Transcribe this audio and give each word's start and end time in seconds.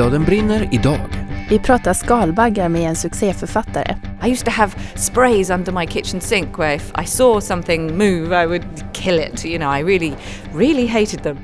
Bladen 0.00 0.24
brinner 0.24 0.68
idag. 0.72 1.08
Vi 1.48 1.58
pratar 1.58 1.92
skalbaggar 1.92 2.68
med 2.68 2.82
en 2.82 2.96
succéförfattare. 2.96 3.96
I 4.24 4.30
used 4.30 4.44
to 4.44 4.50
have 4.50 4.72
sprays 4.94 5.50
under 5.50 5.72
my 5.72 5.86
kitchen 5.86 6.20
sink 6.20 6.58
where 6.58 6.74
if 6.74 6.92
I 7.02 7.06
saw 7.06 7.40
something 7.40 7.98
move 7.98 8.42
I 8.42 8.46
would 8.46 8.64
kill 8.92 9.18
it. 9.18 9.46
You 9.46 9.58
know, 9.58 9.76
I 9.76 9.82
really, 9.82 10.12
really 10.54 10.86
hated 10.86 11.22
them. 11.22 11.36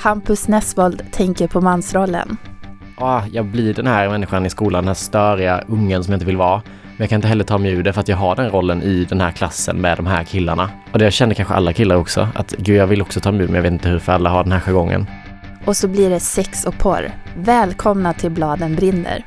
Hampus 0.00 0.48
Nessvold 0.48 1.02
tänker 1.12 1.48
på 1.48 1.60
mansrollen. 1.60 2.36
Ah, 2.96 3.22
jag 3.32 3.44
blir 3.44 3.74
den 3.74 3.86
här 3.86 4.08
människan 4.08 4.46
i 4.46 4.50
skolan, 4.50 4.82
den 4.82 4.88
här 4.88 4.94
störiga 4.94 5.64
ungen 5.68 6.04
som 6.04 6.12
jag 6.12 6.16
inte 6.16 6.26
vill 6.26 6.36
vara. 6.36 6.62
Men 6.82 6.96
jag 6.96 7.08
kan 7.08 7.16
inte 7.16 7.28
heller 7.28 7.44
ta 7.44 7.58
mig 7.58 7.72
ur 7.72 7.82
det 7.82 7.92
för 7.92 8.00
att 8.00 8.08
jag 8.08 8.16
har 8.16 8.36
den 8.36 8.50
rollen 8.50 8.82
i 8.82 9.04
den 9.04 9.20
här 9.20 9.30
klassen 9.30 9.80
med 9.80 9.96
de 9.96 10.06
här 10.06 10.24
killarna. 10.24 10.70
Och 10.92 10.98
det 10.98 11.10
känner 11.10 11.34
kanske 11.34 11.54
alla 11.54 11.72
killar 11.72 11.96
också, 11.96 12.28
att 12.34 12.54
gud 12.58 12.76
jag 12.76 12.86
vill 12.86 13.02
också 13.02 13.20
ta 13.20 13.32
mig 13.32 13.40
ur 13.40 13.46
men 13.46 13.54
jag 13.54 13.62
vet 13.62 13.72
inte 13.72 13.88
hur 13.88 13.98
för 13.98 14.12
alla 14.12 14.30
har 14.30 14.42
den 14.42 14.52
här 14.52 14.60
jargongen. 14.60 15.06
Och 15.68 15.76
så 15.76 15.88
blir 15.88 16.10
det 16.10 16.20
sex 16.20 16.64
och 16.64 16.78
porr. 16.78 17.12
Välkomna 17.36 18.14
till 18.14 18.30
Bladen 18.30 18.76
brinner. 18.76 19.24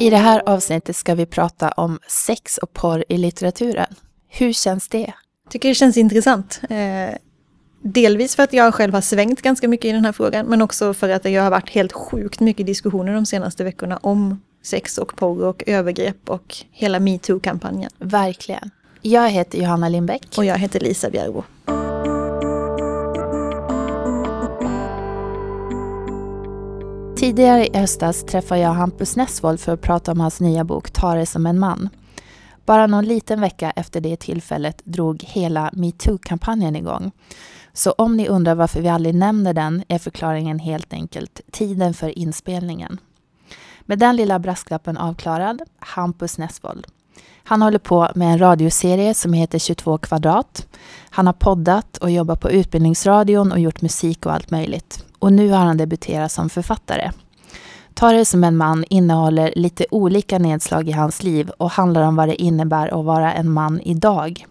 I 0.00 0.10
det 0.10 0.16
här 0.16 0.42
avsnittet 0.46 0.96
ska 0.96 1.14
vi 1.14 1.26
prata 1.26 1.70
om 1.70 1.98
sex 2.08 2.58
och 2.58 2.72
porr 2.72 3.04
i 3.08 3.18
litteraturen. 3.18 3.94
Hur 4.28 4.52
känns 4.52 4.88
det? 4.88 5.12
Jag 5.44 5.52
tycker 5.52 5.68
det 5.68 5.74
känns 5.74 5.96
intressant. 5.96 6.60
Eh, 6.70 7.14
Delvis 7.80 8.36
för 8.36 8.42
att 8.42 8.52
jag 8.52 8.74
själv 8.74 8.94
har 8.94 9.00
svängt 9.00 9.42
ganska 9.42 9.68
mycket 9.68 9.88
i 9.88 9.92
den 9.92 10.04
här 10.04 10.12
frågan, 10.12 10.46
men 10.46 10.62
också 10.62 10.94
för 10.94 11.08
att 11.08 11.22
det 11.22 11.36
har 11.36 11.50
varit 11.50 11.70
helt 11.70 11.92
sjukt 11.92 12.40
mycket 12.40 12.66
diskussioner 12.66 13.14
de 13.14 13.26
senaste 13.26 13.64
veckorna 13.64 13.96
om 13.96 14.42
sex 14.62 14.98
och 14.98 15.16
porr 15.16 15.44
och 15.44 15.62
övergrepp 15.66 16.30
och 16.30 16.56
hela 16.70 17.00
metoo-kampanjen. 17.00 17.90
Verkligen. 17.98 18.70
Jag 19.02 19.30
heter 19.30 19.58
Johanna 19.58 19.88
Lindbäck. 19.88 20.34
Och 20.36 20.44
jag 20.44 20.58
heter 20.58 20.80
Lisa 20.80 21.10
Bjärbo. 21.10 21.42
Tidigare 27.16 27.66
i 27.66 27.78
höstas 27.78 28.24
träffade 28.24 28.60
jag 28.60 28.70
Hampus 28.70 29.16
Nessvold 29.16 29.60
för 29.60 29.72
att 29.72 29.80
prata 29.80 30.12
om 30.12 30.20
hans 30.20 30.40
nya 30.40 30.64
bok 30.64 30.90
Ta 30.90 31.14
det 31.14 31.26
som 31.26 31.46
en 31.46 31.58
man. 31.58 31.88
Bara 32.66 32.86
någon 32.86 33.04
liten 33.04 33.40
vecka 33.40 33.70
efter 33.70 34.00
det 34.00 34.16
tillfället 34.16 34.82
drog 34.84 35.22
hela 35.22 35.70
metoo-kampanjen 35.72 36.76
igång. 36.76 37.12
Så 37.72 37.90
om 37.90 38.16
ni 38.16 38.28
undrar 38.28 38.54
varför 38.54 38.80
vi 38.80 38.88
aldrig 38.88 39.14
nämner 39.14 39.54
den 39.54 39.84
är 39.88 39.98
förklaringen 39.98 40.58
helt 40.58 40.92
enkelt 40.92 41.40
tiden 41.50 41.94
för 41.94 42.18
inspelningen. 42.18 43.00
Med 43.80 43.98
den 43.98 44.16
lilla 44.16 44.38
brasklappen 44.38 44.96
avklarad, 44.96 45.62
Hampus 45.78 46.38
Nessvold. 46.38 46.86
Han 47.44 47.62
håller 47.62 47.78
på 47.78 48.08
med 48.14 48.32
en 48.32 48.38
radioserie 48.38 49.14
som 49.14 49.32
heter 49.32 49.58
22 49.58 49.98
kvadrat. 49.98 50.66
Han 51.10 51.26
har 51.26 51.32
poddat 51.32 51.96
och 51.96 52.10
jobbat 52.10 52.40
på 52.40 52.50
Utbildningsradion 52.50 53.52
och 53.52 53.58
gjort 53.58 53.82
musik 53.82 54.26
och 54.26 54.32
allt 54.32 54.50
möjligt. 54.50 55.04
Och 55.18 55.32
nu 55.32 55.50
har 55.50 55.58
han 55.58 55.76
debuterat 55.76 56.32
som 56.32 56.50
författare. 56.50 57.10
Ta 57.94 58.12
det 58.12 58.24
som 58.24 58.44
en 58.44 58.56
man 58.56 58.84
innehåller 58.90 59.52
lite 59.56 59.86
olika 59.90 60.38
nedslag 60.38 60.88
i 60.88 60.92
hans 60.92 61.22
liv 61.22 61.50
och 61.56 61.70
handlar 61.70 62.02
om 62.02 62.16
vad 62.16 62.28
det 62.28 62.42
innebär 62.42 62.98
att 62.98 63.04
vara 63.04 63.32
en 63.32 63.50
man 63.50 63.80
idag. 63.80 64.46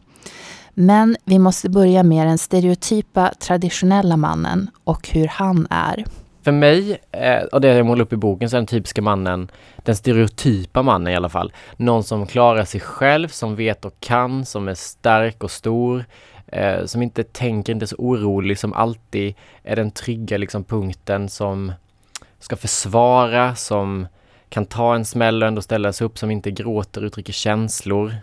Men 0.79 1.17
vi 1.25 1.39
måste 1.39 1.69
börja 1.69 2.03
med 2.03 2.27
den 2.27 2.37
stereotypa 2.37 3.33
traditionella 3.39 4.17
mannen 4.17 4.69
och 4.83 5.09
hur 5.09 5.27
han 5.27 5.67
är. 5.69 6.05
För 6.43 6.51
mig, 6.51 7.01
eh, 7.11 7.43
och 7.43 7.61
det 7.61 7.67
jag 7.67 7.85
målar 7.85 8.01
upp 8.01 8.13
i 8.13 8.15
boken, 8.15 8.49
så 8.49 8.55
är 8.55 8.59
den 8.59 8.67
typiska 8.67 9.01
mannen, 9.01 9.51
den 9.77 9.95
stereotypa 9.95 10.81
mannen 10.81 11.13
i 11.13 11.15
alla 11.15 11.29
fall. 11.29 11.53
Någon 11.77 12.03
som 12.03 12.27
klarar 12.27 12.65
sig 12.65 12.79
själv, 12.81 13.27
som 13.27 13.55
vet 13.55 13.85
och 13.85 13.99
kan, 13.99 14.45
som 14.45 14.67
är 14.67 14.73
stark 14.73 15.43
och 15.43 15.51
stor, 15.51 16.05
eh, 16.47 16.85
som 16.85 17.01
inte 17.01 17.23
tänker, 17.23 17.73
inte 17.73 17.85
är 17.85 17.87
så 17.87 17.95
orolig, 17.95 18.59
som 18.59 18.73
alltid 18.73 19.35
är 19.63 19.75
den 19.75 19.91
trygga 19.91 20.37
liksom, 20.37 20.63
punkten 20.63 21.29
som 21.29 21.71
ska 22.39 22.55
försvara, 22.55 23.55
som 23.55 24.07
kan 24.49 24.65
ta 24.65 24.95
en 24.95 25.05
smäll 25.05 25.41
och 25.41 25.47
ändå 25.47 25.61
ställa 25.61 25.93
sig 25.93 26.05
upp, 26.05 26.17
som 26.17 26.31
inte 26.31 26.51
gråter, 26.51 27.05
uttrycker 27.05 27.33
känslor. 27.33 28.15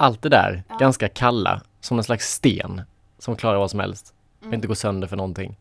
Allt 0.00 0.22
det 0.22 0.28
där, 0.28 0.62
ja. 0.68 0.76
ganska 0.76 1.08
kalla, 1.08 1.60
som 1.80 1.98
en 1.98 2.04
slags 2.04 2.32
sten 2.32 2.82
som 3.18 3.36
klarar 3.36 3.58
vad 3.58 3.70
som 3.70 3.80
helst. 3.80 4.14
Mm. 4.42 4.54
Inte 4.54 4.66
går 4.66 4.74
sönder 4.74 5.08
för 5.08 5.16
någonting. 5.16 5.56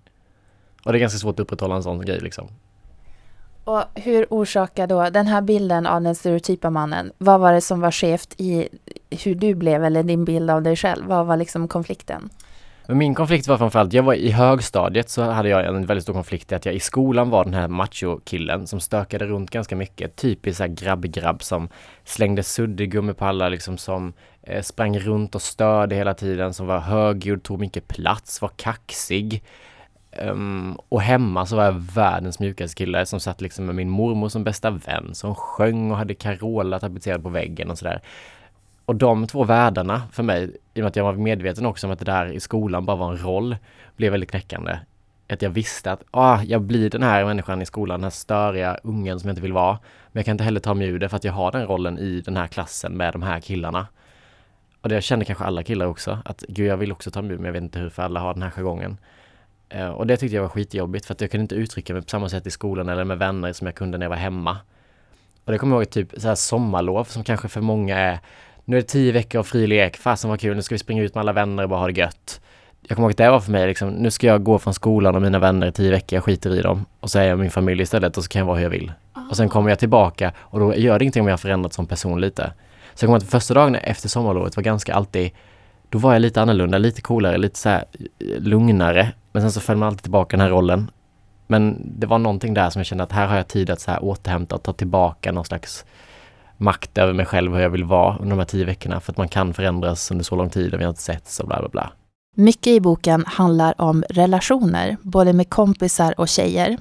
Och 0.84 0.92
det 0.92 0.98
är 0.98 1.00
ganska 1.00 1.20
svårt 1.20 1.36
att 1.36 1.40
upprätthålla 1.40 1.76
en 1.76 1.84
sån 1.84 2.02
grej 2.02 2.20
liksom. 2.20 2.48
Och 3.64 3.84
hur 3.96 4.28
orsakar 4.30 4.88
då 4.88 5.10
den 5.10 5.28
här 5.28 5.42
bilden 5.42 5.88
av 5.88 6.02
den 6.02 6.16
stereotypa 6.16 6.70
mannen, 6.70 7.12
vad 7.18 7.40
var 7.40 7.54
det 7.54 7.62
som 7.62 7.82
var 7.82 7.92
skevt 7.92 8.34
i 8.38 8.70
hur 9.10 9.36
du 9.36 9.56
blev 9.56 9.84
eller 9.84 10.04
din 10.04 10.26
bild 10.26 10.52
av 10.52 10.62
dig 10.62 10.76
själv? 10.76 11.06
Vad 11.06 11.26
var 11.26 11.38
liksom 11.38 11.68
konflikten? 11.68 12.30
Men 12.90 12.98
min 12.98 13.16
konflikt 13.16 13.48
var 13.48 13.58
framförallt, 13.58 13.94
jag 13.94 14.04
var 14.04 14.14
i 14.14 14.32
högstadiet 14.32 15.10
så 15.10 15.22
hade 15.22 15.50
jag 15.50 15.66
en 15.66 15.86
väldigt 15.86 16.04
stor 16.04 16.14
konflikt 16.14 16.52
i 16.52 16.56
att 16.56 16.66
jag 16.66 16.76
i 16.76 16.80
skolan 16.80 17.30
var 17.30 17.44
den 17.44 17.54
här 17.54 17.68
machokillen 17.68 18.68
som 18.68 18.80
stökade 18.80 19.26
runt 19.26 19.50
ganska 19.50 19.76
mycket. 19.76 20.16
Typisk 20.16 20.58
såhär 20.58 20.70
grabb-grabb 20.70 21.44
som 21.44 21.70
slängde 22.04 22.44
suddgummi 22.44 23.14
på 23.14 23.26
alla 23.26 23.50
liksom 23.50 23.78
som 23.78 24.14
eh, 24.44 24.62
sprang 24.62 25.00
runt 25.00 25.36
och 25.36 25.42
störde 25.42 25.96
hela 25.96 26.14
tiden, 26.14 26.54
som 26.54 26.68
var 26.68 26.80
högljudd, 26.80 27.44
tog 27.44 27.60
mycket 27.60 27.88
plats, 27.88 28.42
var 28.42 28.52
kaxig. 28.56 29.44
Um, 30.22 30.78
och 30.90 31.02
hemma 31.02 31.46
så 31.46 31.56
var 31.56 31.66
jag 31.66 31.82
världens 31.96 32.40
mjukaste 32.40 32.76
kille 32.76 33.06
som 33.06 33.20
satt 33.20 33.42
liksom 33.42 33.66
med 33.66 33.76
min 33.76 33.90
mormor 33.90 34.30
som 34.30 34.44
bästa 34.44 34.70
vän, 34.70 35.10
som 35.14 35.36
sjöng 35.36 35.92
och 35.92 35.98
hade 35.98 36.14
Carola 36.14 36.80
tapetserad 36.80 37.24
på 37.24 37.30
väggen 37.30 37.72
och 37.72 37.78
sådär. 37.78 38.02
Och 38.90 38.96
de 38.96 39.28
två 39.28 39.44
världarna 39.44 40.02
för 40.12 40.24
mig, 40.24 40.44
i 40.74 40.80
och 40.80 40.84
med 40.84 40.88
att 40.88 40.96
jag 40.96 41.04
var 41.04 41.14
medveten 41.14 41.66
också 41.66 41.88
om 41.88 41.94
att 41.94 42.00
det 42.00 42.06
där 42.06 42.26
i 42.26 42.40
skolan 42.40 42.86
bara 42.86 42.98
var 42.98 43.12
en 43.12 43.24
roll, 43.24 43.56
blev 43.96 44.12
väldigt 44.12 44.32
knäckande. 44.32 44.80
Att 45.30 45.42
jag 45.42 45.50
visste 45.50 45.92
att 45.92 46.04
ah, 46.12 46.42
jag 46.44 46.62
blir 46.62 46.90
den 46.90 47.04
här 47.04 47.26
människan 47.26 47.62
i 47.62 47.66
skolan, 47.66 48.00
den 48.00 48.04
här 48.04 48.10
störiga 48.10 48.80
ungen 48.84 49.20
som 49.20 49.28
jag 49.28 49.32
inte 49.32 49.42
vill 49.42 49.54
vara. 49.54 49.80
Men 50.12 50.20
jag 50.20 50.26
kan 50.26 50.32
inte 50.32 50.44
heller 50.44 50.60
ta 50.60 50.74
mig 50.74 50.88
ur 50.88 51.00
det 51.00 51.10
för 51.10 51.18
att 51.18 51.24
jag 51.24 51.34
har 51.34 51.52
den 51.52 51.68
rollen 51.68 52.00
i 52.00 52.22
den 52.22 52.38
här 52.38 52.48
klassen 52.48 52.98
med 52.98 53.14
de 53.14 53.24
här 53.24 53.40
killarna. 53.40 53.88
Och 54.82 54.90
det 54.90 55.02
känner 55.02 55.26
kanske 55.26 55.44
alla 55.44 55.64
killar 55.64 55.86
också, 55.86 56.18
att 56.26 56.44
gud 56.48 56.68
jag 56.68 56.78
vill 56.78 56.92
också 56.92 57.12
ta 57.12 57.22
mig 57.22 57.32
ur 57.32 57.38
men 57.38 57.46
jag 57.46 57.54
vet 57.54 57.64
inte 57.64 57.80
hur 57.80 57.90
för 57.90 58.04
alla 58.04 58.20
har 58.20 58.34
den 58.34 58.44
här 58.44 58.50
jargongen. 58.50 58.98
Uh, 59.76 59.90
och 59.90 60.08
det 60.08 60.18
tyckte 60.18 60.36
jag 60.36 60.44
var 60.44 60.50
skitjobbigt 60.50 61.06
för 61.06 61.14
att 61.14 61.22
jag 61.22 61.32
kunde 61.32 61.42
inte 61.42 61.56
uttrycka 61.56 61.94
mig 61.94 62.02
på 62.02 62.10
samma 62.10 62.30
sätt 62.30 62.48
i 62.48 62.52
skolan 62.52 62.90
eller 62.90 63.04
med 63.04 63.18
vänner 63.18 63.54
som 63.54 63.68
jag 63.68 63.76
kunde 63.76 63.98
när 63.98 64.06
jag 64.06 64.10
var 64.10 64.18
hemma. 64.18 64.58
Och 65.46 65.52
det 65.52 65.58
kommer 65.58 65.76
jag 65.76 65.84
ihåg 65.84 65.90
typ 65.90 66.22
så 66.22 66.28
här 66.28 66.36
sommarlov 66.36 67.04
som 67.04 67.24
kanske 67.24 67.48
för 67.48 67.62
många 67.62 67.98
är 67.98 68.20
nu 68.70 68.78
är 68.78 68.82
det 68.82 68.88
tio 68.88 69.12
veckor 69.12 69.40
av 69.40 69.44
fri 69.44 69.68
lek, 69.68 69.98
fasen 69.98 70.30
vad 70.30 70.40
kul, 70.40 70.56
nu 70.56 70.62
ska 70.62 70.76
vi 70.76 70.80
springa 70.80 71.04
ut 71.04 71.16
med 71.16 71.22
alla 71.22 71.34
vänner 71.34 71.64
och 71.64 71.70
bara 71.70 71.80
ha 71.80 71.88
det 71.88 72.00
gött. 72.00 72.42
Jag 72.88 72.96
kommer 72.96 73.06
ihåg 73.06 73.12
att 73.12 73.18
det 73.18 73.30
var 73.30 73.40
för 73.40 73.52
mig 73.52 73.68
liksom, 73.68 73.90
nu 73.90 74.12
ska 74.12 74.28
jag 74.28 74.44
gå 74.44 74.60
från 74.60 74.74
skolan 74.74 75.16
och 75.16 75.22
mina 75.22 75.40
vänner 75.40 75.68
i 75.68 75.72
tio 75.72 75.92
veckor, 75.92 76.18
jag 76.18 76.24
skiter 76.24 76.56
i 76.56 76.62
dem. 76.62 76.86
Och 77.00 77.10
så 77.10 77.20
är 77.20 77.24
jag 77.24 77.40
min 77.40 77.52
familj 77.52 77.82
istället 77.82 78.18
och 78.18 78.24
så 78.24 78.30
kan 78.30 78.40
jag 78.40 78.46
vara 78.46 78.58
hur 78.58 78.64
jag 78.64 78.70
vill. 78.70 78.92
Och 79.30 79.38
sen 79.38 79.50
kommer 79.50 79.70
jag 79.70 79.80
tillbaka 79.80 80.34
och 80.40 80.60
då 80.60 80.76
gör 80.76 81.00
det 81.00 81.04
ingenting 81.04 81.22
om 81.22 81.28
jag 81.28 81.34
har 81.34 81.38
förändrats 81.38 81.76
som 81.76 81.86
person 81.86 82.22
lite. 82.22 82.54
Så 82.94 83.04
jag 83.04 83.08
kommer 83.08 83.18
ihåg 83.18 83.24
att 83.24 83.30
första 83.30 83.54
dagen 83.54 83.76
efter 83.76 84.10
sommarlovet 84.10 84.56
var 84.56 84.64
ganska 84.64 84.94
alltid, 84.94 85.32
då 85.90 85.98
var 85.98 86.14
jag 86.14 86.22
lite 86.22 86.42
annorlunda, 86.42 86.78
lite 86.78 87.02
coolare, 87.02 87.38
lite 87.38 87.60
så 87.60 87.70
här 87.70 87.86
eh, 88.20 88.42
lugnare. 88.42 89.12
Men 89.32 89.42
sen 89.42 89.52
så 89.52 89.60
föll 89.60 89.78
man 89.78 89.88
alltid 89.88 90.02
tillbaka 90.02 90.38
den 90.38 90.44
här 90.44 90.50
rollen. 90.52 90.92
Men 91.48 91.82
det 92.00 92.08
var 92.08 92.20
någonting 92.20 92.54
där 92.54 92.70
som 92.70 92.80
jag 92.80 92.86
kände 92.86 93.04
att 93.04 93.12
här 93.12 93.28
har 93.28 93.36
jag 93.36 93.48
tid 93.48 93.70
att 93.70 93.82
så 93.82 93.92
här 93.92 94.04
återhämta 94.04 94.56
och 94.56 94.64
ta 94.64 94.74
tillbaka 94.74 95.32
någon 95.32 95.46
slags 95.46 95.86
makt 96.60 96.98
över 96.98 97.14
mig 97.14 97.26
själv 97.26 97.54
hur 97.54 97.62
jag 97.62 97.70
vill 97.70 97.84
vara 97.84 98.18
under 98.18 98.30
de 98.30 98.40
här 98.40 98.46
tio 98.46 98.66
veckorna 98.66 99.00
för 99.00 99.12
att 99.12 99.18
man 99.18 99.28
kan 99.28 99.54
förändras 99.54 100.12
under 100.12 100.26
så 100.26 100.36
lång 100.36 100.50
tid 100.50 100.74
och 100.74 100.80
vi 100.80 100.84
har 100.84 100.90
inte 100.90 101.02
setts 101.02 101.40
och 101.40 101.48
bla 101.48 101.60
bla 101.60 101.70
bla. 101.70 101.92
Mycket 102.36 102.68
i 102.68 102.80
boken 102.80 103.24
handlar 103.28 103.82
om 103.82 104.04
relationer, 104.10 104.98
både 105.02 105.34
med 105.34 105.50
kompisar 105.50 106.20
och 106.20 106.28
tjejer. 106.28 106.78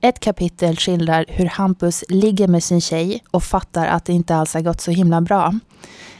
Ett 0.00 0.20
kapitel 0.20 0.76
skildrar 0.76 1.24
hur 1.28 1.46
Hampus 1.46 2.04
ligger 2.08 2.48
med 2.48 2.62
sin 2.62 2.80
tjej 2.80 3.22
och 3.30 3.42
fattar 3.42 3.86
att 3.86 4.04
det 4.04 4.12
inte 4.12 4.36
alls 4.36 4.54
har 4.54 4.60
gått 4.60 4.80
så 4.80 4.90
himla 4.90 5.20
bra. 5.20 5.54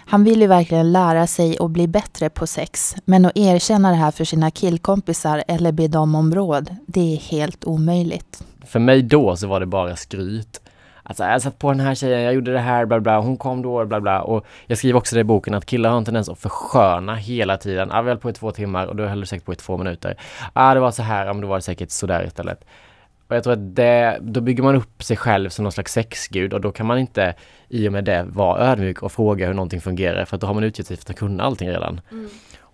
Han 0.07 0.25
vill 0.25 0.41
ju 0.41 0.47
verkligen 0.47 0.93
lära 0.93 1.27
sig 1.27 1.59
och 1.59 1.71
bli 1.71 1.89
bättre 1.89 2.31
på 2.31 2.47
sex, 2.47 2.97
men 3.05 3.25
att 3.25 3.37
erkänna 3.37 3.91
det 3.91 3.97
här 3.97 4.11
för 4.11 4.25
sina 4.25 4.51
killkompisar 4.51 5.45
eller 5.49 5.73
be 5.73 5.89
dem 5.89 6.15
om 6.15 6.35
råd, 6.35 6.77
det 6.87 7.15
är 7.15 7.17
helt 7.17 7.65
omöjligt. 7.65 8.45
För 8.65 8.79
mig 8.79 9.03
då 9.03 9.37
så 9.37 9.47
var 9.47 9.61
det 9.61 9.67
bara 9.67 9.97
skryt. 9.97 10.61
Alltså 11.09 11.25
jag 11.25 11.43
satt 11.43 11.59
på 11.59 11.71
den 11.71 11.81
här 11.81 11.95
tjejen, 11.95 12.23
jag 12.23 12.35
gjorde 12.35 12.53
det 12.53 12.59
här, 12.59 12.85
bla 12.85 13.01
bla, 13.01 13.21
hon 13.21 13.37
kom 13.37 13.63
då, 13.63 13.85
bla 13.87 14.01
bla. 14.01 14.23
Och 14.23 14.47
jag 14.67 14.79
skriver 14.79 14.99
också 14.99 15.15
det 15.15 15.21
i 15.21 15.25
boken 15.25 15.55
att 15.55 15.67
killar 15.67 15.91
har 15.91 15.99
en 15.99 16.05
tendens 16.05 16.29
att 16.29 16.39
försköna 16.39 17.15
hela 17.15 17.57
tiden. 17.57 17.89
Ja, 17.93 18.03
vi 18.03 18.09
höll 18.09 18.19
på 18.19 18.31
i 18.31 18.33
två 18.33 18.51
timmar 18.51 18.87
och 18.87 18.97
då 18.97 19.07
höll 19.07 19.21
du 19.21 19.27
säkert 19.27 19.45
på 19.45 19.53
i 19.53 19.57
två 19.57 19.77
minuter. 19.77 20.17
Ja, 20.55 20.75
det 20.75 20.81
var 20.81 20.91
så 20.91 21.03
här, 21.03 21.27
ja, 21.27 21.33
men 21.33 21.43
då 21.43 21.49
var 21.49 21.57
det 21.57 21.63
säkert 21.63 21.91
sådär 21.91 22.25
istället. 22.27 22.65
Och 23.29 23.37
jag 23.37 23.45
tror 23.45 23.53
att 23.53 23.77
det, 23.77 24.19
då 24.21 24.41
bygger 24.41 24.63
man 24.63 24.75
upp 24.75 25.03
sig 25.03 25.17
själv 25.17 25.49
som 25.49 25.63
någon 25.63 25.73
slags 25.73 25.93
sexgud 25.93 26.55
och 26.55 26.61
då 26.61 26.73
kan 26.73 26.87
man 26.87 26.99
inte 26.99 27.35
i 27.69 27.89
och 27.89 27.93
med 27.93 28.05
det 28.05 28.27
vara 28.29 28.61
ödmjuk 28.61 29.03
och 29.03 29.13
fråga 29.13 29.47
hur 29.47 29.55
någonting 29.55 29.81
fungerar 29.81 30.25
för 30.25 30.37
att 30.37 30.41
då 30.41 30.47
har 30.47 30.55
man 30.55 30.65
utgett 30.65 30.87
sig 30.87 30.97
för 30.97 31.13
att 31.13 31.19
kunna 31.19 31.45
allting 31.45 31.69
redan. 31.69 32.01
Mm. 32.11 32.29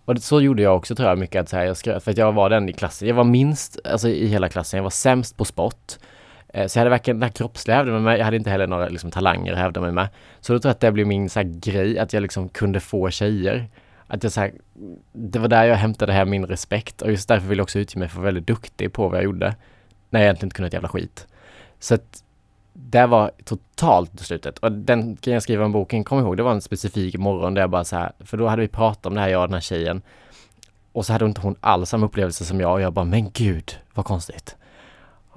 Och 0.05 0.19
så 0.19 0.41
gjorde 0.41 0.63
jag 0.63 0.77
också 0.77 0.95
tror 0.95 1.09
jag 1.09 1.19
mycket 1.19 1.43
att 1.43 1.49
så 1.49 1.57
här, 1.57 1.65
jag 1.65 1.77
skrev, 1.77 2.01
för 2.01 2.11
att 2.11 2.17
jag 2.17 2.33
var 2.33 2.51
den 2.51 2.69
i 2.69 2.73
klassen, 2.73 3.09
jag 3.09 3.15
var 3.15 3.25
minst, 3.25 3.79
alltså 3.85 4.09
i 4.09 4.27
hela 4.27 4.49
klassen, 4.49 4.79
jag 4.79 4.83
var 4.83 4.91
sämst 4.91 5.37
på 5.37 5.45
sport. 5.45 5.93
Eh, 6.55 6.67
så 6.67 6.79
jag 6.79 6.81
hade 6.81 6.91
varken 6.91 7.17
den 7.17 7.23
här 7.23 7.31
kroppsliga 7.31 7.77
hävde 7.77 7.93
med 7.93 8.03
mig, 8.03 8.19
jag 8.19 8.25
hade 8.25 8.37
inte 8.37 8.51
heller 8.51 8.67
några 8.67 8.89
liksom, 8.89 9.11
talanger 9.11 9.53
att 9.53 9.59
hävda 9.59 9.81
mig 9.81 9.93
med. 9.93 10.09
Så 10.41 10.53
då 10.53 10.59
tror 10.59 10.69
jag 10.69 10.75
att 10.75 10.81
det 10.81 10.93
blev 10.93 11.07
min 11.07 11.31
så 11.31 11.41
här, 11.41 11.47
grej, 11.47 11.99
att 11.99 12.13
jag 12.13 12.21
liksom 12.21 12.49
kunde 12.49 12.81
få 12.81 13.11
tjejer. 13.11 13.69
Att 14.07 14.23
jag 14.23 14.33
så 14.33 14.41
här, 14.41 14.53
det 15.13 15.39
var 15.39 15.49
där 15.49 15.65
jag 15.65 15.77
hämtade 15.77 16.13
här 16.13 16.25
min 16.25 16.47
respekt 16.47 17.03
och 17.03 17.11
just 17.11 17.29
därför 17.29 17.49
vill 17.49 17.59
jag 17.59 17.63
också 17.63 17.79
utge 17.79 17.99
mig 17.99 18.09
för 18.09 18.15
att 18.15 18.19
vara 18.19 18.25
väldigt 18.25 18.47
duktig 18.47 18.93
på 18.93 19.09
vad 19.09 19.17
jag 19.17 19.25
gjorde. 19.25 19.57
När 20.11 20.21
jag 20.21 20.25
egentligen 20.25 20.47
inte 20.47 20.57
kunde 20.57 20.67
ett 20.67 20.73
jävla 20.73 20.89
skit. 20.89 21.27
Så 21.79 21.95
att 21.95 22.25
det 22.73 23.07
var 23.07 23.31
totalt 23.45 24.21
slutet. 24.21 24.59
Och 24.59 24.73
den 24.73 25.01
grejen 25.01 25.35
jag 25.35 25.43
skrev 25.43 25.63
om 25.63 25.73
boken, 25.73 26.05
kom 26.05 26.19
ihåg, 26.19 26.37
det 26.37 26.43
var 26.43 26.53
en 26.53 26.63
specifik 26.63 27.17
morgon 27.17 27.55
där 27.55 27.61
jag 27.61 27.71
bara 27.71 27.85
så 27.85 27.97
här, 27.97 28.13
för 28.21 28.37
då 28.37 28.47
hade 28.47 28.63
vi 28.63 28.69
pratat 28.69 29.07
om 29.07 29.15
det 29.15 29.21
här, 29.21 29.29
jag 29.29 29.43
och 29.43 29.49
den 29.49 29.55
här 29.55 29.61
tjejen. 29.61 30.03
Och 30.93 31.07
så 31.07 31.13
hade 31.13 31.25
inte 31.25 31.41
hon 31.41 31.57
alls 31.61 31.91
samma 31.91 32.07
upplevelse 32.07 32.45
som 32.45 32.61
jag 32.61 32.73
och 32.73 32.81
jag 32.81 32.93
bara, 32.93 33.05
men 33.05 33.31
gud, 33.31 33.79
vad 33.95 34.05
konstigt. 34.05 34.57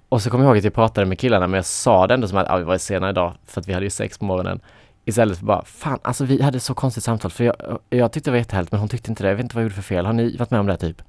Och 0.10 0.22
så 0.22 0.30
kommer 0.30 0.44
jag 0.44 0.50
ihåg 0.50 0.58
att 0.58 0.64
jag 0.64 0.74
pratade 0.74 1.08
med 1.08 1.20
killarna, 1.20 1.48
men 1.48 1.56
jag 1.58 1.66
sa 1.66 2.08
det 2.08 2.14
ändå 2.14 2.28
som 2.28 2.38
att 2.38 2.50
ah, 2.50 2.58
vi 2.58 2.64
var 2.64 2.78
sena 2.78 3.10
idag, 3.10 3.34
för 3.46 3.62
att 3.62 3.68
vi 3.68 3.74
hade 3.74 3.86
ju 3.86 3.90
sex 3.90 4.18
på 4.18 4.26
morgonen. 4.26 4.60
Istället 5.06 5.38
för 5.38 5.46
bara, 5.46 5.66
fan 5.66 6.00
alltså 6.02 6.26
vi 6.26 6.42
hade 6.42 6.60
så 6.60 6.74
konstigt 6.74 7.04
samtal, 7.04 7.32
för 7.32 7.44
jag, 7.44 7.80
jag 7.90 8.12
tyckte 8.12 8.30
det 8.30 8.32
var 8.32 8.38
jättehärligt, 8.38 8.72
men 8.72 8.80
hon 8.80 8.90
tyckte 8.90 9.12
inte 9.12 9.24
det. 9.24 9.30
Jag 9.30 9.36
vet 9.36 9.44
inte 9.44 9.56
vad 9.56 9.64
jag 9.64 9.66
gjorde 9.66 9.76
för 9.76 9.82
fel. 9.82 10.06
Har 10.06 10.14
ni 10.14 10.38
varit 10.38 10.52
med 10.52 10.60
om 10.60 10.68
det 10.68 10.78
typ? 10.78 11.02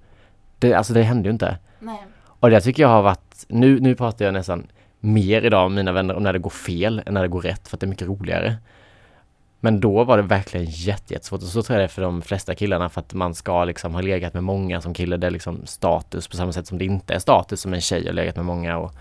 Det, 0.59 0.75
alltså 0.75 0.93
det 0.93 1.03
hände 1.03 1.29
ju 1.29 1.33
inte. 1.33 1.59
Nej. 1.79 2.07
Och 2.25 2.51
det 2.51 2.61
tycker 2.61 2.83
jag 2.83 2.89
har 2.89 3.03
varit, 3.03 3.45
nu, 3.49 3.81
nu 3.81 3.95
pratar 3.95 4.25
jag 4.25 4.35
nästan 4.35 4.67
mer 5.01 5.43
idag 5.43 5.71
med 5.71 5.77
mina 5.77 5.93
vänner 5.93 6.15
om 6.15 6.23
när 6.23 6.33
det 6.33 6.39
går 6.39 6.51
fel 6.51 7.03
än 7.07 7.15
när 7.15 7.23
det 7.23 7.29
går 7.29 7.41
rätt, 7.41 7.69
för 7.69 7.77
att 7.77 7.81
det 7.81 7.87
är 7.87 7.89
mycket 7.89 8.09
roligare. 8.09 8.57
Men 9.61 9.81
då 9.81 10.05
var 10.05 10.17
det 10.17 10.23
verkligen 10.23 10.67
jättesvårt 10.71 11.43
och 11.43 11.49
så 11.49 11.63
tror 11.63 11.75
jag 11.75 11.81
det 11.81 11.87
är 11.87 11.89
för 11.89 12.03
de 12.03 12.23
flesta 12.23 12.55
killarna 12.55 12.89
för 12.89 13.01
att 13.01 13.15
man 13.15 13.35
ska 13.35 13.65
liksom 13.65 13.95
ha 13.95 14.01
legat 14.01 14.35
med 14.35 14.45
många 14.45 14.81
som 14.81 14.95
kille. 14.95 15.17
Det 15.17 15.27
är 15.27 15.31
liksom 15.31 15.67
status 15.67 16.29
på 16.29 16.37
samma 16.37 16.53
sätt 16.53 16.67
som 16.67 16.79
det 16.79 16.85
inte 16.85 17.15
är 17.15 17.19
status 17.19 17.61
som 17.61 17.75
en 17.75 17.81
tjej 17.81 18.07
har 18.07 18.13
legat 18.13 18.37
med 18.37 18.45
många 18.45 18.79
och, 18.79 18.93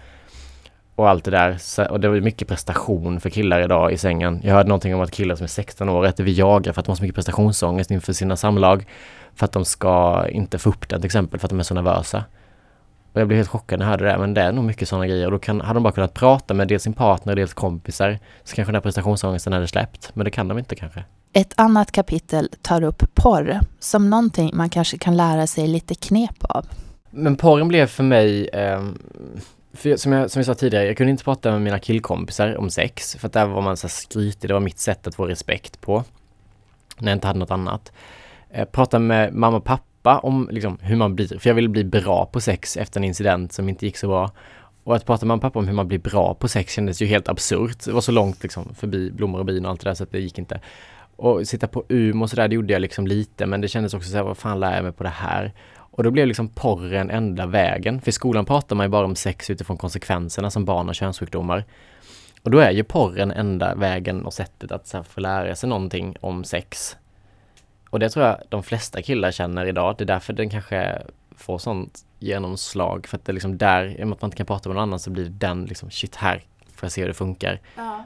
och 0.95 1.09
allt 1.09 1.23
det 1.23 1.31
där. 1.31 1.57
Så, 1.59 1.85
och 1.85 1.99
det 1.99 2.09
var 2.09 2.19
mycket 2.19 2.47
prestation 2.47 3.19
för 3.19 3.29
killar 3.29 3.61
idag 3.61 3.91
i 3.91 3.97
sängen. 3.97 4.41
Jag 4.43 4.53
hörde 4.53 4.69
någonting 4.69 4.95
om 4.95 5.01
att 5.01 5.11
killar 5.11 5.35
som 5.35 5.43
är 5.43 5.47
16 5.47 5.89
år 5.89 6.05
att 6.05 6.19
vi 6.19 6.33
jagar 6.33 6.73
för 6.73 6.79
att 6.79 6.85
de 6.85 6.91
har 6.91 6.95
så 6.95 7.03
mycket 7.03 7.15
prestationsångest 7.15 7.91
inför 7.91 8.13
sina 8.13 8.35
samlag. 8.35 8.85
För 9.35 9.45
att 9.45 9.51
de 9.51 9.65
ska 9.65 10.25
inte 10.29 10.57
få 10.57 10.69
upp 10.69 10.89
den 10.89 11.01
till 11.01 11.05
exempel 11.05 11.39
för 11.39 11.47
att 11.47 11.49
de 11.49 11.59
är 11.59 11.63
så 11.63 11.73
nervösa. 11.73 12.23
Och 13.17 13.21
jag 13.21 13.27
blev 13.27 13.37
helt 13.37 13.49
chockad 13.49 13.79
när 13.79 13.85
jag 13.85 13.91
hörde 13.91 14.05
det, 14.05 14.17
men 14.17 14.33
det 14.33 14.41
är 14.41 14.51
nog 14.51 14.65
mycket 14.65 14.89
sådana 14.89 15.07
grejer. 15.07 15.25
Och 15.25 15.31
då 15.31 15.39
kan, 15.39 15.61
hade 15.61 15.73
de 15.73 15.83
bara 15.83 15.93
kunnat 15.93 16.13
prata 16.13 16.53
med 16.53 16.67
dels 16.67 16.83
sin 16.83 16.93
partner, 16.93 17.35
dels 17.35 17.53
kompisar, 17.53 18.19
så 18.43 18.55
kanske 18.55 18.69
den 18.69 18.75
här 18.75 18.81
prestationsångesten 18.81 19.53
hade 19.53 19.67
släppt. 19.67 20.11
Men 20.15 20.25
det 20.25 20.31
kan 20.31 20.47
de 20.47 20.57
inte 20.57 20.75
kanske. 20.75 21.03
Ett 21.33 21.53
annat 21.55 21.91
kapitel 21.91 22.49
tar 22.61 22.83
upp 22.83 23.15
porr 23.15 23.59
som 23.79 24.09
någonting 24.09 24.51
man 24.53 24.69
kanske 24.69 24.97
kan 24.97 25.17
lära 25.17 25.47
sig 25.47 25.67
lite 25.67 25.95
knep 25.95 26.43
av. 26.43 26.65
Men 27.11 27.35
porren 27.35 27.67
blev 27.67 27.87
för 27.87 28.03
mig, 28.03 28.47
eh, 28.47 28.81
för 29.73 29.95
som, 29.95 30.11
jag, 30.11 30.31
som 30.31 30.39
jag 30.39 30.45
sa 30.45 30.53
tidigare, 30.53 30.85
jag 30.85 30.97
kunde 30.97 31.11
inte 31.11 31.23
prata 31.23 31.51
med 31.51 31.61
mina 31.61 31.79
killkompisar 31.79 32.57
om 32.57 32.69
sex, 32.69 33.15
för 33.15 33.27
att 33.27 33.33
där 33.33 33.45
var 33.45 33.61
man 33.61 33.77
så 33.77 33.89
skrytig, 33.89 34.49
det 34.49 34.53
var 34.53 34.61
mitt 34.61 34.79
sätt 34.79 35.07
att 35.07 35.15
få 35.15 35.25
respekt 35.25 35.81
på. 35.81 36.03
När 36.97 37.11
jag 37.11 37.15
inte 37.15 37.27
hade 37.27 37.39
något 37.39 37.51
annat. 37.51 37.91
Eh, 38.49 38.65
prata 38.65 38.99
med 38.99 39.33
mamma 39.33 39.57
och 39.57 39.63
pappa 39.63 39.83
pappa 40.07 40.27
om 40.27 40.49
liksom, 40.51 40.77
hur 40.81 40.95
man 40.95 41.15
blir, 41.15 41.39
för 41.39 41.49
jag 41.49 41.55
ville 41.55 41.69
bli 41.69 41.83
bra 41.83 42.25
på 42.25 42.41
sex 42.41 42.77
efter 42.77 42.99
en 42.99 43.03
incident 43.03 43.53
som 43.53 43.69
inte 43.69 43.85
gick 43.85 43.97
så 43.97 44.07
bra. 44.07 44.31
Och 44.83 44.95
att 44.95 45.05
prata 45.05 45.25
med 45.25 45.27
mamma 45.27 45.37
och 45.37 45.41
pappa 45.41 45.59
om 45.59 45.67
hur 45.67 45.73
man 45.73 45.87
blir 45.87 45.99
bra 45.99 46.33
på 46.33 46.47
sex 46.47 46.73
kändes 46.73 47.01
ju 47.01 47.05
helt 47.05 47.29
absurt. 47.29 47.85
Det 47.85 47.91
var 47.91 48.01
så 48.01 48.11
långt 48.11 48.43
liksom 48.43 48.75
förbi 48.75 49.11
blommor 49.11 49.39
och 49.39 49.45
bin 49.45 49.65
och 49.65 49.71
allt 49.71 49.81
det 49.81 49.89
där 49.89 49.95
så 49.95 50.03
att 50.03 50.11
det 50.11 50.19
gick 50.19 50.37
inte. 50.37 50.59
Och 51.15 51.47
sitta 51.47 51.67
på 51.67 51.83
UM 51.89 52.21
och 52.21 52.29
sådär, 52.29 52.47
det 52.47 52.55
gjorde 52.55 52.73
jag 52.73 52.81
liksom 52.81 53.07
lite, 53.07 53.45
men 53.45 53.61
det 53.61 53.67
kändes 53.67 53.93
också 53.93 54.09
så 54.09 54.17
här, 54.17 54.23
vad 54.23 54.37
fan 54.37 54.59
lär 54.59 54.75
jag 54.75 54.83
mig 54.83 54.91
på 54.91 55.03
det 55.03 55.09
här? 55.09 55.53
Och 55.75 56.03
då 56.03 56.11
blev 56.11 56.27
liksom 56.27 56.47
porren 56.47 57.09
enda 57.09 57.45
vägen. 57.45 58.01
För 58.01 58.09
i 58.09 58.11
skolan 58.11 58.45
pratar 58.45 58.75
man 58.75 58.85
ju 58.85 58.89
bara 58.89 59.05
om 59.05 59.15
sex 59.15 59.49
utifrån 59.49 59.77
konsekvenserna 59.77 60.51
som 60.51 60.65
barn 60.65 60.89
och 60.89 60.95
könssjukdomar. 60.95 61.65
Och 62.43 62.51
då 62.51 62.59
är 62.59 62.71
ju 62.71 62.83
porren 62.83 63.31
enda 63.31 63.75
vägen 63.75 64.25
och 64.25 64.33
sättet 64.33 64.71
att 64.71 64.87
så 64.87 64.97
här, 64.97 65.03
få 65.03 65.19
lära 65.19 65.55
sig 65.55 65.69
någonting 65.69 66.15
om 66.21 66.43
sex 66.43 66.97
och 67.97 67.99
det 67.99 68.09
tror 68.09 68.25
jag 68.25 68.41
de 68.49 68.63
flesta 68.63 69.01
killar 69.01 69.31
känner 69.31 69.65
idag. 69.65 69.95
Det 69.97 70.03
är 70.03 70.05
därför 70.05 70.33
den 70.33 70.49
kanske 70.49 71.01
får 71.35 71.57
sånt 71.57 72.05
genomslag. 72.19 73.07
För 73.07 73.17
att 73.17 73.25
det 73.25 73.31
är 73.31 73.33
liksom 73.33 73.57
där, 73.57 73.85
i 73.99 74.03
och 74.03 74.07
med 74.07 74.15
att 74.15 74.21
man 74.21 74.27
inte 74.27 74.37
kan 74.37 74.45
prata 74.45 74.69
med 74.69 74.75
någon 74.75 74.83
annan 74.83 74.99
så 74.99 75.09
blir 75.09 75.25
den 75.25 75.65
liksom, 75.65 75.91
shit 75.91 76.15
här 76.15 76.43
får 76.75 76.85
jag 76.85 76.91
se 76.91 77.01
hur 77.01 77.07
det 77.07 77.13
funkar. 77.13 77.59
Ja. 77.75 78.05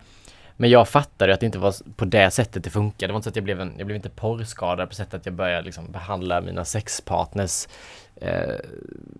Men 0.57 0.69
jag 0.69 0.87
fattade 0.89 1.33
att 1.33 1.39
det 1.39 1.45
inte 1.45 1.59
var 1.59 1.73
på 1.95 2.05
det 2.05 2.31
sättet 2.31 2.63
det 2.63 2.69
funkade. 2.69 3.07
Det 3.07 3.13
var 3.13 3.17
inte 3.17 3.23
så 3.23 3.29
att 3.29 3.35
jag 3.35 3.45
blev, 3.45 3.61
en, 3.61 3.73
jag 3.77 3.85
blev 3.85 3.95
inte 3.95 4.09
porrskadad 4.09 4.89
på 4.89 4.95
sättet 4.95 5.13
att 5.13 5.25
jag 5.25 5.35
började 5.35 5.65
liksom 5.65 5.91
behandla 5.91 6.41
mina 6.41 6.65
sexpartners 6.65 7.67
eh, 8.21 8.55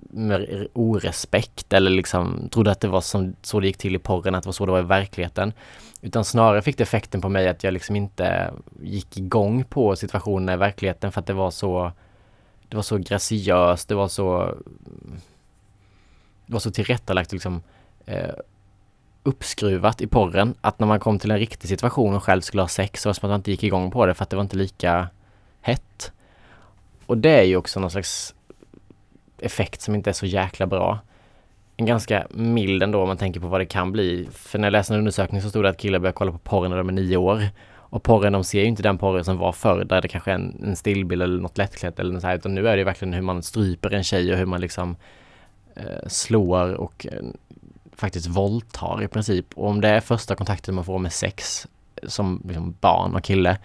med 0.10 0.68
orespekt 0.74 1.74
eller 1.74 1.92
liksom 1.92 2.50
trodde 2.52 2.72
att 2.72 2.80
det 2.80 2.88
var 2.88 3.02
som, 3.02 3.36
så 3.42 3.60
det 3.60 3.68
gick 3.68 3.78
till 3.78 3.96
i 3.96 4.00
porren, 4.00 4.36
att 4.36 4.44
det 4.44 4.48
var 4.48 4.54
så 4.54 4.66
det 4.66 4.72
var 4.72 4.80
i 4.80 4.84
verkligheten. 4.84 5.54
Utan 6.02 6.26
snarare 6.26 6.62
fick 6.62 6.78
det 6.78 6.84
effekten 6.84 7.22
på 7.22 7.30
mig 7.30 7.48
att 7.48 7.64
jag 7.64 7.74
liksom 7.74 7.96
inte 7.96 8.54
gick 8.82 9.18
igång 9.18 9.64
på 9.64 9.96
situationerna 9.96 10.54
i 10.54 10.58
verkligheten 10.58 11.12
för 11.12 11.20
att 11.20 11.28
det 11.28 11.34
var 11.34 11.52
så 11.52 11.92
Det 12.70 12.76
var 12.76 12.84
så 12.84 12.98
graciöst, 12.98 13.90
det 13.90 13.96
var 13.96 14.08
så 14.08 14.56
Det 16.46 16.54
var 16.54 16.60
så 16.60 16.72
tillrättalagt 16.72 17.32
liksom 17.32 17.64
eh, 18.06 18.36
uppskruvat 19.24 20.02
i 20.02 20.08
porren 20.08 20.56
att 20.62 20.80
när 20.80 20.88
man 20.88 21.00
kom 21.00 21.20
till 21.20 21.32
en 21.32 21.40
riktig 21.40 21.70
situation 21.70 22.16
och 22.16 22.24
själv 22.24 22.42
skulle 22.42 22.64
ha 22.64 22.68
sex 22.68 23.02
så 23.02 23.10
var 23.10 23.14
det 23.14 23.20
som 23.20 23.28
att 23.28 23.32
man 23.32 23.40
inte 23.40 23.52
gick 23.52 23.64
igång 23.64 23.92
på 23.92 24.06
det 24.06 24.14
för 24.14 24.24
att 24.24 24.30
det 24.30 24.36
var 24.36 24.44
inte 24.44 24.58
lika 24.58 25.08
hett. 25.62 26.12
Och 27.06 27.18
det 27.18 27.40
är 27.40 27.44
ju 27.44 27.56
också 27.56 27.80
någon 27.80 27.92
slags 27.92 28.36
effekt 29.42 29.82
som 29.82 29.96
inte 29.96 30.10
är 30.10 30.14
så 30.14 30.26
jäkla 30.26 30.68
bra 30.68 31.00
en 31.82 31.86
ganska 31.86 32.28
mild 32.30 32.84
ändå 32.84 33.02
om 33.02 33.08
man 33.08 33.18
tänker 33.18 33.40
på 33.40 33.48
vad 33.48 33.62
det 33.62 33.66
kan 33.66 33.92
bli. 33.92 34.30
För 34.32 34.60
när 34.60 34.66
jag 34.66 34.72
läste 34.72 34.94
en 34.94 35.00
undersökning 35.00 35.42
så 35.42 35.50
stod 35.50 35.64
det 35.64 35.70
att 35.70 35.78
killar 35.78 36.00
börjar 36.00 36.14
kolla 36.14 36.32
på 36.32 36.38
porr 36.38 36.70
när 36.70 36.78
de 36.78 36.90
är 36.90 36.94
nio 36.94 37.18
år. 37.18 37.44
Och 37.74 38.04
porren, 38.04 38.34
de 38.34 38.44
ser 38.44 38.60
ju 38.60 38.66
inte 38.66 38.84
den 38.84 38.98
porren 38.98 39.26
som 39.26 39.38
var 39.38 39.52
förr, 39.52 39.84
där 39.84 40.02
det 40.02 40.08
kanske 40.08 40.32
är 40.32 40.36
en, 40.36 40.64
en 40.64 40.76
stillbild 40.76 41.22
eller 41.22 41.42
något 41.42 41.58
lättklätt 41.58 42.00
eller 42.00 42.14
något 42.14 42.22
så 42.22 42.28
här, 42.28 42.36
utan 42.36 42.56
nu 42.56 42.68
är 42.68 42.78
det 42.78 42.84
verkligen 42.84 43.14
hur 43.14 43.22
man 43.22 43.44
stryper 43.44 43.94
en 43.94 44.04
tjej 44.04 44.32
och 44.32 44.38
hur 44.38 44.46
man 44.46 44.62
liksom 44.62 44.96
eh, 45.76 46.08
slår 46.08 46.74
och 46.74 47.08
eh, 47.12 47.22
faktiskt 47.96 48.28
våldtar 48.28 49.04
i 49.04 49.08
princip. 49.08 49.46
Och 49.56 49.68
om 49.68 49.82
det 49.82 49.88
är 49.88 50.00
första 50.00 50.36
kontakten 50.36 50.76
man 50.76 50.86
får 50.86 51.00
med 51.00 51.14
sex 51.14 51.68
som 52.04 52.42
liksom 52.46 52.76
barn 52.82 53.16
och 53.16 53.24
kille 53.24 53.58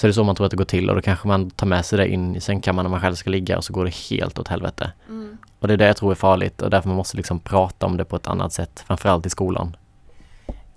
så 0.00 0.06
är 0.06 0.08
det 0.08 0.14
så 0.14 0.24
man 0.24 0.36
tror 0.36 0.44
att 0.44 0.50
det 0.50 0.56
går 0.56 0.64
till 0.64 0.90
och 0.90 0.96
då 0.96 1.02
kanske 1.02 1.28
man 1.28 1.50
tar 1.50 1.66
med 1.66 1.84
sig 1.84 1.98
det 1.98 2.08
in 2.08 2.36
i 2.36 2.40
sängkammaren 2.40 2.84
när 2.84 2.90
man 2.90 3.00
själv 3.00 3.14
ska 3.14 3.30
ligga 3.30 3.56
och 3.56 3.64
så 3.64 3.72
går 3.72 3.84
det 3.84 3.94
helt 3.94 4.38
åt 4.38 4.48
helvete. 4.48 4.92
Mm. 5.08 5.38
Och 5.58 5.68
det 5.68 5.74
är 5.74 5.78
det 5.78 5.86
jag 5.86 5.96
tror 5.96 6.10
är 6.10 6.14
farligt 6.14 6.62
och 6.62 6.70
därför 6.70 6.88
man 6.88 6.96
måste 6.96 7.16
liksom 7.16 7.40
prata 7.40 7.86
om 7.86 7.96
det 7.96 8.04
på 8.04 8.16
ett 8.16 8.26
annat 8.26 8.52
sätt, 8.52 8.84
framförallt 8.86 9.26
i 9.26 9.30
skolan. 9.30 9.76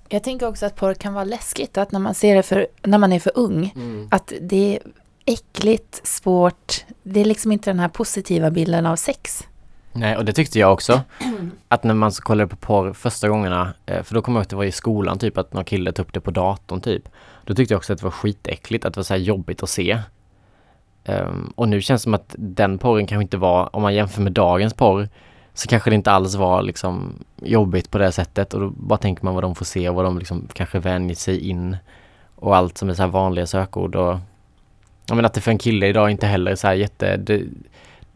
Jag 0.10 0.24
tänker 0.24 0.48
också 0.48 0.66
att 0.66 0.76
porr 0.76 0.94
kan 0.94 1.14
vara 1.14 1.24
läskigt, 1.24 1.78
att 1.78 1.92
när 1.92 2.00
man 2.00 2.14
ser 2.14 2.36
det 2.36 2.44
för, 2.44 2.68
när 2.82 2.98
man 2.98 3.14
är 3.14 3.20
för 3.20 3.32
ung, 3.36 3.74
mm. 3.76 4.08
att 4.12 4.34
det 4.42 4.76
är 4.76 4.80
äckligt, 5.26 6.08
svårt, 6.08 6.86
det 7.04 7.20
är 7.20 7.26
liksom 7.26 7.52
inte 7.52 7.70
den 7.70 7.80
här 7.80 7.90
positiva 7.90 8.52
bilden 8.52 8.86
av 8.86 8.96
sex. 8.96 9.48
Nej, 9.94 10.18
och 10.18 10.26
det 10.26 10.34
tyckte 10.34 10.60
jag 10.60 10.74
också. 10.74 11.02
Att 11.68 11.84
när 11.84 11.94
man 11.94 12.12
så 12.12 12.22
kollade 12.22 12.48
på 12.48 12.56
porr 12.56 12.94
första 12.94 13.30
gångerna, 13.30 13.74
eh, 13.86 14.04
för 14.04 14.16
då 14.16 14.22
kommer 14.22 14.40
jag 14.40 14.42
ihåg 14.42 14.46
att 14.46 14.50
det 14.50 14.56
var 14.56 14.64
i 14.64 14.72
skolan 14.72 15.20
typ, 15.20 15.38
att 15.38 15.54
någon 15.54 15.66
kille 15.66 15.92
tog 15.92 16.06
upp 16.06 16.14
det 16.14 16.20
på 16.20 16.32
datorn 16.32 16.82
typ. 16.82 17.10
Då 17.44 17.56
tyckte 17.56 17.74
jag 17.74 17.78
också 17.78 17.94
att 17.94 18.00
det 18.00 18.06
var 18.06 18.12
skitäckligt, 18.12 18.86
att 18.86 18.94
det 18.94 18.98
var 18.98 19.04
så 19.04 19.16
jobbigt 19.16 19.64
att 19.64 19.70
se. 19.70 20.00
Um, 21.06 21.54
och 21.56 21.70
nu 21.70 21.82
känns 21.82 22.02
det 22.02 22.04
som 22.04 22.14
att 22.14 22.36
den 22.38 22.78
porren 22.78 23.08
kanske 23.08 23.24
inte 23.24 23.38
var, 23.38 23.76
om 23.76 23.82
man 23.82 23.96
jämför 23.96 24.22
med 24.22 24.32
dagens 24.32 24.74
porr, 24.74 25.10
så 25.54 25.68
kanske 25.68 25.90
det 25.90 25.96
inte 25.96 26.12
alls 26.12 26.36
var 26.36 26.62
liksom 26.62 27.14
jobbigt 27.42 27.92
på 27.92 27.98
det 27.98 28.12
sättet 28.12 28.54
och 28.54 28.60
då 28.60 28.70
bara 28.70 28.98
tänker 28.98 29.26
man 29.26 29.34
vad 29.34 29.44
de 29.44 29.56
får 29.56 29.66
se 29.66 29.90
och 29.90 29.96
vad 29.96 30.06
de 30.06 30.20
liksom 30.20 30.48
kanske 30.54 30.80
vänjer 30.80 31.16
sig 31.16 31.50
in 31.50 31.78
och 32.36 32.56
allt 32.56 32.78
som 32.78 32.90
är 32.90 32.94
så 32.94 33.02
här 33.02 33.10
vanliga 33.10 33.48
sökord 33.48 33.96
och 33.96 34.20
jag 35.06 35.16
menar 35.16 35.28
att 35.28 35.34
det 35.34 35.42
för 35.42 35.52
en 35.52 35.58
kille 35.58 35.88
idag 35.88 36.12
inte 36.12 36.28
heller 36.28 36.52
är 36.52 36.56
så 36.56 36.68
här 36.68 36.74
jätte 36.74 37.18
det, 37.18 37.44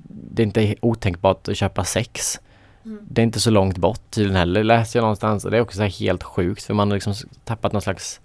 det 0.07 0.41
är 0.41 0.45
inte 0.45 0.75
otänkbart 0.81 1.47
att 1.47 1.57
köpa 1.57 1.83
sex. 1.83 2.41
Mm. 2.85 2.99
Det 3.09 3.21
är 3.21 3.23
inte 3.23 3.39
så 3.39 3.51
långt 3.51 3.77
bort 3.77 4.01
tydligen 4.09 4.35
heller 4.35 4.63
läste 4.63 4.97
jag 4.97 5.03
någonstans 5.03 5.45
och 5.45 5.51
det 5.51 5.57
är 5.57 5.61
också 5.61 5.77
så 5.77 6.03
helt 6.03 6.23
sjukt 6.23 6.63
för 6.63 6.73
man 6.73 6.87
har 6.87 6.95
liksom 6.95 7.13
tappat 7.45 7.73
någon 7.73 7.81
slags 7.81 8.21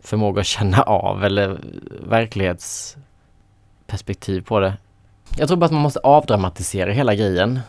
förmåga 0.00 0.40
att 0.40 0.46
känna 0.46 0.82
av 0.82 1.24
eller 1.24 1.60
verklighetsperspektiv 2.08 4.42
på 4.42 4.60
det. 4.60 4.76
Jag 5.36 5.48
tror 5.48 5.58
bara 5.58 5.66
att 5.66 5.72
man 5.72 5.82
måste 5.82 6.00
avdramatisera 6.00 6.92
hela 6.92 7.14
grejen 7.14 7.60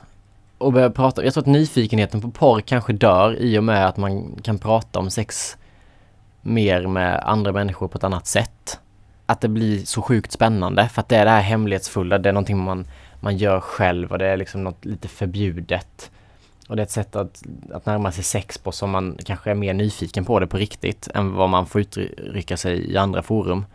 och 0.58 0.74
börja 0.74 0.90
prata. 0.90 1.24
Jag 1.24 1.34
tror 1.34 1.42
att 1.42 1.48
nyfikenheten 1.48 2.22
på 2.22 2.32
porr 2.32 2.62
kanske 2.62 2.94
dör 2.94 3.36
i 3.40 3.60
och 3.60 3.64
med 3.64 3.88
att 3.88 3.98
man 3.98 4.36
kan 4.44 4.60
prata 4.60 5.00
om 5.00 5.10
sex 5.10 5.58
mer 6.42 6.88
med 6.88 7.24
andra 7.26 7.52
människor 7.52 7.88
på 7.88 7.98
ett 7.98 8.04
annat 8.04 8.28
sätt. 8.28 8.80
Att 9.26 9.42
det 9.42 9.48
blir 9.48 9.86
så 9.86 10.02
sjukt 10.02 10.32
spännande 10.32 10.90
för 10.90 11.02
att 11.02 11.10
det 11.10 11.16
är 11.16 11.26
det 11.26 11.32
här 11.32 11.42
hemlighetsfulla, 11.42 12.18
det 12.18 12.30
är 12.30 12.34
någonting 12.34 12.58
man, 12.58 12.88
man 13.22 13.38
gör 13.38 13.60
själv 13.60 14.12
och 14.12 14.18
det 14.18 14.26
är 14.26 14.38
liksom 14.38 14.64
något 14.64 14.86
lite 14.86 15.08
förbjudet. 15.08 16.12
Och 16.68 16.76
det 16.76 16.82
är 16.82 16.86
ett 16.86 16.92
sätt 16.92 17.16
att, 17.16 17.44
att 17.72 17.86
närma 17.86 18.12
sig 18.12 18.24
sex 18.24 18.58
på 18.58 18.72
som 18.72 18.92
man 18.92 19.18
kanske 19.26 19.52
är 19.52 19.56
mer 19.56 19.74
nyfiken 19.74 20.26
på 20.26 20.40
det 20.40 20.48
på 20.48 20.58
riktigt 20.58 21.08
än 21.14 21.34
vad 21.34 21.50
man 21.50 21.66
får 21.66 21.82
uttrycka 21.82 22.58
sig 22.58 22.92
i 22.92 22.98
andra 22.98 23.22
forum. 23.22 23.66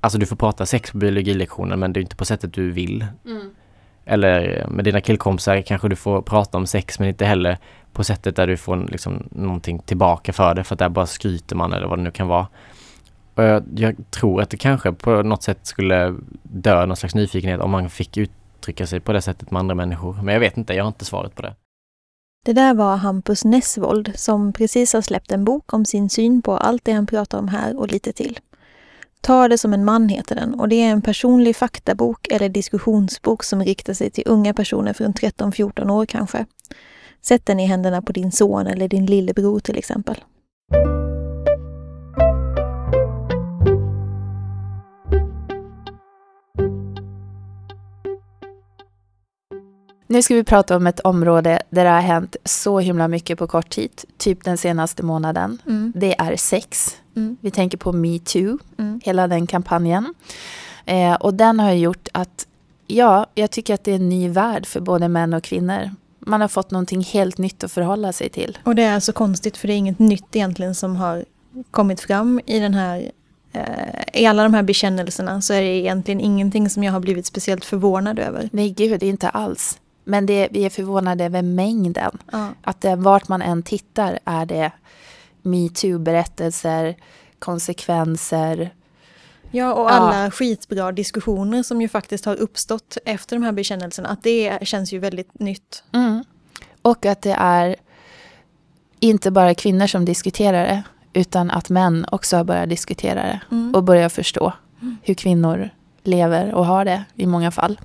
Alltså 0.00 0.18
du 0.18 0.26
får 0.26 0.36
prata 0.36 0.66
sex 0.66 0.90
på 0.90 0.98
biologilektionen 0.98 1.80
men 1.80 1.92
det 1.92 2.00
är 2.00 2.02
inte 2.02 2.16
på 2.16 2.24
sättet 2.24 2.54
du 2.54 2.70
vill. 2.70 3.06
Mm. 3.26 3.50
Eller 4.04 4.66
med 4.70 4.84
dina 4.84 5.00
killkompisar 5.00 5.60
kanske 5.60 5.88
du 5.88 5.96
får 5.96 6.22
prata 6.22 6.58
om 6.58 6.66
sex 6.66 6.98
men 6.98 7.08
inte 7.08 7.26
heller 7.26 7.58
på 7.92 8.04
sättet 8.04 8.36
där 8.36 8.46
du 8.46 8.56
får 8.56 8.76
liksom 8.76 9.28
någonting 9.30 9.78
tillbaka 9.78 10.32
för 10.32 10.54
det 10.54 10.64
för 10.64 10.74
att 10.74 10.78
där 10.78 10.88
bara 10.88 11.06
skryter 11.06 11.56
man 11.56 11.72
eller 11.72 11.86
vad 11.86 11.98
det 11.98 12.02
nu 12.02 12.10
kan 12.10 12.28
vara. 12.28 12.46
Och 13.34 13.42
jag, 13.42 13.62
jag 13.76 13.96
tror 14.10 14.42
att 14.42 14.50
det 14.50 14.56
kanske 14.56 14.92
på 14.92 15.22
något 15.22 15.42
sätt 15.42 15.58
skulle 15.62 16.14
dö 16.42 16.86
någon 16.86 16.96
slags 16.96 17.14
nyfikenhet 17.14 17.60
om 17.60 17.70
man 17.70 17.90
fick 17.90 18.16
uttrycka 18.60 18.86
sig 18.86 19.00
på 19.00 19.12
det 19.12 19.22
sättet 19.22 19.50
med 19.50 19.60
andra 19.60 19.74
människor. 19.74 20.16
Men 20.22 20.34
jag 20.34 20.40
vet 20.40 20.56
inte, 20.56 20.74
jag 20.74 20.84
har 20.84 20.88
inte 20.88 21.04
svaret 21.04 21.34
på 21.34 21.42
det. 21.42 21.54
Det 22.44 22.52
där 22.52 22.74
var 22.74 22.96
Hampus 22.96 23.44
Nessvold 23.44 24.12
som 24.14 24.52
precis 24.52 24.92
har 24.92 25.00
släppt 25.02 25.32
en 25.32 25.44
bok 25.44 25.72
om 25.72 25.84
sin 25.84 26.10
syn 26.10 26.42
på 26.42 26.56
allt 26.56 26.84
det 26.84 26.92
han 26.92 27.06
pratar 27.06 27.38
om 27.38 27.48
här 27.48 27.78
och 27.78 27.92
lite 27.92 28.12
till. 28.12 28.38
Ta 29.20 29.48
det 29.48 29.58
som 29.58 29.72
en 29.72 29.84
man 29.84 30.08
heter 30.08 30.34
den 30.34 30.54
och 30.54 30.68
det 30.68 30.82
är 30.82 30.90
en 30.90 31.02
personlig 31.02 31.56
faktabok 31.56 32.26
eller 32.30 32.48
diskussionsbok 32.48 33.44
som 33.44 33.64
riktar 33.64 33.94
sig 33.94 34.10
till 34.10 34.24
unga 34.26 34.54
personer 34.54 34.92
från 34.92 35.12
13-14 35.12 35.90
år 35.90 36.06
kanske. 36.06 36.46
Sätt 37.22 37.46
den 37.46 37.60
i 37.60 37.66
händerna 37.66 38.02
på 38.02 38.12
din 38.12 38.32
son 38.32 38.66
eller 38.66 38.88
din 38.88 39.06
lillebror 39.06 39.60
till 39.60 39.78
exempel. 39.78 40.16
Nu 50.10 50.22
ska 50.22 50.34
vi 50.34 50.44
prata 50.44 50.76
om 50.76 50.86
ett 50.86 51.00
område 51.00 51.62
där 51.70 51.84
det 51.84 51.90
har 51.90 52.00
hänt 52.00 52.36
så 52.44 52.78
himla 52.78 53.08
mycket 53.08 53.38
på 53.38 53.46
kort 53.46 53.70
tid, 53.70 53.90
typ 54.18 54.44
den 54.44 54.58
senaste 54.58 55.02
månaden. 55.02 55.58
Mm. 55.66 55.92
Det 55.96 56.20
är 56.20 56.36
sex. 56.36 56.96
Mm. 57.16 57.36
Vi 57.40 57.50
tänker 57.50 57.78
på 57.78 57.92
metoo, 57.92 58.58
Mm. 58.78 59.00
hela 59.04 59.28
den 59.28 59.46
kampanjen. 59.46 60.14
Eh, 60.84 61.14
och 61.14 61.34
den 61.34 61.60
har 61.60 61.72
gjort 61.72 62.08
att, 62.12 62.46
ja, 62.86 63.26
jag 63.34 63.50
tycker 63.50 63.74
att 63.74 63.84
det 63.84 63.90
är 63.90 63.96
en 63.96 64.08
ny 64.08 64.28
värld 64.28 64.66
för 64.66 64.80
både 64.80 65.08
män 65.08 65.34
och 65.34 65.42
kvinnor. 65.44 65.90
Man 66.18 66.40
har 66.40 66.48
fått 66.48 66.70
någonting 66.70 67.00
helt 67.00 67.38
nytt 67.38 67.64
att 67.64 67.72
förhålla 67.72 68.12
sig 68.12 68.28
till. 68.28 68.58
Och 68.64 68.74
det 68.74 68.82
är 68.82 69.00
så 69.00 69.12
konstigt 69.12 69.56
för 69.56 69.68
det 69.68 69.74
är 69.74 69.78
inget 69.78 69.98
nytt 69.98 70.36
egentligen 70.36 70.74
som 70.74 70.96
har 70.96 71.24
kommit 71.70 72.00
fram 72.00 72.40
i 72.46 72.58
den 72.58 72.74
här 72.74 73.10
eh, 73.52 74.20
i 74.22 74.26
alla 74.26 74.42
de 74.42 74.54
här 74.54 74.62
bekännelserna 74.62 75.40
så 75.40 75.52
är 75.52 75.60
det 75.60 75.66
egentligen 75.78 76.20
ingenting 76.20 76.70
som 76.70 76.84
jag 76.84 76.92
har 76.92 77.00
blivit 77.00 77.26
speciellt 77.26 77.64
förvånad 77.64 78.18
över. 78.18 78.48
Nej, 78.52 78.70
gud, 78.70 79.02
inte 79.02 79.28
alls. 79.28 79.78
Men 80.10 80.26
det, 80.26 80.48
vi 80.50 80.64
är 80.64 80.70
förvånade 80.70 81.24
över 81.24 81.42
mängden. 81.42 82.18
Ja. 82.32 82.48
Att 82.62 82.80
det, 82.80 82.96
vart 82.96 83.28
man 83.28 83.42
än 83.42 83.62
tittar 83.62 84.18
är 84.24 84.46
det 84.46 84.72
metoo-berättelser, 85.42 86.94
konsekvenser. 87.38 88.74
Ja, 89.50 89.72
och 89.74 89.84
Ja. 89.84 89.90
alla 89.90 90.30
skitbra 90.30 90.92
diskussioner 90.92 91.62
som 91.62 91.80
ju 91.82 91.88
faktiskt 91.88 92.24
har 92.24 92.36
uppstått 92.36 92.98
efter 93.04 93.36
de 93.36 93.42
här 93.42 93.52
bekännelserna. 93.52 94.08
Att 94.08 94.22
det 94.22 94.58
känns 94.68 94.92
ju 94.92 94.98
väldigt 94.98 95.38
nytt. 95.38 95.84
Mm. 95.92 96.24
Och 96.82 97.06
att 97.06 97.22
det 97.22 97.32
är 97.38 97.76
inte 99.00 99.30
bara 99.30 99.54
kvinnor 99.54 99.86
som 99.86 100.04
diskuterar 100.04 100.64
det, 100.66 100.82
utan 101.12 101.50
att 101.50 101.68
män 101.70 102.06
också 102.12 102.36
har 102.36 102.44
börjat 102.44 102.68
diskutera 102.68 103.22
det 103.22 103.40
Mm. 103.50 103.74
och 103.74 103.82
börjar 103.84 104.08
förstå 104.08 104.52
hur 105.02 105.14
kvinnor 105.14 105.70
lever 106.02 106.54
och 106.54 106.66
har 106.66 106.84
det 106.84 107.04
i 107.14 107.26
många 107.26 107.50
fall. 107.50 107.80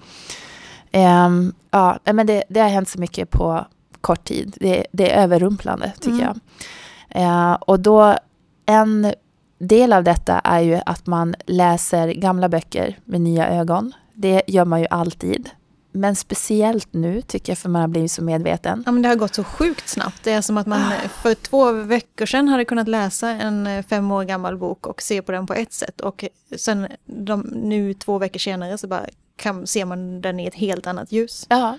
Ehm, 0.96 1.54
ja, 1.72 2.00
men 2.06 2.28
det, 2.28 2.44
det 2.50 2.60
har 2.60 2.70
hänt 2.70 2.90
så 2.90 3.00
mycket 3.00 3.30
på 3.30 3.66
kort 4.02 4.24
tid. 4.24 4.58
Det, 4.60 4.86
det 4.92 5.12
är 5.12 5.24
överrumplande 5.24 5.92
tycker 6.00 6.10
Mm. 6.22 6.26
jag. 6.26 7.22
Eh, 7.24 7.54
och 7.54 7.80
då, 7.80 8.18
en 8.66 9.14
del 9.60 9.94
av 9.94 10.04
detta 10.04 10.40
är 10.40 10.60
ju 10.60 10.80
att 10.86 11.08
man 11.08 11.36
läser 11.46 12.08
gamla 12.08 12.50
böcker 12.50 13.00
med 13.06 13.22
nya 13.22 13.50
ögon. 13.50 13.92
Det 14.14 14.42
gör 14.48 14.66
man 14.66 14.80
ju 14.82 14.88
alltid. 14.90 15.50
Men 15.92 16.16
speciellt 16.16 16.88
nu 16.94 17.22
tycker 17.22 17.52
jag 17.52 17.58
för 17.58 17.70
man 17.70 17.82
har 17.82 17.88
blivit 17.88 18.12
så 18.12 18.24
medveten. 18.24 18.84
Ja, 18.86 18.92
men 18.92 19.02
det 19.02 19.10
har 19.10 19.16
gått 19.16 19.36
så 19.36 19.44
sjukt 19.44 19.90
snabbt. 19.90 20.24
Det 20.24 20.32
är 20.32 20.42
som 20.42 20.58
att 20.58 20.68
man 20.68 20.82
för 21.22 21.34
två 21.34 21.72
veckor 21.72 22.26
sedan 22.26 22.48
hade 22.48 22.66
kunnat 22.66 22.88
läsa 22.88 23.30
en 23.30 23.68
eh, 23.68 23.86
fem 23.86 24.12
år 24.12 24.24
gammal 24.24 24.58
bok 24.58 24.88
och 24.88 25.02
se 25.02 25.22
på 25.22 25.32
den 25.32 25.48
på 25.48 25.54
ett 25.54 25.74
sätt. 25.74 26.02
Och 26.02 26.26
sen 26.58 26.88
de, 27.06 27.42
nu 27.42 27.94
två 27.94 28.18
veckor 28.18 28.40
senare 28.40 28.78
så 28.78 28.88
bara 28.88 29.06
kan, 29.36 29.68
ser 29.68 29.86
man 29.86 30.22
den 30.22 30.40
i 30.40 30.46
ett 30.46 30.56
helt 30.56 30.88
annat 30.88 31.12
ljus. 31.12 31.46
Ja. 31.50 31.78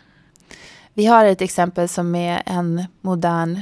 Vi 0.95 1.07
har 1.07 1.25
ett 1.25 1.41
exempel 1.43 1.89
som 1.89 2.15
är 2.15 2.43
en 2.47 2.85
modern, 3.01 3.61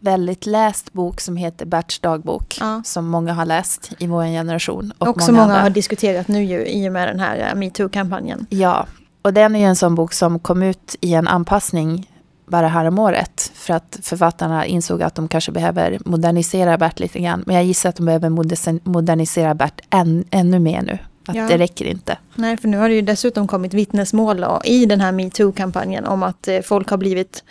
väldigt 0.00 0.46
läst 0.46 0.92
bok 0.92 1.20
som 1.20 1.36
heter 1.36 1.66
Berts 1.66 1.98
dagbok. 2.00 2.56
Ja. 2.60 2.82
Som 2.84 3.06
många 3.08 3.32
har 3.32 3.44
läst 3.46 3.92
i 3.98 4.06
vår 4.06 4.24
generation. 4.24 4.92
Och, 4.98 5.08
Och 5.08 5.22
som 5.22 5.34
många 5.34 5.44
andra. 5.46 5.60
har 5.60 5.70
diskuterat 5.70 6.28
nu 6.28 6.44
ju, 6.44 6.66
i 6.66 6.88
och 6.88 6.92
med 6.92 7.08
den 7.08 7.20
här 7.20 7.48
eh, 7.48 7.54
metoo-kampanjen. 7.54 8.46
Ja, 8.50 8.86
och 9.22 9.32
den 9.32 9.56
är 9.56 9.60
ju 9.60 9.66
en 9.66 9.76
sån 9.76 9.94
bok 9.94 10.12
som 10.12 10.38
kom 10.38 10.62
ut 10.62 10.96
i 11.00 11.14
en 11.14 11.28
anpassning 11.28 12.10
bara 12.46 12.68
häromåret. 12.68 13.50
För 13.54 13.74
att 13.74 13.98
författarna 14.02 14.66
insåg 14.66 15.02
att 15.02 15.14
de 15.14 15.28
kanske 15.28 15.52
behöver 15.52 15.98
modernisera 16.04 16.78
Bert 16.78 17.00
lite 17.00 17.18
grann. 17.20 17.42
Men 17.46 17.56
jag 17.56 17.64
gissar 17.64 17.88
att 17.88 17.96
de 17.96 18.06
behöver 18.06 18.28
moder- 18.28 18.80
modernisera 18.88 19.54
Bert 19.54 19.80
än, 19.90 20.24
ännu 20.30 20.58
mer 20.58 20.82
nu. 20.82 20.98
Att 21.26 21.34
Ja. 21.36 21.46
det 21.48 21.58
räcker 21.58 21.84
inte. 21.84 22.18
Nej, 22.34 22.56
för 22.56 22.68
nu 22.68 22.76
har 22.76 22.88
det 22.88 22.94
ju 22.94 23.02
dessutom 23.02 23.46
kommit 23.48 23.74
vittnesmål 23.74 24.44
i 24.64 24.86
den 24.86 25.00
här 25.00 25.12
metoo-kampanjen 25.12 26.06
om 26.06 26.22
att 26.22 26.48
eh, 26.48 26.60
folk 26.60 26.88
har 26.90 26.96
blivit 26.96 27.44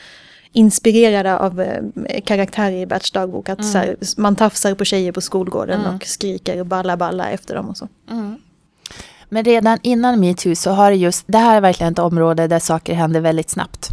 inspirerade 0.52 1.38
av 1.40 1.62
eh, 1.62 1.84
karaktärer 2.26 2.72
i 2.82 2.86
Berts 2.86 3.12
dagbok. 3.12 3.50
Att 3.50 3.60
Mm. 3.60 3.72
här, 3.74 3.96
man 4.18 4.36
tafsar 4.36 4.74
på 4.76 4.86
tjejer 4.86 5.12
på 5.12 5.22
skolgården 5.22 5.80
Mm. 5.82 5.96
och 5.96 6.06
skriker 6.06 6.64
balla 6.64 6.98
balla 6.98 7.30
efter 7.30 7.56
dem 7.56 7.70
och 7.70 7.78
så. 7.78 7.88
Men 9.32 9.44
redan 9.44 9.80
innan 9.82 10.20
metoo 10.20 10.56
så 10.56 10.72
har 10.72 10.92
det 10.92 10.98
just, 10.98 11.24
det 11.28 11.38
här 11.38 11.58
är 11.58 11.62
verkligen 11.62 11.94
ett 11.94 12.00
område 12.00 12.48
där 12.48 12.60
saker 12.60 12.94
händer 12.94 13.20
väldigt 13.22 13.50
snabbt. 13.50 13.90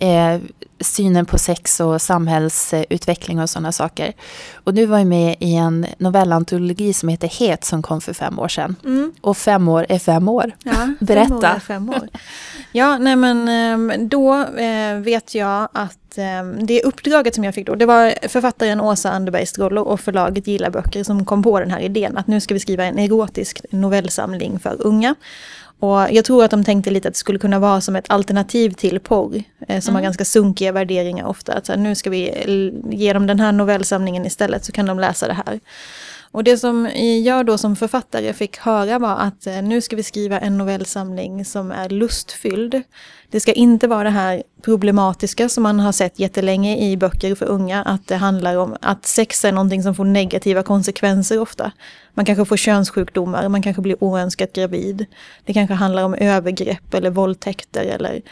Eh, 0.00 0.40
synen 0.80 1.26
på 1.26 1.38
sex 1.38 1.80
och 1.80 2.02
samhällsutveckling 2.02 3.40
och 3.40 3.50
sådana 3.50 3.72
saker. 3.72 4.12
Och 4.54 4.74
du 4.74 4.86
var 4.86 4.98
ju 4.98 5.04
med 5.04 5.36
i 5.40 5.54
en 5.54 5.86
novellantologi 5.98 6.92
som 6.92 7.08
heter 7.08 7.28
Het 7.28 7.64
som 7.64 7.82
kom 7.82 8.00
för 8.00 8.12
fem 8.12 8.38
år 8.38 8.48
sedan. 8.48 8.76
Mm. 8.84 9.12
Och 9.20 9.36
fem 9.36 9.68
år 9.68 9.86
är 9.88 9.98
fem 9.98 10.28
år. 10.28 10.52
Ja, 10.64 10.72
Fem 10.72 10.96
år, 11.00 11.04
Berätta. 11.06 11.48
är 11.48 11.60
fem 11.60 11.90
år. 11.90 12.08
Ja, 12.72 12.98
nej 12.98 13.16
men 13.16 13.48
ehm, 13.48 14.08
då 14.08 14.34
eh, 14.44 14.94
vet 14.98 15.34
jag 15.34 15.68
att 15.72 16.18
ehm, 16.18 16.66
det 16.66 16.82
uppdraget 16.82 17.34
som 17.34 17.44
jag 17.44 17.54
fick 17.54 17.66
då, 17.66 17.74
det 17.74 17.86
var 17.86 18.28
författaren 18.28 18.80
Åsa 18.80 19.10
Anderberg 19.10 19.46
Strollo 19.46 19.82
och 19.82 20.00
förlaget 20.00 20.46
Gilla 20.46 20.70
Böcker 20.70 21.04
som 21.04 21.24
kom 21.24 21.42
på 21.42 21.60
den 21.60 21.70
här 21.70 21.80
idén 21.80 22.16
att 22.16 22.26
nu 22.26 22.40
ska 22.40 22.54
vi 22.54 22.60
skriva 22.60 22.84
en 22.84 22.98
erotisk 22.98 23.60
novellsamling 23.70 24.58
för 24.58 24.76
unga. 24.78 25.14
Och 25.80 26.00
jag 26.12 26.24
tror 26.24 26.44
att 26.44 26.50
de 26.50 26.64
tänkte 26.64 26.90
lite 26.90 27.08
att 27.08 27.14
det 27.14 27.18
skulle 27.18 27.38
kunna 27.38 27.58
vara 27.58 27.80
som 27.80 27.96
ett 27.96 28.04
alternativ 28.08 28.70
till 28.70 29.00
porr, 29.00 29.42
eh, 29.68 29.80
som 29.80 29.94
har 29.94 30.02
ganska 30.02 30.24
sunkiga 30.24 30.72
värderingar 30.72 31.26
ofta. 31.26 31.52
Att 31.52 31.66
så 31.66 31.72
här, 31.72 31.78
nu 31.78 31.94
ska 31.94 32.10
vi 32.10 32.28
l- 32.28 32.82
ge 32.90 33.12
dem 33.12 33.26
den 33.26 33.40
här 33.40 33.52
novellsamlingen 33.52 34.26
istället 34.26 34.64
så 34.64 34.72
kan 34.72 34.86
de 34.86 34.98
läsa 34.98 35.26
det 35.26 35.36
här. 35.46 35.60
Och 36.30 36.44
det 36.44 36.56
som 36.56 36.90
jag 37.24 37.46
då 37.46 37.58
som 37.58 37.76
författare 37.76 38.32
fick 38.32 38.58
höra 38.58 38.98
var 38.98 39.16
att 39.16 39.46
eh, 39.46 39.62
nu 39.62 39.80
ska 39.80 39.96
vi 39.96 40.02
skriva 40.02 40.38
en 40.38 40.58
novellsamling 40.58 41.44
som 41.44 41.70
är 41.70 41.88
lustfylld. 41.88 42.82
Det 43.30 43.40
ska 43.40 43.52
inte 43.52 43.86
vara 43.86 44.04
det 44.04 44.10
här 44.10 44.42
problematiska 44.62 45.48
som 45.48 45.62
man 45.62 45.80
har 45.80 45.92
sett 45.92 46.18
jättelänge 46.18 46.76
i 46.76 46.96
böcker 46.96 47.34
för 47.34 47.46
unga, 47.46 47.82
att 47.82 48.06
det 48.08 48.16
handlar 48.16 48.56
om 48.56 48.76
att 48.80 49.06
sex 49.06 49.44
är 49.44 49.52
någonting 49.52 49.82
som 49.82 49.94
får 49.94 50.04
negativa 50.04 50.62
konsekvenser 50.62 51.40
ofta. 51.40 51.72
Man 52.14 52.24
kanske 52.24 52.44
får 52.44 52.56
könssjukdomar, 52.56 53.48
man 53.48 53.62
kanske 53.62 53.82
blir 53.82 54.04
oönskat 54.04 54.52
gravid. 54.52 55.06
Det 55.44 55.52
kanske 55.52 55.74
handlar 55.74 56.04
om 56.04 56.14
övergrepp 56.14 56.94
eller 56.94 57.10
våldtäkter 57.10 57.84
eller 57.84 58.22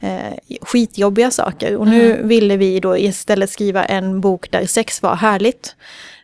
eh, 0.00 0.58
skitjobbiga 0.62 1.30
saker. 1.30 1.76
Och 1.76 1.88
nu 1.88 2.22
ville 2.22 2.56
vi 2.56 2.80
då 2.80 2.98
istället 2.98 3.50
skriva 3.50 3.84
en 3.84 4.20
bok 4.20 4.50
där 4.50 4.66
sex 4.66 5.02
var 5.02 5.16
härligt. 5.16 5.76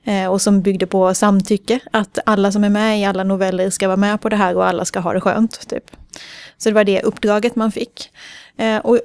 Eh, 0.06 0.26
och 0.26 0.42
som 0.42 0.62
byggde 0.62 0.86
på 0.86 1.14
samtycke. 1.14 1.80
Att 1.90 2.18
alla 2.26 2.52
som 2.52 2.64
är 2.64 2.68
med 2.68 3.00
i 3.00 3.04
alla 3.04 3.24
noveller 3.24 3.70
ska 3.70 3.86
vara 3.86 3.96
med 3.96 4.20
på 4.20 4.28
det 4.28 4.36
här 4.36 4.56
och 4.56 4.66
alla 4.66 4.84
ska 4.84 5.00
ha 5.00 5.12
det 5.12 5.20
skönt. 5.20 5.68
Typ. 5.68 5.84
Så 6.58 6.68
det 6.68 6.74
var 6.74 6.84
det 6.84 7.02
uppdraget 7.02 7.56
man 7.56 7.72
fick. 7.72 8.10
Eh, 8.56 8.78
och, 8.78 8.98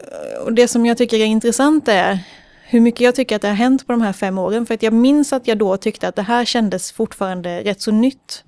och 0.46 0.54
det 0.54 0.68
som 0.68 0.86
jag 0.86 0.98
tycker 0.98 1.18
är 1.18 1.26
intressant 1.26 1.88
är 1.88 2.20
hur 2.64 2.80
mycket 2.80 3.02
jag 3.02 3.16
tycker 3.16 3.36
att 3.36 3.42
det 3.42 3.48
har 3.48 3.56
hänt 3.56 3.88
på 3.88 3.94
de 3.94 4.02
här 4.02 4.14
fem 4.14 4.38
åren. 4.38 4.66
För 4.66 4.74
att 4.74 4.84
jag 4.84 4.94
minns 4.94 5.34
att 5.34 5.48
jag 5.48 5.58
då 5.58 5.78
tyckte 5.78 6.08
att 6.08 6.16
det 6.16 6.22
här 6.22 6.46
kändes 6.46 6.92
fortfarande 6.92 7.62
rätt 7.64 7.82
så 7.82 7.92
nytt. 7.92 8.44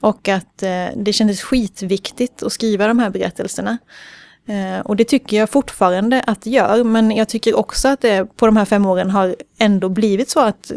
Och 0.00 0.28
att 0.28 0.62
eh, 0.62 0.86
det 0.96 1.12
kändes 1.12 1.42
skitviktigt 1.42 2.42
att 2.42 2.52
skriva 2.52 2.86
de 2.86 2.98
här 2.98 3.10
berättelserna. 3.10 3.78
Eh, 4.46 4.80
och 4.80 4.96
det 4.96 5.04
tycker 5.04 5.36
jag 5.36 5.50
fortfarande 5.50 6.22
att 6.26 6.42
det 6.42 6.50
gör, 6.50 6.84
men 6.84 7.10
jag 7.10 7.28
tycker 7.28 7.56
också 7.56 7.88
att 7.88 8.00
det 8.00 8.36
på 8.36 8.46
de 8.46 8.56
här 8.56 8.64
fem 8.64 8.86
åren 8.86 9.10
har 9.10 9.36
ändå 9.58 9.88
blivit 9.88 10.30
så 10.30 10.40
att 10.40 10.72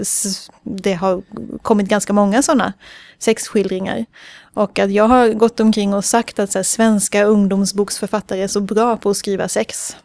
det 0.64 0.94
har 0.94 1.22
kommit 1.62 1.88
ganska 1.88 2.14
många 2.14 2.42
sådana 2.42 2.74
sexskildringar. 3.20 4.06
Och 4.54 4.80
att 4.80 4.92
jag 4.92 5.08
har 5.08 5.30
gått 5.30 5.60
omkring 5.60 5.94
och 5.94 6.06
sagt 6.06 6.40
att 6.40 6.52
så 6.52 6.58
här, 6.60 6.64
svenska 6.64 7.24
ungdomsboksförfattare 7.24 8.44
är 8.44 8.48
så 8.48 8.62
bra 8.62 8.98
på 8.98 9.10
att 9.10 9.18
skriva 9.18 9.48
sex. 9.48 9.96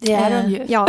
Det 0.00 0.12
är 0.12 0.30
Eh, 0.30 0.42
de 0.42 0.50
ju. 0.50 0.64
Ja, 0.68 0.88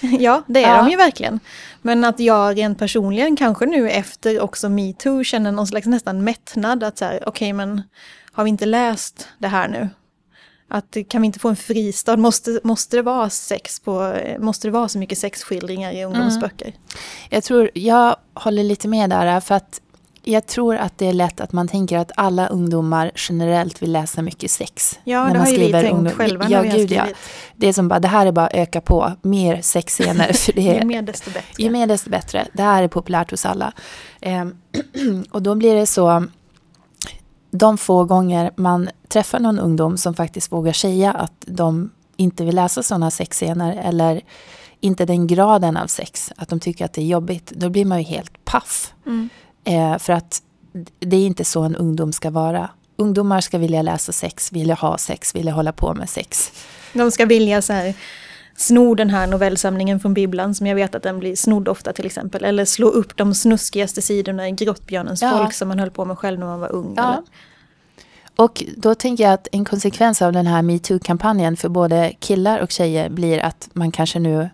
ja 0.00 0.42
det 0.46 0.64
är 0.64 0.76
Ja. 0.76 0.82
de 0.82 0.90
ju 0.90 0.96
verkligen. 0.96 1.40
Men 1.82 2.04
att 2.04 2.20
jag 2.20 2.58
rent 2.58 2.78
personligen, 2.78 3.36
kanske 3.36 3.66
nu 3.66 3.90
efter 3.90 4.40
också 4.40 4.68
metoo, 4.68 5.24
känner 5.24 5.52
någon 5.52 5.66
slags 5.66 5.86
nästan 5.86 6.24
mättnad. 6.24 6.84
Att 6.84 6.98
så 6.98 7.04
här, 7.04 7.22
okej 7.26 7.52
men 7.52 7.82
har 8.32 8.44
vi 8.44 8.50
inte 8.50 8.66
läst 8.66 9.28
det 9.38 9.48
här 9.48 9.68
nu? 9.68 9.88
Att 10.68 10.96
kan 11.08 11.22
vi 11.22 11.26
inte 11.26 11.38
få 11.38 11.48
en 11.48 11.56
fristad? 11.56 12.16
Måste, 12.16 12.60
måste, 12.64 12.96
det, 12.96 13.02
vara 13.02 13.30
sex 13.30 13.80
på, 13.80 14.16
måste 14.38 14.68
det 14.68 14.72
vara 14.72 14.88
så 14.88 14.98
mycket 14.98 15.18
sexskildringar 15.18 15.92
i 15.92 16.04
ungdomsböcker? 16.04 16.66
Mm. 16.66 16.80
Jag 17.30 17.44
tror, 17.44 17.70
jag 17.74 18.16
håller 18.34 18.64
lite 18.64 18.88
med 18.88 19.10
där 19.10 19.40
för 19.40 19.54
att 19.54 19.80
jag 20.28 20.46
tror 20.46 20.76
att 20.76 20.98
det 20.98 21.06
är 21.06 21.12
lätt 21.12 21.40
att 21.40 21.52
man 21.52 21.68
tänker 21.68 21.98
att 21.98 22.12
alla 22.16 22.46
ungdomar 22.48 23.10
generellt 23.14 23.82
vill 23.82 23.92
läsa 23.92 24.22
mycket 24.22 24.50
sex. 24.50 24.98
Ja, 25.04 25.24
när 25.24 25.32
det 25.32 25.38
man 25.38 25.46
har 25.46 25.52
ju 25.52 25.58
vi 25.58 25.72
tänkt 25.72 25.92
ungdom. 25.92 26.12
själva 26.12 26.46
ja, 26.48 26.62
gud, 26.62 26.92
ja. 26.92 27.06
Det 27.56 27.68
är 27.68 27.72
som 27.72 27.88
bara, 27.88 28.00
det 28.00 28.08
här 28.08 28.26
är 28.26 28.32
bara 28.32 28.46
att 28.46 28.54
öka 28.54 28.80
på, 28.80 29.12
mer 29.22 29.60
sexscener. 29.62 30.32
För 30.32 30.52
det 30.52 30.68
är, 30.76 30.80
ju 30.80 30.84
mer 30.84 31.02
desto 31.02 31.30
bättre. 31.30 31.62
Ju 31.62 31.70
mer 31.70 31.86
desto 31.86 32.10
bättre. 32.10 32.46
Det 32.52 32.62
här 32.62 32.82
är 32.82 32.88
populärt 32.88 33.30
hos 33.30 33.46
alla. 33.46 33.72
Um, 34.22 34.56
och 35.30 35.42
då 35.42 35.54
blir 35.54 35.74
det 35.74 35.86
så, 35.86 36.24
de 37.58 37.78
få 37.78 38.04
gånger 38.04 38.50
man 38.56 38.88
träffar 39.08 39.40
någon 39.40 39.58
ungdom 39.58 39.96
som 39.96 40.14
faktiskt 40.14 40.52
vågar 40.52 40.72
säga 40.72 41.12
att 41.12 41.32
de 41.46 41.90
inte 42.16 42.44
vill 42.44 42.54
läsa 42.54 42.82
sådana 42.82 43.10
sexscener 43.10 43.80
eller 43.84 44.22
inte 44.80 45.04
den 45.04 45.26
graden 45.26 45.76
av 45.76 45.86
sex, 45.86 46.32
att 46.36 46.48
de 46.48 46.60
tycker 46.60 46.84
att 46.84 46.92
det 46.92 47.00
är 47.00 47.06
jobbigt, 47.06 47.50
då 47.50 47.68
blir 47.68 47.84
man 47.84 47.98
ju 47.98 48.04
helt 48.04 48.44
paff. 48.44 48.94
Mm. 49.06 49.28
Eh, 49.64 49.98
för 49.98 50.12
att 50.12 50.42
det 50.98 51.16
är 51.16 51.26
inte 51.26 51.44
så 51.44 51.62
en 51.62 51.76
ungdom 51.76 52.12
ska 52.12 52.30
vara. 52.30 52.70
Ungdomar 52.96 53.40
ska 53.40 53.58
vilja 53.58 53.82
läsa 53.82 54.12
sex, 54.12 54.52
vilja 54.52 54.74
ha 54.74 54.98
sex, 54.98 55.34
vilja 55.34 55.52
hålla 55.52 55.72
på 55.72 55.94
med 55.94 56.10
sex. 56.10 56.52
De 56.92 57.10
ska 57.10 57.26
vilja 57.26 57.62
så 57.62 57.72
här, 57.72 57.94
sno 58.56 58.94
den 58.94 59.10
här 59.10 59.26
novellsamlingen 59.26 60.00
från 60.00 60.14
bibblan 60.14 60.54
som 60.54 60.66
jag 60.66 60.74
vet 60.74 60.94
att 60.94 61.02
den 61.02 61.18
blir 61.18 61.36
snodd 61.36 61.68
ofta 61.68 61.92
till 61.92 62.06
exempel. 62.06 62.44
Eller 62.44 62.64
slå 62.64 62.88
upp 62.88 63.16
de 63.16 63.34
snuskigaste 63.34 64.02
sidorna 64.02 64.48
i 64.48 64.52
Grottbjörnens 64.52 65.22
ja. 65.22 65.30
folk 65.30 65.52
som 65.52 65.68
man 65.68 65.78
höll 65.78 65.90
på 65.90 66.04
med 66.04 66.18
själv 66.18 66.38
när 66.38 66.46
man 66.46 66.60
var 66.60 66.72
ung. 66.72 66.94
Ja. 66.96 67.22
Och 68.36 68.64
då 68.76 68.94
tänker 68.94 69.24
jag 69.24 69.32
att 69.32 69.48
en 69.52 69.64
konsekvens 69.64 70.22
av 70.22 70.32
den 70.32 70.46
här 70.46 70.62
metoo-kampanjen 70.62 71.56
för 71.56 71.68
både 71.68 72.12
killar 72.18 72.58
och 72.58 72.70
tjejer 72.70 73.08
blir 73.10 73.38
att 73.38 73.68
man 73.72 73.92
kanske 73.92 74.18
nu 74.18 74.48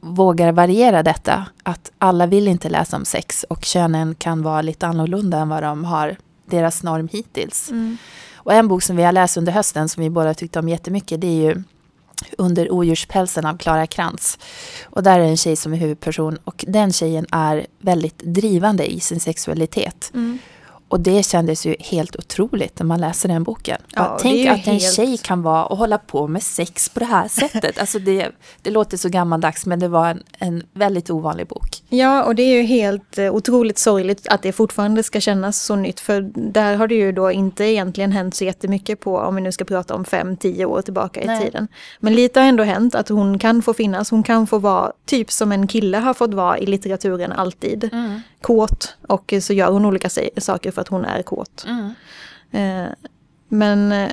vågar 0.00 0.52
variera 0.52 1.02
detta. 1.02 1.46
Att 1.62 1.92
alla 1.98 2.26
vill 2.26 2.48
inte 2.48 2.68
läsa 2.68 2.96
om 2.96 3.04
sex 3.04 3.44
och 3.48 3.64
könen 3.64 4.14
kan 4.14 4.42
vara 4.42 4.62
lite 4.62 4.86
annorlunda 4.86 5.38
än 5.38 5.48
vad 5.48 5.62
de 5.62 5.84
har 5.84 6.16
deras 6.46 6.82
norm 6.82 7.08
hittills. 7.12 7.70
Mm. 7.70 7.96
Och 8.34 8.52
en 8.52 8.68
bok 8.68 8.82
som 8.82 8.96
vi 8.96 9.02
har 9.02 9.12
läst 9.12 9.36
under 9.36 9.52
hösten 9.52 9.88
som 9.88 10.02
vi 10.02 10.10
båda 10.10 10.34
tyckte 10.34 10.58
om 10.58 10.68
jättemycket 10.68 11.20
det 11.20 11.26
är 11.26 11.54
ju 11.54 11.62
under 12.38 12.72
odjurspälsen 12.72 13.46
av 13.46 13.58
Klara 13.58 13.86
Krantz. 13.86 14.38
Och 14.84 15.02
där 15.02 15.18
är 15.18 15.24
det 15.24 15.28
en 15.28 15.36
tjej 15.36 15.56
som 15.56 15.72
är 15.72 15.76
huvudperson 15.76 16.38
och 16.44 16.64
den 16.68 16.92
tjejen 16.92 17.26
är 17.32 17.66
väldigt 17.78 18.18
drivande 18.18 18.92
i 18.92 19.00
sin 19.00 19.20
sexualitet. 19.20 20.10
Mm. 20.14 20.38
Och 20.88 21.00
det 21.00 21.22
kändes 21.22 21.66
ju 21.66 21.76
helt 21.80 22.16
otroligt 22.16 22.78
när 22.78 22.86
man 22.86 23.00
läser 23.00 23.28
den 23.28 23.42
boken. 23.42 23.80
Ja, 23.94 24.18
tänk 24.20 24.48
att 24.48 24.66
en 24.66 24.80
tjej 24.80 25.18
kan 25.18 25.42
vara 25.42 25.66
och 25.66 25.76
hålla 25.76 25.98
på 25.98 26.26
med 26.26 26.42
sex 26.42 26.88
på 26.88 27.00
det 27.00 27.06
här 27.06 27.28
sättet. 27.40 27.78
alltså 27.78 27.98
det, 27.98 28.30
det 28.62 28.70
låter 28.70 28.96
så 28.96 29.08
gammaldags 29.08 29.66
men 29.66 29.80
det 29.80 29.88
var 29.88 30.06
en, 30.08 30.22
en 30.38 30.62
väldigt 30.72 31.10
ovanlig 31.10 31.46
bok. 31.46 31.68
Ja, 31.88 32.24
och 32.24 32.34
det 32.34 32.42
är 32.42 32.56
ju 32.56 32.62
helt 32.62 33.18
eh, 33.18 33.34
otroligt 33.34 33.78
sorgligt 33.78 34.28
att 34.28 34.42
det 34.42 34.52
fortfarande 34.52 35.02
ska 35.02 35.20
kännas 35.20 35.62
så 35.62 35.76
nytt. 35.76 36.00
För 36.00 36.30
där 36.34 36.74
har 36.74 36.88
det 36.88 36.94
ju 36.94 37.12
då 37.12 37.32
inte 37.32 37.64
egentligen 37.64 38.12
hänt 38.12 38.34
så 38.34 38.44
jättemycket 38.44 39.00
på, 39.00 39.18
om 39.18 39.34
vi 39.34 39.40
nu 39.40 39.52
ska 39.52 39.64
prata 39.64 39.94
om 39.94 40.04
fem, 40.04 40.36
tio 40.36 40.64
år 40.64 40.82
tillbaka 40.82 41.22
i 41.22 41.26
Nej. 41.26 41.44
tiden. 41.44 41.68
Men 42.00 42.14
lite 42.14 42.40
har 42.40 42.46
ändå 42.46 42.64
hänt 42.64 42.94
att 42.94 43.08
hon 43.08 43.38
kan 43.38 43.62
få 43.62 43.74
finnas, 43.74 44.10
hon 44.10 44.22
kan 44.22 44.46
få 44.46 44.58
vara 44.58 44.92
typ 45.06 45.32
som 45.32 45.52
en 45.52 45.66
kille 45.66 45.98
har 45.98 46.14
fått 46.14 46.34
vara 46.34 46.58
i 46.58 46.66
litteraturen 46.66 47.32
alltid. 47.32 47.88
Mm. 47.92 48.20
Kåt 48.40 48.96
och 49.06 49.34
så 49.42 49.52
gör 49.52 49.70
hon 49.70 49.84
olika 49.84 50.08
saker 50.36 50.70
för 50.78 50.82
att 50.82 50.88
hon 50.88 51.04
är 51.04 51.22
kåt. 51.22 51.66
Mm. 51.66 51.94
Eh, 52.50 52.92
men 53.48 53.92
eh, 53.92 54.10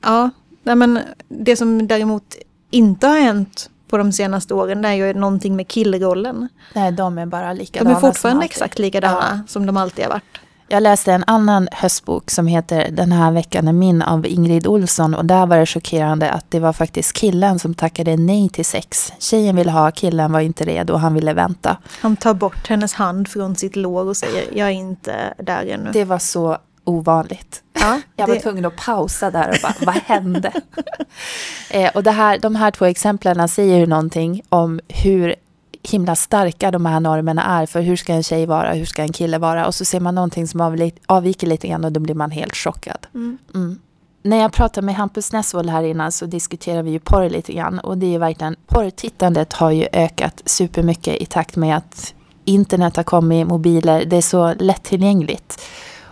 ja, 0.00 0.30
men 0.62 1.00
det 1.28 1.56
som 1.56 1.86
däremot 1.86 2.36
inte 2.70 3.06
har 3.06 3.18
hänt 3.18 3.70
på 3.88 3.98
de 3.98 4.12
senaste 4.12 4.54
åren 4.54 4.82
det 4.82 4.88
är 4.88 4.92
ju 4.92 5.14
någonting 5.14 5.56
med 5.56 5.68
killrollen. 5.68 6.48
Nej, 6.74 6.92
de 6.92 7.18
är 7.18 7.26
bara 7.26 7.52
likadana. 7.52 7.90
De 7.90 7.96
är 7.96 8.00
fortfarande 8.00 8.44
exakt 8.44 8.78
likadana 8.78 9.28
ja. 9.30 9.40
som 9.48 9.66
de 9.66 9.76
alltid 9.76 10.04
har 10.04 10.12
varit. 10.12 10.38
Jag 10.70 10.82
läste 10.82 11.12
en 11.12 11.24
annan 11.26 11.68
höstbok 11.72 12.30
som 12.30 12.46
heter 12.46 12.90
Den 12.90 13.12
här 13.12 13.32
veckan 13.32 13.68
är 13.68 13.72
min 13.72 14.02
av 14.02 14.26
Ingrid 14.26 14.66
Olsson 14.66 15.14
och 15.14 15.24
där 15.24 15.46
var 15.46 15.58
det 15.58 15.66
chockerande 15.66 16.30
att 16.30 16.50
det 16.50 16.60
var 16.60 16.72
faktiskt 16.72 17.12
killen 17.12 17.58
som 17.58 17.74
tackade 17.74 18.16
nej 18.16 18.48
till 18.48 18.64
sex. 18.64 19.12
Tjejen 19.18 19.56
ville 19.56 19.70
ha, 19.70 19.90
killen 19.90 20.32
var 20.32 20.40
inte 20.40 20.64
redo 20.64 20.92
och 20.92 21.00
han 21.00 21.14
ville 21.14 21.32
vänta. 21.32 21.76
Han 22.00 22.16
tar 22.16 22.34
bort 22.34 22.68
hennes 22.68 22.94
hand 22.94 23.28
från 23.28 23.56
sitt 23.56 23.76
lår 23.76 24.04
och 24.04 24.16
säger 24.16 24.44
jag 24.58 24.68
är 24.68 24.72
inte 24.72 25.34
där 25.38 25.66
ännu. 25.66 25.90
Det 25.92 26.04
var 26.04 26.18
så 26.18 26.58
ovanligt. 26.84 27.62
Ja, 27.80 28.00
jag 28.16 28.26
var 28.26 28.36
tvungen 28.36 28.64
att 28.64 28.76
pausa 28.76 29.30
där 29.30 29.48
och 29.48 29.56
bara, 29.62 29.74
vad 29.80 29.94
hände? 29.94 30.52
eh, 31.70 31.90
och 31.94 32.02
det 32.02 32.10
här, 32.10 32.38
de 32.38 32.56
här 32.56 32.70
två 32.70 32.84
exemplen 32.84 33.48
säger 33.48 33.76
ju 33.78 33.86
någonting 33.86 34.42
om 34.48 34.80
hur 34.88 35.34
himla 35.82 36.16
starka 36.16 36.70
de 36.70 36.86
här 36.86 37.00
normerna 37.00 37.44
är 37.44 37.66
för 37.66 37.80
hur 37.80 37.96
ska 37.96 38.12
en 38.12 38.22
tjej 38.22 38.46
vara, 38.46 38.72
hur 38.72 38.84
ska 38.84 39.02
en 39.02 39.12
kille 39.12 39.38
vara 39.38 39.66
och 39.66 39.74
så 39.74 39.84
ser 39.84 40.00
man 40.00 40.14
någonting 40.14 40.48
som 40.48 40.90
avviker 41.06 41.46
lite 41.46 41.68
grann 41.68 41.84
och 41.84 41.92
då 41.92 42.00
blir 42.00 42.14
man 42.14 42.30
helt 42.30 42.56
chockad. 42.56 43.06
Mm. 43.14 43.38
Mm. 43.54 43.78
När 44.22 44.36
jag 44.36 44.52
pratade 44.52 44.84
med 44.84 44.94
Hampus 44.94 45.32
Nessvold 45.32 45.70
här 45.70 45.82
innan 45.82 46.12
så 46.12 46.26
diskuterade 46.26 46.82
vi 46.82 46.90
ju 46.90 47.00
porr 47.00 47.30
lite 47.30 47.52
grann 47.52 47.78
och 47.78 47.98
det 47.98 48.06
är 48.06 48.10
ju 48.10 48.18
verkligen, 48.18 48.56
porrtittandet 48.66 49.52
har 49.52 49.70
ju 49.70 49.86
ökat 49.92 50.42
supermycket 50.44 51.22
i 51.22 51.26
takt 51.26 51.56
med 51.56 51.76
att 51.76 52.14
internet 52.44 52.96
har 52.96 53.04
kommit, 53.04 53.46
mobiler, 53.46 54.04
det 54.04 54.16
är 54.16 54.22
så 54.22 54.54
lättillgängligt. 54.54 55.60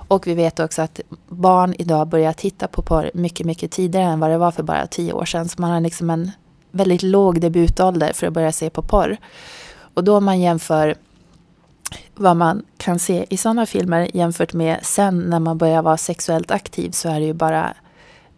Och 0.09 0.26
vi 0.26 0.35
vet 0.35 0.61
också 0.61 0.83
att 0.83 1.00
barn 1.29 1.74
idag 1.79 2.09
börjar 2.09 2.33
titta 2.33 2.68
på 2.68 2.83
porr 2.83 3.11
mycket, 3.14 3.46
mycket 3.46 3.70
tidigare 3.70 4.07
än 4.07 4.20
vad 4.20 4.31
det 4.31 4.38
var 4.38 4.50
för 4.50 4.62
bara 4.62 4.87
tio 4.87 5.12
år 5.12 5.24
sedan. 5.24 5.48
Så 5.48 5.61
man 5.61 5.70
har 5.70 5.81
liksom 5.81 6.11
en 6.11 6.31
väldigt 6.77 7.03
låg 7.03 7.41
debutålder 7.41 8.12
för 8.12 8.27
att 8.27 8.33
börja 8.33 8.53
se 8.53 8.71
på 8.71 8.83
porr. 8.83 9.17
Och 9.95 10.05
då 10.05 10.17
om 10.17 10.25
man 10.25 10.41
jämför 10.41 10.95
vad 12.15 12.37
man 12.37 12.62
kan 12.77 12.99
se 12.99 13.27
i 13.31 13.37
sådana 13.37 13.67
filmer 13.67 14.11
jämfört 14.17 14.53
med 14.53 14.79
sen 14.83 15.19
när 15.19 15.41
man 15.41 15.59
börjar 15.59 15.83
vara 15.83 15.97
sexuellt 15.97 16.51
aktiv 16.51 16.91
så 16.91 17.09
är 17.09 17.21
det 17.21 17.27
ju 17.27 17.33
bara 17.33 17.75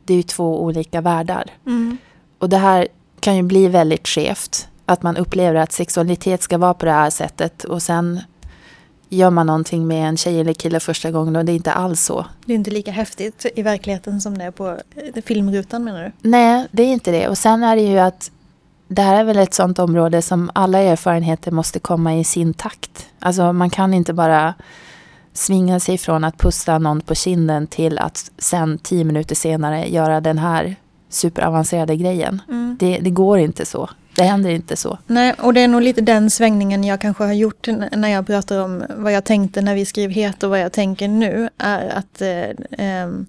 det 0.05 0.13
är 0.13 0.17
ju 0.17 0.23
två 0.23 0.63
olika 0.63 1.01
världar. 1.01 1.51
Mm. 1.67 1.97
Och 2.39 2.49
det 2.49 2.57
här 2.57 2.89
kan 3.21 3.37
ju 3.37 3.43
bli 3.43 3.69
väldigt 3.69 4.09
skevt. 4.09 4.69
Att 4.87 5.03
man 5.03 5.17
upplever 5.17 5.61
att 5.61 5.73
sexualitet 5.73 6.43
ska 6.43 6.59
vara 6.59 6.75
på 6.75 6.87
det 6.87 6.93
här 6.93 7.11
sättet 7.11 7.65
och 7.65 7.83
sen 7.83 8.21
gör 9.09 9.31
man 9.31 9.47
någonting 9.47 9.87
med 9.87 10.09
en 10.09 10.17
tjej 10.17 10.41
eller 10.41 10.53
kille 10.53 10.81
första 10.81 11.11
gången 11.11 11.37
och 11.37 11.45
det 11.45 11.53
är 11.53 11.57
inte 11.57 11.73
alls 11.73 12.03
så. 12.03 12.27
Det 12.45 12.53
är 12.53 12.57
inte 12.57 12.71
lika 12.71 12.91
häftigt 12.91 13.47
i 13.55 13.63
verkligheten 13.63 14.21
som 14.21 14.39
det 14.39 14.45
är 14.45 14.51
på 14.51 14.69
eh, 14.69 15.23
filmrutan 15.25 15.85
menar 15.85 16.05
du? 16.05 16.29
Nej, 16.29 16.67
det 16.71 16.83
är 16.83 16.93
inte 16.93 17.11
det. 17.11 17.29
Och 17.29 17.39
sen 17.39 17.63
är 17.63 17.77
det 17.77 17.83
ju 17.83 17.99
att 17.99 18.31
det 18.89 19.03
här 19.03 19.21
är 19.21 19.25
väl 19.25 19.39
ett 19.39 19.55
sånt 19.55 19.79
område 19.79 20.23
som 20.23 20.51
alla 20.55 20.79
erfarenheter 20.79 21.51
måste 21.51 21.79
komma 21.79 22.17
i 22.17 22.25
sin 22.25 22.55
takt. 22.55 23.07
Alltså 23.19 23.53
man 23.53 23.71
kan 23.71 23.95
inte 23.95 24.13
bara 24.13 24.55
svinga 25.33 25.81
sig 25.81 25.99
från 25.99 26.25
att 26.25 26.39
pussa 26.39 26.79
någon 26.79 27.01
på 27.01 27.15
kinden 27.15 27.67
till 27.67 27.99
att 27.99 28.31
sen 28.39 28.79
tio 28.79 29.05
minuter 29.05 29.35
senare 29.35 29.89
göra 29.89 30.21
den 30.21 30.39
här 30.39 30.77
superavancerade 31.09 31.97
grejen. 31.97 32.43
Mm. 32.49 32.77
Det, 32.81 32.99
det 32.99 33.11
går 33.11 33.39
inte 33.39 33.67
så. 33.67 33.91
Det 34.19 34.25
händer 34.25 34.51
inte 34.51 34.77
så. 34.77 34.99
Nej, 35.07 35.35
och 35.39 35.55
det 35.55 35.61
är 35.61 35.69
nog 35.69 35.83
lite 35.83 36.01
den 36.01 36.31
svängningen 36.31 36.85
jag 36.85 37.01
kanske 37.01 37.25
har 37.25 37.33
gjort 37.33 37.69
när 37.93 38.09
jag 38.09 38.27
pratar 38.27 38.65
om 38.65 38.85
vad 38.97 39.13
jag 39.13 39.25
tänkte 39.25 39.61
när 39.61 39.75
vi 39.75 39.85
skrev 39.85 40.11
Het 40.11 40.43
och 40.43 40.51
vad 40.51 40.61
jag 40.61 40.73
tänker 40.73 41.09
nu. 41.09 41.49
Är 41.59 41.89
att 41.89 42.23
eh, 42.23 42.51
ehm, 42.79 43.27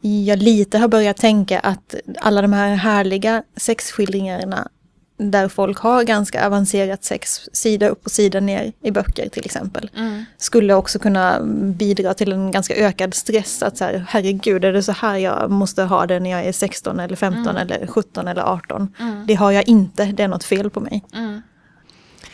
jag 0.00 0.38
lite 0.38 0.78
har 0.78 0.88
börjat 0.88 1.16
tänka 1.16 1.58
att 1.58 1.94
alla 2.18 2.42
de 2.42 2.52
här 2.52 2.74
härliga 2.74 3.42
sexskildringarna 3.56 4.68
där 5.18 5.48
folk 5.48 5.78
har 5.78 6.04
ganska 6.04 6.46
avancerat 6.46 7.04
sex, 7.04 7.48
sida 7.52 7.88
upp 7.88 8.04
och 8.04 8.10
sida 8.10 8.40
ner 8.40 8.72
i 8.82 8.90
böcker 8.90 9.28
till 9.28 9.44
exempel, 9.44 9.90
mm. 9.96 10.24
skulle 10.36 10.74
också 10.74 10.98
kunna 10.98 11.40
bidra 11.52 12.14
till 12.14 12.32
en 12.32 12.50
ganska 12.50 12.74
ökad 12.74 13.14
stress. 13.14 13.62
Att 13.62 13.76
så 13.76 13.84
här, 13.84 14.06
herregud, 14.08 14.64
är 14.64 14.72
det 14.72 14.82
så 14.82 14.92
här 14.92 15.16
jag 15.16 15.50
måste 15.50 15.82
ha 15.82 16.06
det 16.06 16.20
när 16.20 16.30
jag 16.30 16.44
är 16.44 16.52
16 16.52 17.00
eller 17.00 17.16
15 17.16 17.56
mm. 17.56 17.56
eller 17.56 17.86
17 17.86 18.28
eller 18.28 18.42
18? 18.42 18.94
Mm. 19.00 19.26
Det 19.26 19.34
har 19.34 19.50
jag 19.50 19.68
inte, 19.68 20.04
det 20.04 20.22
är 20.22 20.28
något 20.28 20.44
fel 20.44 20.70
på 20.70 20.80
mig. 20.80 21.04
Mm. 21.14 21.42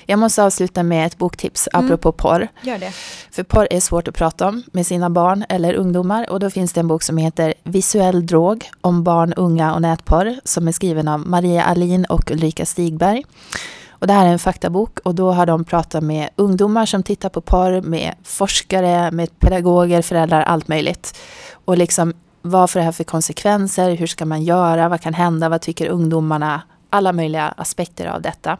Jag 0.06 0.18
måste 0.18 0.44
avsluta 0.44 0.82
med 0.82 1.06
ett 1.06 1.18
boktips 1.18 1.68
mm. 1.72 1.86
apropå 1.86 2.12
porr. 2.12 2.48
Gör 2.62 2.78
det. 2.78 2.90
För 3.30 3.42
porr 3.42 3.68
är 3.70 3.80
svårt 3.80 4.08
att 4.08 4.14
prata 4.14 4.48
om 4.48 4.62
med 4.72 4.86
sina 4.86 5.10
barn 5.10 5.44
eller 5.48 5.74
ungdomar 5.74 6.30
och 6.30 6.40
då 6.40 6.50
finns 6.50 6.72
det 6.72 6.80
en 6.80 6.88
bok 6.88 7.02
som 7.02 7.16
heter 7.16 7.54
Visuell 7.62 8.26
drog 8.26 8.70
om 8.80 9.04
barn, 9.04 9.32
unga 9.32 9.74
och 9.74 9.82
nätporr 9.82 10.36
som 10.44 10.68
är 10.68 10.72
skriven 10.72 11.08
av 11.08 11.26
Maria 11.26 11.64
Alin 11.64 12.04
och 12.04 12.30
Ulrika 12.30 12.66
Stigberg. 12.66 13.24
Och 13.88 14.06
det 14.06 14.12
här 14.12 14.26
är 14.26 14.32
en 14.32 14.38
faktabok 14.38 14.98
och 14.98 15.14
då 15.14 15.32
har 15.32 15.46
de 15.46 15.64
pratat 15.64 16.02
med 16.02 16.28
ungdomar 16.36 16.86
som 16.86 17.02
tittar 17.02 17.28
på 17.28 17.40
porr, 17.40 17.80
med 17.80 18.14
forskare, 18.22 19.10
med 19.10 19.38
pedagoger, 19.38 20.02
föräldrar, 20.02 20.42
allt 20.42 20.68
möjligt. 20.68 21.18
Och 21.64 21.78
liksom 21.78 22.12
vad 22.42 22.70
får 22.70 22.80
det 22.80 22.84
här 22.84 22.92
för 22.92 23.04
konsekvenser? 23.04 23.90
Hur 23.90 24.06
ska 24.06 24.26
man 24.26 24.42
göra? 24.42 24.88
Vad 24.88 25.00
kan 25.00 25.14
hända? 25.14 25.48
Vad 25.48 25.60
tycker 25.60 25.88
ungdomarna? 25.88 26.62
Alla 26.90 27.12
möjliga 27.12 27.54
aspekter 27.56 28.06
av 28.06 28.22
detta. 28.22 28.58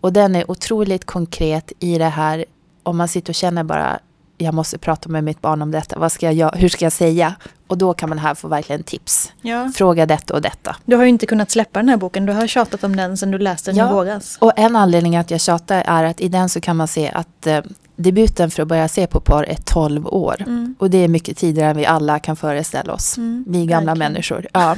Och 0.00 0.12
den 0.12 0.36
är 0.36 0.50
otroligt 0.50 1.04
konkret 1.04 1.72
i 1.78 1.98
det 1.98 2.04
här, 2.04 2.44
om 2.82 2.96
man 2.96 3.08
sitter 3.08 3.30
och 3.30 3.34
känner 3.34 3.64
bara 3.64 3.98
jag 4.40 4.54
måste 4.54 4.78
prata 4.78 5.08
med 5.08 5.24
mitt 5.24 5.40
barn 5.42 5.62
om 5.62 5.70
detta, 5.70 5.98
vad 5.98 6.12
ska 6.12 6.32
jag, 6.32 6.52
hur 6.56 6.68
ska 6.68 6.84
jag 6.84 6.92
säga? 6.92 7.34
Och 7.66 7.78
då 7.78 7.94
kan 7.94 8.08
man 8.08 8.18
här 8.18 8.34
få 8.34 8.48
verkligen 8.48 8.82
tips. 8.82 9.32
Ja. 9.42 9.72
Fråga 9.74 10.06
detta 10.06 10.34
och 10.34 10.42
detta. 10.42 10.76
Du 10.84 10.96
har 10.96 11.02
ju 11.02 11.08
inte 11.08 11.26
kunnat 11.26 11.50
släppa 11.50 11.78
den 11.78 11.88
här 11.88 11.96
boken. 11.96 12.26
Du 12.26 12.32
har 12.32 12.46
tjatat 12.46 12.84
om 12.84 12.96
den 12.96 13.16
sedan 13.16 13.30
du 13.30 13.38
läste 13.38 13.70
den 13.70 13.76
Ja. 13.78 13.90
i 13.90 13.92
våras. 13.92 14.36
Och 14.40 14.52
en 14.56 14.76
anledning 14.76 15.16
att 15.16 15.30
jag 15.30 15.40
tjatar 15.40 15.82
är 15.86 16.04
att 16.04 16.20
i 16.20 16.28
den 16.28 16.48
så 16.48 16.60
kan 16.60 16.76
man 16.76 16.88
se 16.88 17.10
att 17.14 17.46
eh, 17.46 17.60
debuten 17.96 18.50
för 18.50 18.62
att 18.62 18.68
börja 18.68 18.88
se 18.88 19.06
på 19.06 19.20
porr 19.20 19.44
är 19.44 19.58
12 19.64 20.06
år. 20.06 20.36
Mm. 20.40 20.74
Och 20.78 20.90
det 20.90 20.98
är 20.98 21.08
mycket 21.08 21.36
tidigare 21.36 21.70
än 21.70 21.76
vi 21.76 21.86
alla 21.86 22.18
kan 22.18 22.36
föreställa 22.36 22.92
oss. 22.92 23.16
Mm, 23.18 23.44
Vi 23.48 23.66
gamla 23.66 23.92
verkligen. 23.94 24.12
människor. 24.12 24.46
Ja. 24.52 24.76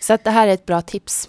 så 0.00 0.12
att 0.12 0.24
det 0.24 0.30
här 0.30 0.46
är 0.48 0.52
ett 0.54 0.66
bra 0.66 0.82
tips. 0.82 1.28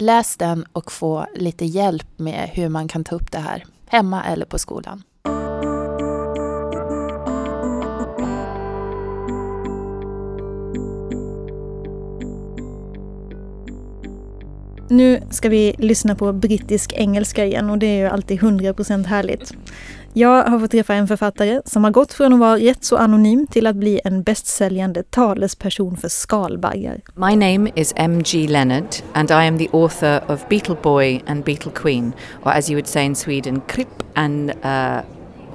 Läs 0.00 0.36
den 0.36 0.64
och 0.72 0.92
få 0.92 1.26
lite 1.34 1.64
hjälp 1.64 2.06
med 2.16 2.50
hur 2.52 2.68
man 2.68 2.88
kan 2.88 3.04
ta 3.04 3.16
upp 3.16 3.32
det 3.32 3.38
här. 3.38 3.64
Hemma 3.86 4.24
eller 4.24 4.46
på 4.46 4.58
skolan. 4.58 5.02
Nu 14.88 15.22
ska 15.30 15.48
vi 15.48 15.74
lyssna 15.78 16.14
på 16.14 16.32
brittisk 16.32 16.92
engelska 16.92 17.44
igen 17.44 17.70
och 17.70 17.78
det 17.78 17.86
är 17.86 17.98
ju 17.98 18.06
alltid 18.06 18.40
100% 18.40 19.06
härligt. 19.06 19.54
Jag 20.12 20.44
har 20.44 20.60
fått 20.60 20.70
träffa 20.70 20.94
en 20.94 21.08
författare 21.08 21.60
som 21.64 21.84
har 21.84 21.90
gått 21.90 22.12
från 22.12 22.32
att 22.32 22.38
vara 22.38 22.56
rätt 22.56 22.84
så 22.84 22.96
anonym 22.96 23.46
till 23.46 23.66
att 23.66 23.76
bli 23.76 24.00
en 24.04 24.22
bästsäljande 24.22 25.02
talesperson 25.02 25.96
för 25.96 26.08
skalbaggar. 26.08 27.00
My 27.14 27.36
name 27.36 27.70
is 27.74 27.92
M.G. 27.96 28.48
Leonard, 28.48 28.94
and 29.12 29.30
I 29.30 29.34
am 29.34 29.58
the 29.58 29.68
author 29.72 30.32
of 30.32 30.48
Beetle 30.48 30.76
Boy 30.82 31.22
and 31.26 31.44
Beetle 31.44 31.72
Queen, 31.74 32.12
or 32.42 32.52
as 32.52 32.70
you 32.70 32.76
would 32.76 32.86
say 32.86 33.04
in 33.04 33.14
Sweden, 33.14 33.60
Kripp 33.60 34.02
and. 34.14 34.50
Uh, 34.50 35.00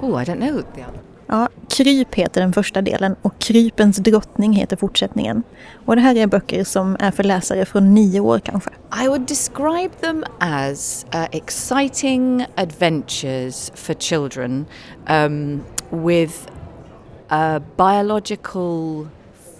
oh, 0.00 0.22
I 0.22 0.24
don't 0.24 0.40
know 0.40 0.62
the 0.74 0.82
other. 0.82 1.03
Ja, 1.26 1.48
Kryp 1.68 2.14
heter 2.14 2.40
den 2.40 2.52
första 2.52 2.82
delen 2.82 3.16
och 3.22 3.38
Krypens 3.38 3.96
drottning 3.96 4.52
heter 4.52 4.76
fortsättningen. 4.76 5.42
Och 5.86 5.96
det 5.96 6.02
här 6.02 6.16
är 6.16 6.26
böcker 6.26 6.64
som 6.64 6.96
är 7.00 7.10
för 7.10 7.22
läsare 7.22 7.64
från 7.64 7.94
nio 7.94 8.20
år 8.20 8.38
kanske. 8.38 8.70
I 9.04 9.08
would 9.08 9.26
describe 9.26 9.90
them 10.00 10.24
as 10.38 11.06
uh, 11.14 11.24
exciting 11.32 12.46
adventures 12.54 13.72
for 13.74 13.94
children 13.94 14.66
um, 15.08 15.62
with 15.90 16.34
a 17.28 17.60
biological 17.76 19.06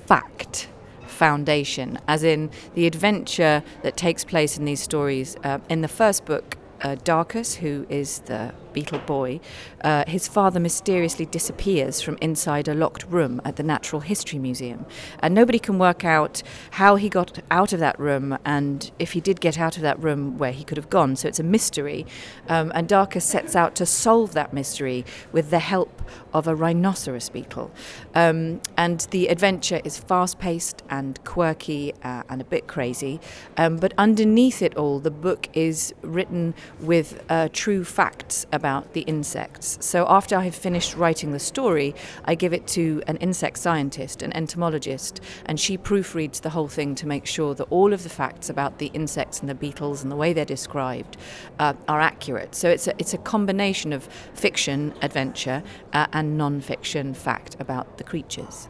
fact 0.07 0.69
foundation, 1.07 1.99
as 2.07 2.25
in 2.25 2.51
the 2.75 2.87
adventure 2.87 3.63
that 3.83 3.97
takes 3.97 4.25
place 4.25 4.59
in 4.59 4.65
these 4.67 4.83
stories. 4.83 5.37
Uh, 5.45 5.59
in 5.69 5.83
the 5.83 5.89
first 5.89 6.25
book, 6.25 6.57
uh, 6.83 6.97
Darkus, 7.05 7.57
who 7.57 7.87
is 7.89 8.21
the 8.27 8.53
beetle 8.75 8.99
boy, 8.99 9.41
uh, 9.83 10.05
his 10.07 10.29
father 10.29 10.61
mysteriously 10.61 11.25
disappears 11.25 12.03
from 12.03 12.19
inside 12.21 12.69
a 12.69 12.75
locked 12.75 13.05
room 13.05 13.41
at 13.45 13.57
the 13.57 13.63
Natural 13.63 14.01
History 14.01 14.39
Museum. 14.39 14.85
And 15.21 15.35
nobody 15.35 15.59
can 15.59 15.79
work 15.79 16.05
out 16.05 16.43
how 16.73 16.97
he 16.97 17.09
got 17.09 17.39
out 17.51 17.73
of 17.73 17.81
that 17.81 17.99
room 17.99 18.37
and 18.45 18.91
if 18.99 19.13
he 19.13 19.21
did 19.21 19.41
get 19.41 19.59
out 19.59 19.77
of 19.77 19.83
that 19.83 20.03
room 20.03 20.37
where 20.37 20.53
he 20.53 20.65
could 20.65 20.77
have 20.77 20.91
gone. 20.91 21.17
So 21.17 21.29
it's 21.29 21.41
a 21.41 21.45
mystery. 21.45 22.05
Um, 22.49 22.73
and 22.75 22.89
Darkus 22.89 23.23
sets 23.23 23.57
out 23.57 23.75
to 23.77 23.87
solve 23.87 24.33
that 24.35 24.53
mystery 24.53 25.05
with 25.33 25.51
the 25.51 25.61
help 25.61 26.03
of 26.33 26.49
a 26.49 26.55
rhinoceros 26.55 27.29
beetle. 27.29 27.71
Um, 28.15 28.61
and 28.77 29.01
the 29.11 29.29
adventure 29.29 29.81
is 29.85 29.99
fast 29.99 30.39
paced 30.39 30.83
and 30.91 31.23
quirky 31.25 31.95
uh, 32.03 32.25
and 32.29 32.41
a 32.41 32.45
bit 32.45 32.67
crazy. 32.67 33.21
Um, 33.57 33.77
but 33.77 33.95
underneath 33.97 34.61
it 34.63 34.77
all, 34.77 34.99
the 34.99 35.11
book 35.13 35.49
is 35.55 35.95
written 36.03 36.55
with 36.81 37.23
uh, 37.29 37.49
true 37.53 37.85
facts 37.85 38.47
about 38.53 38.64
the 38.65 39.03
insects. 39.03 39.77
So 39.81 40.07
after 40.09 40.37
I 40.37 40.45
have 40.45 40.55
finished 40.55 40.97
writing 40.97 41.33
the 41.33 41.39
story, 41.39 41.95
I 42.25 42.35
give 42.35 42.53
it 42.53 42.67
to 42.69 43.03
an 43.07 43.17
insect 43.19 43.59
scientist, 43.59 44.23
an 44.23 44.33
entomologist, 44.33 45.21
and 45.45 45.61
she 45.61 45.77
proofreads 45.77 46.41
the 46.41 46.51
whole 46.51 46.69
thing 46.69 46.95
to 46.97 47.07
make 47.07 47.27
sure 47.27 47.55
that 47.55 47.65
all 47.65 47.93
of 47.93 48.03
the 48.03 48.09
facts 48.09 48.49
about 48.49 48.79
the 48.79 48.87
insects 48.95 49.41
and 49.41 49.49
the 49.49 49.55
beetles 49.55 50.03
and 50.03 50.11
the 50.11 50.17
way 50.17 50.33
they're 50.33 50.45
described 50.45 51.17
uh, 51.59 51.75
are 51.89 52.01
accurate. 52.01 52.55
So 52.55 52.71
it's 52.71 52.87
a, 52.87 52.95
it's 52.99 53.13
a 53.13 53.19
combination 53.19 53.93
of 53.93 54.09
fiction, 54.33 54.95
adventure, 55.03 55.63
uh, 55.93 56.07
and 56.13 56.39
non 56.39 56.61
fiction 56.61 57.13
fact 57.13 57.57
about 57.61 57.99
the 57.99 58.05
creatures. 58.05 58.69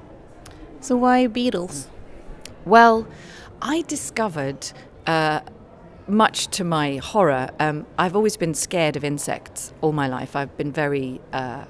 So 0.80 0.96
why 0.96 1.26
beetles? 1.28 1.88
Well, 2.64 3.06
I 3.62 3.82
discovered, 3.82 4.72
uh, 5.06 5.40
much 6.06 6.48
to 6.48 6.64
my 6.64 6.96
horror, 6.96 7.50
um, 7.60 7.86
I've 7.98 8.14
always 8.14 8.36
been 8.36 8.54
scared 8.54 8.96
of 8.96 9.04
insects 9.04 9.72
all 9.80 9.92
my 9.92 10.08
life. 10.08 10.36
I've 10.36 10.56
been 10.56 10.72
very 10.72 11.20
uh, 11.32 11.64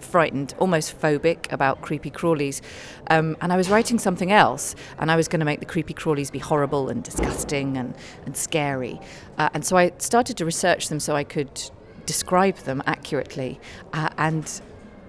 frightened, 0.00 0.54
almost 0.58 1.00
phobic 1.00 1.50
about 1.52 1.80
creepy 1.82 2.10
crawlies. 2.10 2.60
Um, 3.08 3.36
and 3.40 3.52
I 3.52 3.56
was 3.56 3.68
writing 3.68 3.98
something 3.98 4.32
else, 4.32 4.74
and 4.98 5.10
I 5.10 5.16
was 5.16 5.28
going 5.28 5.40
to 5.40 5.46
make 5.46 5.60
the 5.60 5.66
creepy 5.66 5.94
crawlies 5.94 6.32
be 6.32 6.38
horrible 6.38 6.88
and 6.88 7.02
disgusting 7.02 7.76
and, 7.76 7.94
and 8.26 8.36
scary. 8.36 9.00
Uh, 9.36 9.48
and 9.54 9.64
so 9.64 9.76
I 9.76 9.92
started 9.98 10.36
to 10.38 10.44
research 10.44 10.88
them 10.88 11.00
so 11.00 11.14
I 11.14 11.24
could 11.24 11.70
describe 12.06 12.56
them 12.58 12.82
accurately. 12.86 13.60
Uh, 13.92 14.08
and 14.18 14.60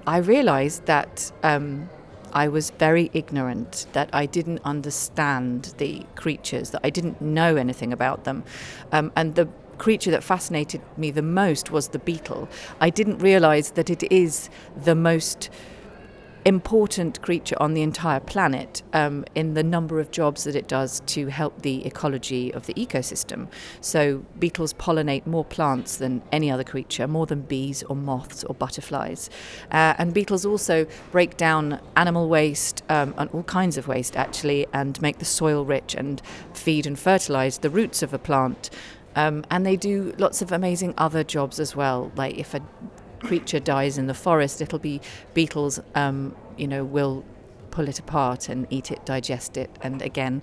I 0.05 0.17
realized 0.17 0.85
that. 0.85 1.31
Um, 1.43 1.89
I 2.33 2.47
was 2.47 2.71
very 2.71 3.09
ignorant, 3.13 3.87
that 3.93 4.09
I 4.13 4.25
didn't 4.25 4.61
understand 4.63 5.73
the 5.77 6.05
creatures, 6.15 6.71
that 6.71 6.81
I 6.83 6.89
didn't 6.89 7.21
know 7.21 7.55
anything 7.55 7.93
about 7.93 8.23
them. 8.23 8.43
Um, 8.91 9.11
and 9.15 9.35
the 9.35 9.47
creature 9.77 10.11
that 10.11 10.23
fascinated 10.23 10.81
me 10.97 11.09
the 11.09 11.21
most 11.21 11.71
was 11.71 11.89
the 11.89 11.99
beetle. 11.99 12.49
I 12.79 12.89
didn't 12.89 13.19
realize 13.19 13.71
that 13.71 13.89
it 13.89 14.03
is 14.11 14.49
the 14.75 14.95
most 14.95 15.49
important 16.45 17.21
creature 17.21 17.55
on 17.59 17.73
the 17.73 17.81
entire 17.81 18.19
planet 18.19 18.81
um, 18.93 19.25
in 19.35 19.53
the 19.53 19.63
number 19.63 19.99
of 19.99 20.11
jobs 20.11 20.43
that 20.45 20.55
it 20.55 20.67
does 20.67 21.01
to 21.07 21.27
help 21.27 21.61
the 21.61 21.85
ecology 21.85 22.53
of 22.53 22.65
the 22.65 22.73
ecosystem. 22.75 23.47
So, 23.81 24.25
beetles 24.39 24.73
pollinate 24.73 25.25
more 25.27 25.45
plants 25.45 25.97
than 25.97 26.21
any 26.31 26.49
other 26.49 26.63
creature, 26.63 27.07
more 27.07 27.25
than 27.25 27.41
bees 27.41 27.83
or 27.83 27.95
moths 27.95 28.43
or 28.43 28.55
butterflies. 28.55 29.29
Uh, 29.71 29.93
and 29.97 30.13
beetles 30.13 30.45
also 30.45 30.87
break 31.11 31.37
down 31.37 31.79
animal 31.95 32.29
waste 32.29 32.83
um, 32.89 33.13
and 33.17 33.29
all 33.31 33.43
kinds 33.43 33.77
of 33.77 33.87
waste, 33.87 34.15
actually, 34.15 34.65
and 34.73 35.01
make 35.01 35.19
the 35.19 35.25
soil 35.25 35.65
rich 35.65 35.95
and 35.95 36.21
feed 36.53 36.87
and 36.87 36.97
fertilize 36.97 37.59
the 37.59 37.69
roots 37.69 38.01
of 38.01 38.13
a 38.13 38.19
plant. 38.19 38.69
Um, 39.15 39.43
and 39.49 39.65
they 39.65 39.75
do 39.75 40.13
lots 40.17 40.41
of 40.41 40.51
amazing 40.51 40.93
other 40.97 41.23
jobs 41.23 41.59
as 41.59 41.75
well. 41.75 42.11
Like 42.15 42.37
if 42.37 42.53
a 42.53 42.61
creature 43.19 43.59
dies 43.59 43.97
in 43.97 44.07
the 44.07 44.13
forest, 44.13 44.61
it'll 44.61 44.79
be 44.79 45.01
beetles, 45.33 45.79
um, 45.95 46.35
you 46.57 46.67
know, 46.67 46.83
will 46.83 47.23
pull 47.71 47.87
it 47.87 47.99
apart 47.99 48.49
and 48.49 48.67
eat 48.69 48.91
it, 48.91 49.05
digest 49.05 49.57
it, 49.57 49.69
and 49.81 50.01
again 50.01 50.41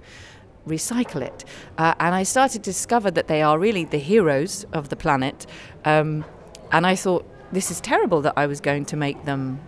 recycle 0.67 1.23
it. 1.23 1.45
Uh, 1.79 1.95
and 2.01 2.15
I 2.15 2.25
started 2.25 2.65
to 2.65 2.71
discover 2.71 3.11
that 3.12 3.29
they 3.29 3.43
are 3.43 3.59
really 3.59 3.85
the 3.85 3.99
heroes 3.99 4.65
of 4.73 4.89
the 4.89 4.97
planet. 4.97 5.47
Um, 5.85 6.25
and 6.73 6.87
I 6.87 6.97
thought, 6.97 7.25
this 7.53 7.71
is 7.71 7.81
terrible 7.81 8.21
that 8.23 8.35
I 8.37 8.47
was 8.47 8.61
going 8.61 8.85
to 8.87 8.97
make 8.97 9.25
them 9.25 9.61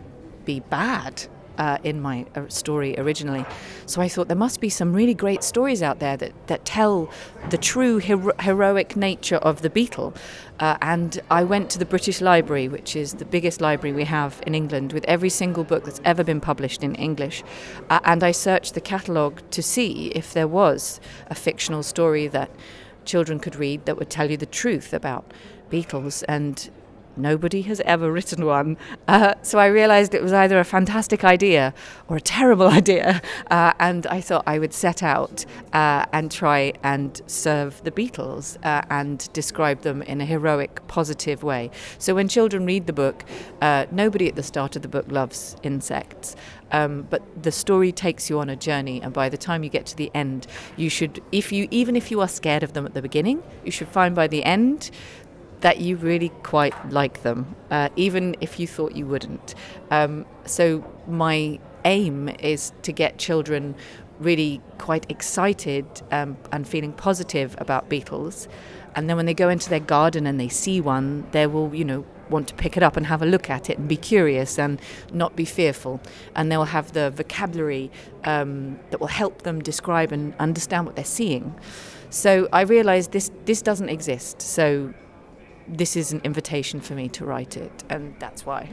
be 0.45 0.61
bad. 0.61 1.27
Uh, 1.59 1.77
in 1.83 2.01
my 2.01 2.25
uh, 2.37 2.47
story 2.47 2.95
originally. 2.99 3.45
So 3.85 4.01
I 4.01 4.09
thought 4.09 4.29
there 4.29 4.37
must 4.37 4.61
be 4.61 4.69
some 4.69 4.93
really 4.93 5.13
great 5.13 5.43
stories 5.43 5.83
out 5.83 5.99
there 5.99 6.17
that, 6.17 6.33
that 6.47 6.65
tell 6.65 7.11
the 7.51 7.59
true 7.59 7.99
hero- 7.99 8.33
heroic 8.39 8.95
nature 8.95 9.39
of 9.39 9.63
the 9.63 9.69
beetle. 9.69 10.15
Uh, 10.61 10.77
and 10.81 11.21
I 11.33 11.43
went 11.43 11.69
to 11.71 11.79
the 11.81 11.85
British 11.85 12.21
Library, 12.21 12.69
which 12.69 12.95
is 12.95 13.15
the 13.15 13.25
biggest 13.25 13.61
library 13.61 13.93
we 13.93 14.05
have 14.05 14.41
in 14.47 14.55
England, 14.55 14.93
with 14.93 15.05
every 15.07 15.31
single 15.31 15.65
book 15.65 15.85
that's 15.85 16.01
ever 16.05 16.23
been 16.23 16.41
published 16.41 16.85
in 16.85 16.95
English. 16.95 17.43
Uh, 17.91 17.99
and 18.05 18.23
I 18.23 18.31
searched 18.31 18.75
the 18.75 18.81
catalogue 18.81 19.43
to 19.51 19.61
see 19.61 20.13
if 20.15 20.33
there 20.33 20.47
was 20.47 21.01
a 21.27 21.35
fictional 21.35 21.83
story 21.83 22.29
that 22.29 22.51
children 23.05 23.41
could 23.41 23.57
read 23.57 23.85
that 23.87 23.97
would 23.97 24.11
tell 24.11 24.31
you 24.31 24.37
the 24.37 24.47
truth 24.47 24.95
about 24.95 25.25
beetles. 25.71 26.23
And 26.29 26.71
Nobody 27.19 27.63
has 27.63 27.81
ever 27.81 28.11
written 28.19 28.47
one. 28.47 28.77
Uh, 29.07 29.35
so 29.43 29.59
I 29.59 29.67
realized 29.67 30.15
it 30.15 30.23
was 30.23 30.33
either 30.33 30.59
a 30.59 30.65
fantastic 30.65 31.25
idea 31.25 31.75
or 32.09 32.17
a 32.17 32.21
terrible 32.21 32.69
idea. 32.81 33.21
Uh, 33.51 33.73
and 33.79 34.07
I 34.07 34.21
thought 34.21 34.45
I 34.47 34.59
would 34.59 34.73
set 34.73 35.03
out 35.03 35.45
uh, 35.73 36.07
and 36.13 36.31
try 36.31 36.73
and 36.83 37.21
serve 37.27 37.83
the 37.85 37.91
Beatles 37.91 38.57
uh, 38.65 38.83
and 38.91 39.31
describe 39.33 39.83
them 39.83 40.03
in 40.03 40.21
a 40.21 40.25
heroic, 40.25 40.87
positive 40.89 41.43
way. 41.43 41.71
So 41.99 42.15
when 42.15 42.29
children 42.29 42.65
read 42.67 42.87
the 42.87 42.93
book, 42.93 43.25
uh, 43.61 43.87
nobody 43.91 44.29
at 44.29 44.37
the 44.37 44.43
start 44.43 44.77
of 44.77 44.83
the 44.83 44.89
book 44.89 45.07
loves 45.09 45.57
insects. 45.63 46.37
Um, 46.71 47.07
but 47.09 47.23
the 47.43 47.53
story 47.53 47.93
takes 47.93 48.29
you 48.29 48.39
on 48.41 48.51
a 48.51 48.57
journey, 48.57 49.01
and 49.03 49.13
by 49.13 49.29
the 49.29 49.39
time 49.39 49.65
you 49.65 49.71
get 49.71 49.87
to 49.87 49.97
the 49.97 50.11
end, 50.15 50.47
you 50.77 50.91
should, 50.91 51.23
if 51.33 51.51
you, 51.51 51.67
even 51.71 51.97
if 51.97 52.11
you 52.11 52.21
are 52.21 52.29
scared 52.29 52.63
of 52.63 52.75
them 52.75 52.85
at 52.85 52.95
the 52.95 53.03
beginning, 53.03 53.43
you 53.65 53.71
should 53.71 53.89
find 53.89 54.15
by 54.15 54.27
the 54.27 54.45
end 54.45 54.91
that 55.61 55.81
you 55.81 55.97
really 55.97 56.31
quite 56.43 56.75
like 56.91 57.23
them, 57.23 57.57
uh, 57.71 57.89
even 57.97 58.37
if 58.41 58.61
you 58.61 58.67
thought 58.67 58.95
you 58.95 59.07
wouldn't. 59.07 59.55
Um, 59.91 60.27
so, 60.45 60.85
my 61.07 61.59
aim 61.85 62.29
is 62.29 62.73
to 62.83 62.93
get 62.93 63.19
children 63.19 63.75
really 64.21 64.61
quite 64.79 65.11
excited 65.11 65.87
um, 66.11 66.37
and 66.53 66.67
feeling 66.67 66.93
positive 66.93 67.55
about 67.59 67.89
beetles. 67.89 68.49
And 68.95 69.09
then 69.09 69.17
when 69.17 69.27
they 69.27 69.35
go 69.35 69.49
into 69.49 69.71
their 69.71 69.81
garden 69.81 70.27
and 70.27 70.41
they 70.41 70.49
see 70.49 70.81
one, 70.81 71.27
they 71.31 71.47
will, 71.47 71.75
you 71.75 71.85
know, 71.85 72.05
want 72.31 72.49
to 72.49 72.55
pick 72.55 72.77
it 72.77 72.83
up 72.83 72.97
and 72.97 73.07
have 73.07 73.23
a 73.23 73.27
look 73.27 73.49
at 73.49 73.71
it 73.71 73.79
and 73.79 73.89
be 73.89 73.97
curious 73.97 74.59
and 74.59 74.81
not 75.13 75.37
be 75.37 75.45
fearful. 75.45 76.01
And 76.35 76.51
they'll 76.51 76.65
have 76.65 76.93
the 76.93 77.11
vocabulary 77.11 77.91
um, 78.25 78.79
that 78.91 79.01
will 79.01 79.07
help 79.07 79.43
them 79.43 79.61
describe 79.61 80.13
and 80.13 80.35
understand 80.39 80.87
what 80.87 80.97
they're 80.97 81.05
seeing. 81.05 81.55
So 82.11 82.49
I 82.53 82.63
realized 82.63 83.13
this 83.13 83.31
this 83.45 83.63
doesn't 83.63 83.89
exist. 83.89 84.41
So 84.41 84.95
this 85.69 85.97
is 85.97 86.13
an 86.13 86.21
invitation 86.25 86.81
for 86.81 86.95
me 86.95 87.09
to 87.11 87.25
write 87.25 87.57
it, 87.57 87.85
and 87.89 88.15
that's 88.19 88.47
why. 88.47 88.69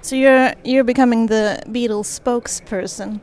So 0.00 0.16
you're 0.16 0.52
you're 0.64 0.84
becoming 0.84 1.26
the 1.26 1.62
Beatles 1.66 2.20
spokesperson. 2.20 3.20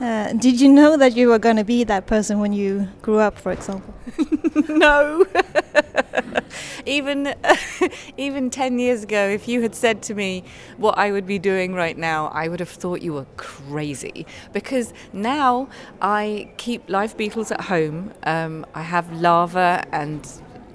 Uh, 0.00 0.32
did 0.32 0.60
you 0.60 0.68
know 0.68 0.96
that 0.96 1.14
you 1.14 1.28
were 1.28 1.38
going 1.38 1.56
to 1.56 1.64
be 1.64 1.84
that 1.84 2.06
person 2.06 2.40
when 2.40 2.52
you 2.52 2.88
grew 3.02 3.18
up, 3.18 3.38
for 3.38 3.52
example? 3.52 3.94
no. 4.68 5.24
even 6.86 7.34
even 8.16 8.50
10 8.50 8.78
years 8.78 9.02
ago 9.04 9.28
if 9.28 9.48
you 9.48 9.62
had 9.62 9.74
said 9.74 10.02
to 10.02 10.14
me 10.14 10.44
what 10.76 10.98
I 10.98 11.12
would 11.12 11.26
be 11.26 11.38
doing 11.38 11.74
right 11.74 11.96
now 11.96 12.26
I 12.28 12.48
would 12.48 12.60
have 12.60 12.68
thought 12.68 13.02
you 13.02 13.12
were 13.12 13.26
crazy 13.36 14.26
because 14.52 14.92
now 15.12 15.68
I 16.00 16.50
keep 16.56 16.88
live 16.88 17.16
beetles 17.16 17.50
at 17.52 17.62
home 17.62 18.12
um, 18.24 18.66
I 18.74 18.82
have 18.82 19.12
larvae 19.12 19.86
and 19.92 20.28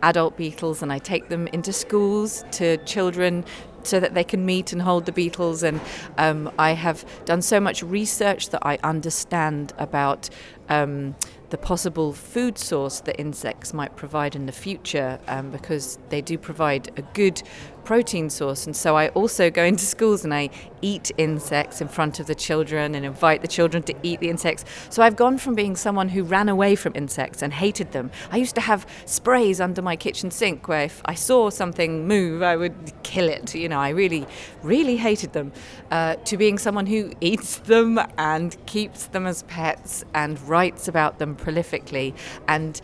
adult 0.04 0.38
beetles 0.38 0.82
and 0.82 0.92
I 0.92 1.00
take 1.00 1.30
them 1.30 1.48
into 1.48 1.74
schools 1.74 2.44
to 2.52 2.78
children 2.78 3.46
so 3.84 4.00
that 4.00 4.14
they 4.14 4.24
can 4.24 4.46
meet 4.46 4.74
and 4.74 4.82
hold 4.82 5.06
the 5.06 5.12
beetles. 5.12 5.64
And 5.64 5.80
um, 6.18 6.52
I 6.60 6.72
have 6.72 7.06
done 7.26 7.42
so 7.42 7.60
much 7.60 7.84
research 7.84 8.50
that 8.50 8.66
I 8.66 8.78
understand 8.84 9.74
about. 9.78 10.30
Um, 10.70 11.16
the 11.50 11.58
possible 11.58 12.12
food 12.12 12.58
source 12.58 13.00
that 13.02 13.18
insects 13.20 13.74
might 13.74 13.96
provide 13.96 14.36
in 14.36 14.48
the 14.48 14.52
future 14.52 15.18
um, 15.28 15.50
because 15.50 15.98
they 16.10 16.22
do 16.22 16.38
provide 16.38 16.92
a 16.98 17.02
good 17.14 17.42
protein 17.88 18.30
source. 18.30 18.66
And 18.66 18.76
so 18.76 18.98
I 18.98 19.08
also 19.20 19.50
go 19.50 19.64
into 19.64 19.86
schools 19.86 20.26
and 20.26 20.34
I 20.34 20.50
eat 20.82 21.10
insects 21.18 21.80
in 21.80 21.88
front 21.88 22.20
of 22.20 22.28
the 22.28 22.36
children 22.36 22.94
and 22.96 23.06
invite 23.06 23.42
the 23.42 23.48
children 23.48 23.82
to 23.84 23.96
eat 24.04 24.20
the 24.20 24.30
insects. 24.30 24.66
So 24.90 25.02
I've 25.02 25.16
gone 25.16 25.38
from 25.38 25.56
being 25.56 25.78
someone 25.78 26.10
who 26.10 26.24
ran 26.24 26.50
away 26.50 26.76
from 26.76 26.92
insects 26.96 27.42
and 27.42 27.54
hated 27.54 27.94
them. 27.94 28.12
I 28.30 28.36
used 28.36 28.56
to 28.56 28.62
have 28.62 28.86
sprays 29.06 29.62
under 29.62 29.82
my 29.82 29.96
kitchen 29.96 30.32
sink 30.32 30.68
where 30.68 30.84
if 30.84 31.02
I 31.06 31.14
saw 31.14 31.50
something 31.50 32.06
move, 32.06 32.44
I 32.44 32.58
would 32.58 32.92
kill 33.04 33.30
it. 33.30 33.56
You 33.56 33.70
know, 33.70 33.80
I 33.80 33.92
really, 33.92 34.28
really 34.64 34.98
hated 34.98 35.32
them. 35.32 35.54
Uh, 35.90 36.16
to 36.26 36.36
being 36.36 36.58
someone 36.58 36.88
who 36.88 37.14
eats 37.22 37.60
them 37.60 38.02
and 38.18 38.58
keeps 38.66 39.06
them 39.06 39.26
as 39.26 39.44
pets 39.44 40.04
and 40.14 40.38
writes 40.42 40.90
about 40.90 41.20
them 41.20 41.38
prolifically 41.38 42.14
and 42.50 42.82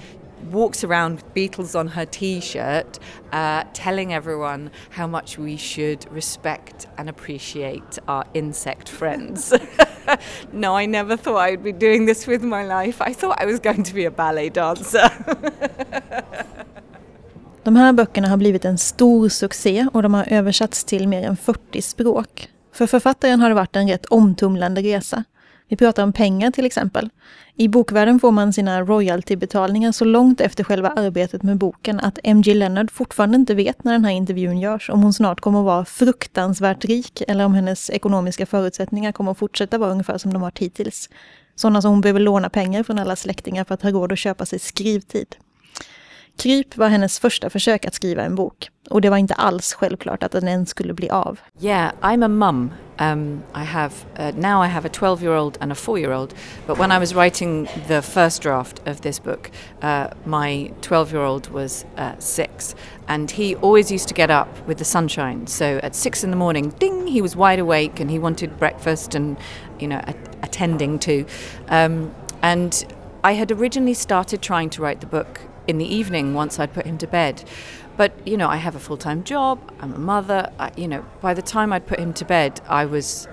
walks 0.52 0.84
around 0.84 1.16
with 1.16 1.34
Beatles 1.34 1.76
on 1.80 1.88
her 1.88 2.06
t 2.06 2.40
shirt, 2.40 3.00
uh, 3.32 3.64
telling 3.74 4.14
everyone 4.14 4.70
how 4.90 5.08
much 5.08 5.38
we 5.38 5.58
should 5.58 6.06
respect 6.12 6.88
and 6.98 7.10
appreciate 7.10 8.00
our 8.08 8.26
insect 8.34 8.90
friends. 8.90 9.54
no, 10.52 10.76
I 10.76 10.86
never 10.86 11.18
thought 11.18 11.38
I'd 11.38 11.64
be 11.64 11.72
doing 11.72 12.06
this 12.06 12.28
with 12.28 12.44
my 12.44 12.66
life. 12.66 13.02
I 13.02 13.14
thought 13.14 13.42
I 13.42 13.46
was 13.46 13.60
going 13.60 13.84
to 13.84 13.94
be 13.94 14.06
a 14.06 14.12
ballet 14.12 14.50
dancer. 14.50 15.10
De 17.64 17.76
här 17.76 17.94
böckerna 17.94 18.28
har 18.28 18.38
blivit 18.38 18.66
en 18.66 18.78
stor 18.78 19.30
succé 19.30 19.88
och 19.94 20.04
de 20.04 20.14
har 20.14 20.34
översatts 20.34 20.84
till 20.84 21.08
mer 21.08 21.24
än 21.24 21.38
40 21.38 21.82
språk. 21.82 22.50
För 22.74 22.88
författaren 22.88 23.40
har 23.40 23.50
det 23.50 23.56
varit 23.56 23.76
en 23.76 23.88
rätt 23.88 24.06
omtumlande 24.06 24.82
resa. 24.82 25.24
Vi 25.68 25.76
pratar 25.76 26.04
om 26.04 26.14
pengar 26.14 26.52
till 26.52 26.66
exempel. 26.66 27.10
I 27.56 27.68
bokvärlden 27.68 28.20
får 28.20 28.32
man 28.32 28.54
sina 28.54 28.82
royaltybetalningar 28.82 29.92
så 29.92 30.06
långt 30.06 30.42
efter 30.42 30.64
själva 30.64 30.90
arbetet 30.90 31.44
med 31.44 31.58
boken 31.58 32.00
att 32.00 32.20
MG 32.24 32.54
Leonard 32.54 32.92
fortfarande 32.92 33.36
inte 33.36 33.56
vet 33.56 33.84
när 33.84 33.92
den 33.92 34.06
här 34.06 34.12
intervjun 34.12 34.60
görs 34.60 34.90
om 34.90 35.04
hon 35.04 35.14
snart 35.14 35.42
kommer 35.42 35.60
att 35.60 35.66
vara 35.66 35.86
fruktansvärt 35.86 36.86
rik 36.86 37.24
eller 37.28 37.46
om 37.46 37.54
hennes 37.54 37.90
ekonomiska 37.90 38.46
förutsättningar 38.46 39.12
kommer 39.12 39.32
att 39.32 39.38
fortsätta 39.38 39.78
vara 39.78 39.92
ungefär 39.92 40.18
som 40.18 40.34
de 40.34 40.42
varit 40.42 40.60
hittills. 40.60 41.10
Sådana 41.56 41.82
som 41.82 41.92
hon 41.92 42.02
behöver 42.02 42.20
låna 42.20 42.50
pengar 42.50 42.84
från 42.84 43.00
alla 43.00 43.16
släktingar 43.16 43.64
för 43.64 43.74
att 43.74 43.82
ha 43.82 43.90
råd 43.90 44.12
att 44.12 44.20
köpa 44.20 44.46
sig 44.46 44.60
skrivtid. 44.60 45.36
Kryp 46.38 46.78
var 46.78 46.88
hennes 46.88 47.20
första 47.20 47.50
försök 47.50 47.86
att 47.86 47.94
skriva 47.94 48.24
en 48.24 48.36
bok. 48.36 48.70
Och 48.90 49.02
det 49.02 49.10
var 49.10 49.18
inte 49.18 49.34
alls 49.34 49.74
självklart 49.74 50.24
att 50.24 50.32
den 50.32 50.48
ens 50.48 50.70
skulle 50.70 50.94
bli 50.94 51.10
av. 51.10 51.40
Yeah, 51.60 51.92
I'm 52.02 52.26
a 52.26 52.28
mum. 52.28 52.72
Um, 53.00 53.44
I 53.56 53.64
have 53.66 53.94
uh, 54.20 54.32
now 54.38 54.66
I 54.66 54.68
have 54.68 54.86
a 54.86 54.92
12 54.94 55.24
year 55.24 55.36
old 55.36 55.58
and 55.62 55.72
a 55.72 55.76
4 55.76 56.00
year 56.00 56.12
old. 56.12 56.34
But 56.68 56.78
when 56.78 56.92
I 56.92 57.00
was 57.00 57.14
writing 57.14 57.68
the 57.88 58.02
first 58.02 58.44
draft 58.44 58.88
of 58.88 59.02
this 59.02 59.20
book, 59.20 59.52
uh, 59.82 60.08
my 60.26 60.72
12 60.82 61.12
year 61.14 61.24
old 61.24 61.50
was 61.50 61.86
uh, 61.98 62.12
six, 62.20 62.76
and 63.08 63.32
he 63.32 63.56
always 63.56 63.92
used 63.92 64.08
to 64.08 64.14
get 64.14 64.30
up 64.30 64.48
with 64.68 64.78
the 64.78 64.86
sunshine. 64.86 65.48
So 65.48 65.80
at 65.84 65.96
six 65.96 66.24
in 66.24 66.30
the 66.30 66.38
morning, 66.38 66.74
ding, 66.80 67.08
he 67.08 67.22
was 67.22 67.36
wide 67.36 67.60
awake 67.60 68.00
and 68.00 68.12
he 68.12 68.20
wanted 68.20 68.60
breakfast 68.60 69.16
and 69.16 69.38
you 69.80 69.88
know 69.88 70.02
attending 70.42 71.00
to. 71.00 71.26
Um, 71.70 72.14
and 72.42 72.86
I 73.24 73.34
had 73.34 73.52
originally 73.52 73.94
started 73.96 74.42
trying 74.42 74.70
to 74.72 74.82
write 74.82 75.00
the 75.00 75.08
book 75.08 75.40
in 75.68 75.78
the 75.78 75.86
evening 75.86 76.34
once 76.34 76.60
I'd 76.60 76.74
put 76.74 76.86
him 76.86 76.98
to 77.00 77.08
bed. 77.08 77.44
But, 77.96 78.12
you 78.28 78.38
know, 78.38 78.50
I 78.50 78.58
have 78.58 78.76
a 78.76 78.80
full 78.80 78.98
time 78.98 79.24
job, 79.24 79.60
I'm 79.80 79.94
a 79.94 80.00
mother. 80.00 80.52
I, 80.60 80.72
you 80.76 80.88
know, 80.88 81.06
by 81.22 81.34
the 81.34 81.42
time 81.42 81.72
I'd 81.72 81.86
put 81.86 82.00
him 82.00 82.14
to 82.14 82.26
bed, 82.26 82.62
I 82.68 82.86
was 82.86 83.28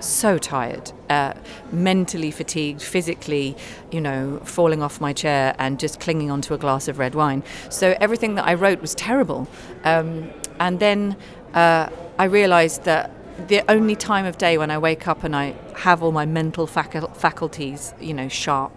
so 0.00 0.38
tired, 0.38 0.92
uh, 1.10 1.34
mentally 1.70 2.30
fatigued, 2.30 2.82
physically, 2.82 3.56
you 3.90 4.00
know, 4.00 4.40
falling 4.44 4.82
off 4.82 5.00
my 5.00 5.12
chair 5.12 5.54
and 5.58 5.78
just 5.78 6.00
clinging 6.00 6.30
onto 6.30 6.54
a 6.54 6.58
glass 6.58 6.88
of 6.88 6.98
red 6.98 7.14
wine. 7.14 7.42
So 7.68 7.96
everything 8.00 8.34
that 8.34 8.46
I 8.46 8.54
wrote 8.54 8.80
was 8.80 8.94
terrible. 8.94 9.46
Um, 9.84 10.30
and 10.58 10.80
then 10.80 11.16
uh, 11.54 11.88
I 12.18 12.24
realized 12.24 12.84
that 12.84 13.10
the 13.48 13.62
only 13.70 13.96
time 13.96 14.26
of 14.26 14.38
day 14.38 14.58
when 14.58 14.70
I 14.70 14.78
wake 14.78 15.08
up 15.08 15.24
and 15.24 15.34
I 15.34 15.54
have 15.76 16.02
all 16.02 16.12
my 16.12 16.26
mental 16.26 16.66
facul- 16.66 17.14
faculties, 17.16 17.94
you 18.00 18.14
know, 18.14 18.28
sharp, 18.28 18.72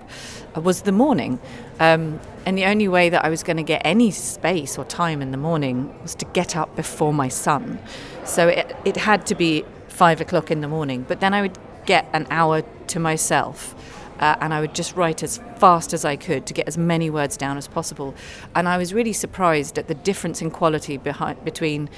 uh, 0.55 0.61
was 0.61 0.83
the 0.83 0.91
morning. 0.91 1.39
Um, 1.79 2.19
and 2.45 2.57
the 2.57 2.65
only 2.65 2.87
way 2.87 3.09
that 3.09 3.25
I 3.25 3.29
was 3.29 3.43
going 3.43 3.57
to 3.57 3.63
get 3.63 3.81
any 3.83 4.11
space 4.11 4.77
or 4.77 4.85
time 4.85 5.21
in 5.21 5.31
the 5.31 5.37
morning 5.37 5.93
was 6.01 6.13
to 6.15 6.25
get 6.25 6.55
up 6.55 6.75
before 6.75 7.13
my 7.13 7.27
son. 7.27 7.79
So 8.23 8.47
it, 8.47 8.75
it 8.85 8.97
had 8.97 9.25
to 9.27 9.35
be 9.35 9.65
five 9.87 10.21
o'clock 10.21 10.51
in 10.51 10.61
the 10.61 10.67
morning. 10.67 11.05
But 11.07 11.21
then 11.21 11.33
I 11.33 11.41
would 11.41 11.57
get 11.85 12.07
an 12.13 12.27
hour 12.29 12.63
to 12.87 12.99
myself. 12.99 13.73
Uh, 14.19 14.35
and 14.39 14.53
I 14.53 14.61
would 14.61 14.73
just 14.73 14.95
write 14.95 15.23
as 15.23 15.41
fast 15.57 15.93
as 15.93 16.05
I 16.05 16.15
could 16.15 16.45
to 16.45 16.53
get 16.53 16.67
as 16.67 16.77
many 16.77 17.09
words 17.09 17.35
down 17.35 17.57
as 17.57 17.67
possible. 17.67 18.15
And 18.53 18.67
I 18.67 18.77
was 18.77 18.93
really 18.93 19.11
surprised 19.11 19.77
at 19.77 19.87
the 19.87 19.95
difference 19.95 20.41
in 20.41 20.51
quality 20.51 20.97
behind, 20.97 21.43
between 21.43 21.89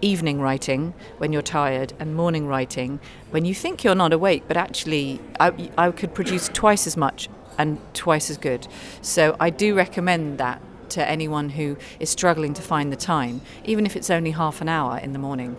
evening 0.00 0.40
writing 0.40 0.92
when 1.18 1.32
you're 1.32 1.42
tired 1.42 1.94
and 1.98 2.14
morning 2.14 2.46
writing 2.46 3.00
when 3.30 3.44
you 3.44 3.54
think 3.54 3.82
you're 3.82 3.94
not 3.94 4.12
awake, 4.12 4.44
but 4.46 4.56
actually 4.56 5.20
I, 5.40 5.70
I 5.78 5.90
could 5.90 6.14
produce 6.14 6.48
twice 6.48 6.86
as 6.86 6.96
much 6.96 7.28
and 7.58 7.78
twice 7.94 8.30
as 8.30 8.38
good. 8.38 8.66
So 9.02 9.36
I 9.40 9.50
do 9.50 9.74
recommend 9.74 10.38
that 10.38 10.60
to 10.90 11.08
anyone 11.08 11.50
who 11.50 11.76
is 11.98 12.10
struggling 12.10 12.54
to 12.54 12.62
find 12.62 12.92
the 12.92 12.96
time, 12.96 13.40
even 13.64 13.86
if 13.86 13.96
it's 13.96 14.10
only 14.10 14.32
half 14.32 14.60
an 14.60 14.68
hour 14.68 14.98
in 14.98 15.12
the 15.12 15.18
morning. 15.18 15.56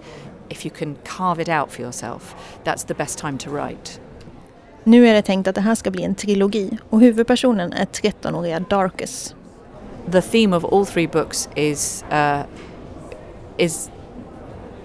If 0.49 0.63
you 0.63 0.71
can 0.71 0.95
carve 1.03 1.39
it 1.39 1.49
out 1.49 1.71
for 1.71 1.81
yourself, 1.81 2.35
that's 2.63 2.83
the 2.83 2.93
best 2.93 3.17
time 3.17 3.37
to 3.39 3.49
write. 3.49 3.99
Nu 4.83 5.07
är 5.07 5.13
det 5.13 5.21
tänkt 5.21 5.47
att 5.47 5.55
det 5.55 5.61
här 5.61 5.75
ska 5.75 5.91
bli 5.91 6.03
en 6.03 6.15
trilogi 6.15 6.77
och 6.89 7.01
huvudpersonen 7.01 7.73
är 7.73 7.85
13-åriga 7.85 8.59
Darkus. 8.59 9.35
The 10.11 10.21
theme 10.21 10.55
of 10.55 10.65
all 10.65 10.85
three 10.85 11.07
books 11.07 11.49
is 11.55 12.03
uh, 12.11 12.43
is 13.57 13.89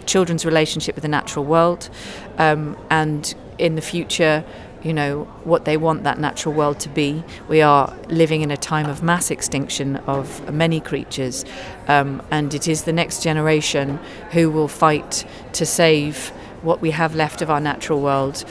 children's 0.06 0.44
relationship 0.44 0.96
with 0.96 1.02
the 1.02 1.08
natural 1.08 1.44
world, 1.44 1.90
um, 2.38 2.76
and 2.88 3.34
in 3.58 3.76
the 3.76 3.82
future, 3.82 4.42
you 4.82 4.92
know, 4.92 5.24
what 5.44 5.64
they 5.64 5.76
want 5.76 6.04
that 6.04 6.18
natural 6.18 6.54
world 6.54 6.80
to 6.80 6.88
be. 6.88 7.22
We 7.48 7.62
are 7.62 7.94
living 8.08 8.42
in 8.42 8.50
a 8.50 8.56
time 8.56 8.86
of 8.86 9.02
mass 9.02 9.30
extinction 9.30 9.96
of 10.06 10.52
many 10.52 10.80
creatures, 10.80 11.44
um, 11.88 12.22
and 12.30 12.54
it 12.54 12.68
is 12.68 12.84
the 12.84 12.92
next 12.92 13.22
generation 13.22 13.98
who 14.32 14.50
will 14.50 14.68
fight 14.68 15.24
to 15.52 15.66
save 15.66 16.28
what 16.62 16.80
we 16.80 16.90
have 16.90 17.14
left 17.14 17.42
of 17.42 17.50
our 17.50 17.60
natural 17.60 18.00
world 18.00 18.44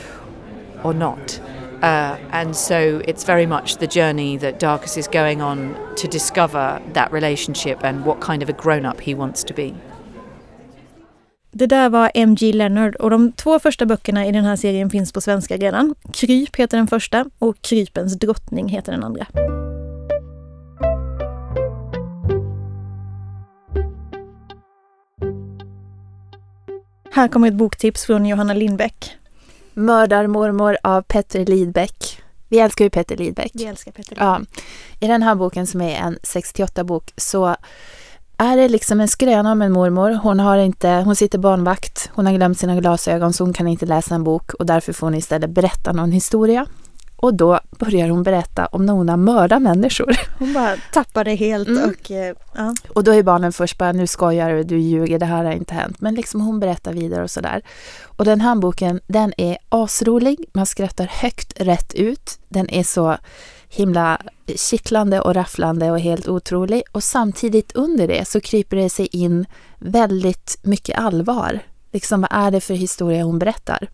or 0.83 0.93
not. 0.93 1.39
Uh, 1.81 2.17
and 2.31 2.55
so 2.55 3.01
it's 3.07 3.23
very 3.23 3.45
much 3.45 3.77
the 3.77 3.87
journey 3.87 4.35
that 4.35 4.59
Darkus 4.59 4.97
is 4.97 5.07
going 5.07 5.41
on 5.41 5.95
to 5.95 6.07
discover 6.07 6.81
that 6.93 7.11
relationship 7.11 7.83
and 7.85 8.05
what 8.05 8.19
kind 8.19 8.43
of 8.43 8.49
a 8.49 8.53
grown 8.53 8.85
up 8.85 8.99
he 8.99 9.13
wants 9.13 9.43
to 9.45 9.53
be. 9.53 9.73
Det 11.51 11.65
där 11.65 11.89
var 11.89 12.11
M.G. 12.13 12.53
Leonard 12.53 12.95
och 12.95 13.09
de 13.09 13.31
två 13.31 13.59
första 13.59 13.85
böckerna 13.85 14.25
i 14.25 14.31
den 14.31 14.45
här 14.45 14.55
serien 14.55 14.89
finns 14.89 15.13
på 15.13 15.21
svenska 15.21 15.57
redan. 15.57 15.95
Kryp 16.13 16.55
heter 16.55 16.77
den 16.77 16.87
första 16.87 17.25
och 17.39 17.61
Krypens 17.61 18.19
drottning 18.19 18.67
heter 18.67 18.91
den 18.91 19.03
andra. 19.03 19.25
Här 27.11 27.27
kommer 27.27 27.47
ett 27.47 27.53
boktips 27.53 28.05
från 28.05 28.25
Johanna 28.25 28.53
Lindbäck. 28.53 29.17
Mördarmormor 29.73 30.77
av 30.83 31.01
Petter 31.01 31.45
Lidbeck. 31.45 32.21
Vi 32.47 32.59
älskar 32.59 32.85
ju 32.85 32.89
Petter 32.89 33.17
Lidbeck. 33.17 33.51
Vi 33.53 33.65
älskar 33.65 33.91
Petter 33.91 34.09
Lidbeck. 34.09 34.25
Ja. 34.25 34.41
I 34.99 35.07
den 35.07 35.23
här 35.23 35.35
boken 35.35 35.67
som 35.67 35.81
är 35.81 35.95
en 35.95 36.17
68-bok 36.17 37.13
så 37.17 37.55
är 38.39 38.57
det 38.57 38.69
liksom 38.69 38.99
en 38.99 39.07
skröna 39.07 39.51
om 39.51 39.61
en 39.61 39.71
mormor. 39.71 40.11
Hon, 40.11 40.39
har 40.39 40.57
inte, 40.57 40.89
hon 40.89 41.15
sitter 41.15 41.37
barnvakt, 41.37 42.09
hon 42.13 42.25
har 42.25 42.33
glömt 42.33 42.59
sina 42.59 42.75
glasögon 42.75 43.33
så 43.33 43.43
hon 43.43 43.53
kan 43.53 43.67
inte 43.67 43.85
läsa 43.85 44.15
en 44.15 44.23
bok 44.23 44.53
och 44.53 44.65
därför 44.65 44.93
får 44.93 45.07
hon 45.07 45.15
istället 45.15 45.49
berätta 45.49 45.91
någon 45.91 46.11
historia. 46.11 46.65
Och 47.15 47.33
då 47.33 47.59
börjar 47.79 48.09
hon 48.09 48.23
berätta 48.23 48.65
om 48.65 48.85
när 48.85 48.93
hon 48.93 49.09
har 49.09 49.17
mördat 49.17 49.61
människor. 49.61 50.15
Hon 50.39 50.53
bara 50.53 50.75
tappar 50.93 51.23
det 51.23 51.35
helt 51.35 51.67
Mm. 51.67 51.89
och 51.89 52.11
eh, 52.11 52.35
ja. 52.55 52.73
Och 52.89 53.03
då 53.03 53.13
är 53.13 53.23
barnen 53.23 53.53
först 53.53 53.77
bara, 53.77 53.91
nu 53.91 54.07
skojar 54.07 54.49
du, 54.49 54.63
du 54.63 54.77
ljuger, 54.79 55.19
det 55.19 55.25
här 55.25 55.45
har 55.45 55.51
inte 55.51 55.73
hänt. 55.73 56.01
Men 56.01 56.15
liksom 56.15 56.41
hon 56.41 56.59
berättar 56.59 56.93
vidare 56.93 57.23
och 57.23 57.31
sådär. 57.31 57.61
Och 58.05 58.25
den 58.25 58.41
här 58.41 58.55
boken, 58.55 58.99
den 59.07 59.33
är 59.37 59.57
asrolig, 59.69 60.45
man 60.53 60.65
skrattar 60.65 61.05
högt 61.05 61.61
rätt 61.61 61.93
ut. 61.93 62.39
Den 62.49 62.69
är 62.69 62.83
så 62.83 63.17
himla 63.69 64.21
kittlande 64.55 65.21
och 65.21 65.33
rafflande 65.33 65.91
och 65.91 65.99
helt 65.99 66.27
otrolig. 66.27 66.83
Och 66.91 67.03
samtidigt 67.03 67.75
under 67.75 68.07
det 68.07 68.27
så 68.27 68.41
kryper 68.41 68.77
det 68.77 68.89
sig 68.89 69.07
in 69.11 69.45
väldigt 69.77 70.57
mycket 70.61 70.99
allvar. 70.99 71.59
Liksom 71.91 72.21
vad 72.21 72.29
är 72.31 72.51
det 72.51 72.61
för 72.61 72.73
historia 72.73 73.23
hon 73.23 73.39
berättar? 73.39 73.89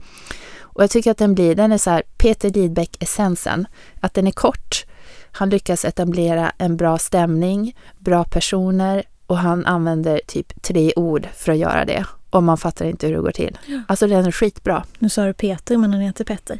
Och 0.59 0.83
jag 0.83 0.89
tycker 0.89 1.11
att 1.11 1.17
den 1.17 1.35
blir, 1.35 1.55
den 1.55 1.71
är 1.71 1.77
så 1.77 1.89
här 1.89 2.03
Peter 2.17 2.49
Lidbeck-essensen. 2.49 3.65
Att 4.01 4.13
den 4.13 4.27
är 4.27 4.31
kort, 4.31 4.85
han 5.31 5.49
lyckas 5.49 5.85
etablera 5.85 6.51
en 6.57 6.77
bra 6.77 6.97
stämning, 6.97 7.75
bra 7.99 8.23
personer 8.23 9.03
och 9.27 9.37
han 9.37 9.65
använder 9.65 10.21
typ 10.27 10.61
tre 10.61 10.93
ord 10.95 11.27
för 11.35 11.51
att 11.51 11.57
göra 11.57 11.85
det. 11.85 12.05
Och 12.29 12.43
man 12.43 12.57
fattar 12.57 12.85
inte 12.85 13.07
hur 13.07 13.13
det 13.13 13.21
går 13.21 13.31
till. 13.31 13.57
Alltså 13.87 14.07
den 14.07 14.25
är 14.25 14.31
skitbra. 14.31 14.83
Nu 14.99 15.09
sa 15.09 15.25
du 15.25 15.33
Peter 15.33 15.77
men 15.77 15.93
han 15.93 16.01
heter 16.01 16.23
Petter. 16.23 16.59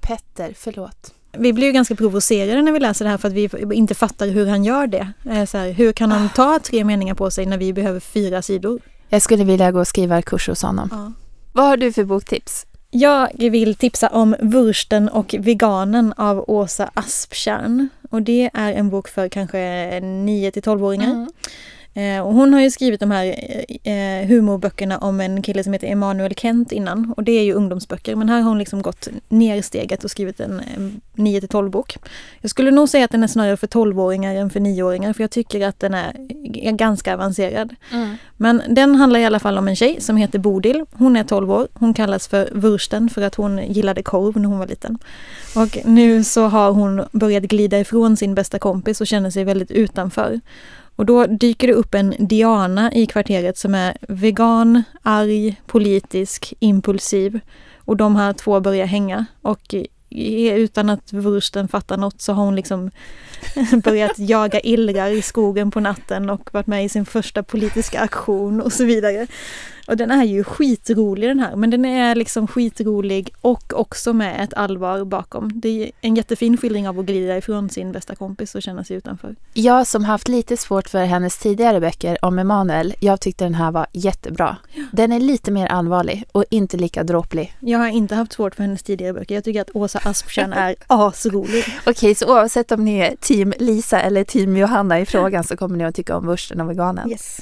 Petter, 0.00 0.54
förlåt. 0.56 1.15
Vi 1.38 1.52
blir 1.52 1.66
ju 1.66 1.72
ganska 1.72 1.94
provocerade 1.96 2.62
när 2.62 2.72
vi 2.72 2.80
läser 2.80 3.04
det 3.04 3.10
här 3.10 3.18
för 3.18 3.28
att 3.28 3.34
vi 3.34 3.48
inte 3.72 3.94
fattar 3.94 4.26
hur 4.28 4.46
han 4.46 4.64
gör 4.64 4.86
det. 4.86 5.12
Eh, 5.30 5.44
Så 5.44 5.58
här, 5.58 5.70
hur 5.70 5.92
kan 5.92 6.12
han 6.12 6.28
ta 6.28 6.58
tre 6.64 6.84
meningar 6.84 7.14
på 7.14 7.30
sig 7.30 7.46
när 7.46 7.58
vi 7.58 7.72
behöver 7.72 8.00
fyra 8.00 8.42
sidor? 8.42 8.80
Jag 9.08 9.22
skulle 9.22 9.44
vilja 9.44 9.72
gå 9.72 9.80
och 9.80 9.88
skriva 9.88 10.22
kurs 10.22 10.48
hos 10.48 10.62
honom. 10.62 10.88
Ja. 10.92 11.12
Vad 11.52 11.64
har 11.64 11.76
du 11.76 11.92
för 11.92 12.04
boktips? 12.04 12.66
Jag 12.90 13.28
vill 13.38 13.74
tipsa 13.74 14.08
om 14.08 14.36
Vursten 14.40 15.08
och 15.08 15.34
veganen 15.38 16.12
av 16.16 16.44
Åsa 16.50 16.90
Asptjärn. 16.94 17.88
Och 18.10 18.22
det 18.22 18.50
är 18.54 18.72
en 18.72 18.90
bok 18.90 19.08
för 19.08 19.28
kanske 19.28 20.00
9 20.00 20.50
till 20.50 20.62
12-åringar. 20.62 21.10
Mm. 21.10 21.28
Eh, 21.96 22.20
och 22.20 22.34
hon 22.34 22.52
har 22.52 22.60
ju 22.60 22.70
skrivit 22.70 23.00
de 23.00 23.10
här 23.10 23.24
eh, 23.84 24.28
humorböckerna 24.28 24.98
om 24.98 25.20
en 25.20 25.42
kille 25.42 25.64
som 25.64 25.72
heter 25.72 25.86
Emanuel 25.86 26.34
Kent 26.34 26.72
innan. 26.72 27.14
Och 27.16 27.22
det 27.22 27.32
är 27.32 27.42
ju 27.42 27.52
ungdomsböcker. 27.52 28.16
Men 28.16 28.28
här 28.28 28.40
har 28.40 28.48
hon 28.48 28.58
liksom 28.58 28.82
gått 28.82 29.08
ner 29.28 29.62
steget 29.62 30.04
och 30.04 30.10
skrivit 30.10 30.40
en 30.40 30.60
eh, 30.60 30.92
9 31.14 31.40
till 31.40 31.48
12 31.48 31.70
bok. 31.70 31.96
Jag 32.40 32.50
skulle 32.50 32.70
nog 32.70 32.88
säga 32.88 33.04
att 33.04 33.10
den 33.10 33.22
är 33.22 33.26
snarare 33.26 33.56
för 33.56 33.66
12-åringar 33.66 34.34
än 34.34 34.50
för 34.50 34.60
9-åringar. 34.60 35.12
För 35.12 35.22
jag 35.22 35.30
tycker 35.30 35.68
att 35.68 35.80
den 35.80 35.94
är, 35.94 36.12
ganska 36.72 37.14
avancerad. 37.14 37.74
Mm. 37.92 38.16
Men 38.36 38.62
den 38.68 38.94
handlar 38.94 39.20
i 39.20 39.24
alla 39.24 39.40
fall 39.40 39.58
om 39.58 39.68
en 39.68 39.76
tjej 39.76 40.00
som 40.00 40.16
heter 40.16 40.38
Bodil. 40.38 40.84
Hon 40.92 41.16
är 41.16 41.24
12 41.24 41.52
år. 41.52 41.68
Hon 41.74 41.94
kallas 41.94 42.28
för 42.28 42.50
Vursten 42.52 43.10
för 43.10 43.22
att 43.22 43.34
hon 43.34 43.72
gillade 43.72 44.02
korv 44.02 44.36
när 44.36 44.48
hon 44.48 44.58
var 44.58 44.66
liten. 44.66 44.98
Och 45.56 45.78
nu 45.84 46.24
så 46.24 46.46
har 46.46 46.72
hon 46.72 47.04
börjat 47.12 47.42
glida 47.42 47.80
ifrån 47.80 48.16
sin 48.16 48.34
bästa 48.34 48.58
kompis 48.58 49.00
och 49.00 49.06
känner 49.06 49.30
sig 49.30 49.44
väldigt 49.44 49.70
utanför. 49.70 50.40
Och 50.96 51.06
då 51.06 51.26
dyker 51.26 51.66
det 51.66 51.72
upp 51.72 51.94
en 51.94 52.14
Diana 52.18 52.92
i 52.92 53.06
kvarteret 53.06 53.58
som 53.58 53.74
är 53.74 53.96
vegan, 54.08 54.82
arg, 55.02 55.60
politisk, 55.66 56.54
impulsiv. 56.58 57.40
Och 57.76 57.96
de 57.96 58.16
här 58.16 58.32
två 58.32 58.60
börjar 58.60 58.86
hänga. 58.86 59.26
Och 59.42 59.74
utan 60.10 60.90
att 60.90 61.12
Wursten 61.12 61.68
fattar 61.68 61.96
något 61.96 62.20
så 62.20 62.32
har 62.32 62.44
hon 62.44 62.56
liksom 62.56 62.90
börjat 63.84 64.18
jaga 64.18 64.60
illrar 64.60 65.10
i 65.10 65.22
skogen 65.22 65.70
på 65.70 65.80
natten 65.80 66.30
och 66.30 66.48
varit 66.52 66.66
med 66.66 66.84
i 66.84 66.88
sin 66.88 67.06
första 67.06 67.42
politiska 67.42 68.00
aktion 68.00 68.60
och 68.60 68.72
så 68.72 68.84
vidare. 68.84 69.26
Och 69.88 69.96
den 69.96 70.10
är 70.10 70.24
ju 70.24 70.44
skitrolig 70.44 71.28
den 71.30 71.40
här, 71.40 71.56
men 71.56 71.70
den 71.70 71.84
är 71.84 72.14
liksom 72.14 72.46
skitrolig 72.46 73.34
och 73.40 73.80
också 73.80 74.12
med 74.12 74.44
ett 74.44 74.54
allvar 74.54 75.04
bakom. 75.04 75.60
Det 75.60 75.82
är 75.82 75.90
en 76.00 76.16
jättefin 76.16 76.56
skildring 76.56 76.88
av 76.88 76.98
att 76.98 77.06
glida 77.06 77.36
ifrån 77.36 77.70
sin 77.70 77.92
bästa 77.92 78.14
kompis 78.14 78.54
och 78.54 78.62
känna 78.62 78.84
sig 78.84 78.96
utanför. 78.96 79.36
Jag 79.54 79.86
som 79.86 80.04
haft 80.04 80.28
lite 80.28 80.56
svårt 80.56 80.88
för 80.88 81.04
hennes 81.04 81.38
tidigare 81.38 81.80
böcker 81.80 82.24
om 82.24 82.38
Emanuel, 82.38 82.94
jag 83.00 83.20
tyckte 83.20 83.44
den 83.44 83.54
här 83.54 83.70
var 83.70 83.86
jättebra. 83.92 84.56
Den 84.92 85.12
är 85.12 85.20
lite 85.20 85.50
mer 85.50 85.66
allvarlig 85.66 86.24
och 86.32 86.44
inte 86.50 86.76
lika 86.76 87.04
dråplig. 87.04 87.56
Jag 87.60 87.78
har 87.78 87.88
inte 87.88 88.14
haft 88.14 88.32
svårt 88.32 88.54
för 88.54 88.62
hennes 88.62 88.82
tidigare 88.82 89.12
böcker. 89.12 89.34
Jag 89.34 89.44
tycker 89.44 89.60
att 89.60 89.70
Åsa 89.74 89.98
Asptjärn 90.04 90.52
är 90.52 90.74
asrolig. 90.86 91.64
Okej, 91.86 92.14
så 92.14 92.32
oavsett 92.34 92.72
om 92.72 92.84
ni 92.84 92.98
är 92.98 93.16
team 93.20 93.52
Lisa 93.58 94.00
eller 94.00 94.24
team 94.24 94.56
Johanna 94.56 95.00
i 95.00 95.06
frågan 95.06 95.44
så 95.44 95.56
kommer 95.56 95.76
ni 95.76 95.84
att 95.84 95.94
tycka 95.94 96.16
om 96.16 96.26
Wursten 96.26 96.60
och 96.60 96.70
veganen. 96.70 97.10
Yes. 97.10 97.40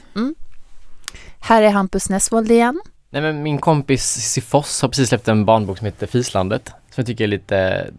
Här 1.47 1.63
är 1.63 1.71
Hampus 1.71 2.11
Nessvold 2.11 2.51
igen. 2.51 2.81
Nej 3.11 3.23
men 3.23 3.43
min 3.43 3.59
kompis 3.59 4.05
Cissi 4.05 4.41
Foss 4.41 4.83
har 4.83 4.89
precis 4.89 5.09
släppt 5.09 5.29
en 5.29 5.45
barnbok 5.45 5.79
som 5.79 5.85
heter 5.85 6.07
Fislandet. 6.07 6.69
Som 6.69 6.95
jag 6.97 7.07
tycker 7.07 7.25
är 7.25 7.29
lite 7.29 7.91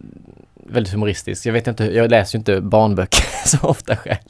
väldigt 0.54 0.92
humoristisk. 0.92 1.46
Jag 1.46 1.52
vet 1.52 1.66
inte, 1.66 1.84
jag 1.84 2.10
läser 2.10 2.36
ju 2.36 2.38
inte 2.38 2.60
barnböcker 2.60 3.24
så 3.46 3.68
ofta 3.68 3.96
själv. 3.96 4.28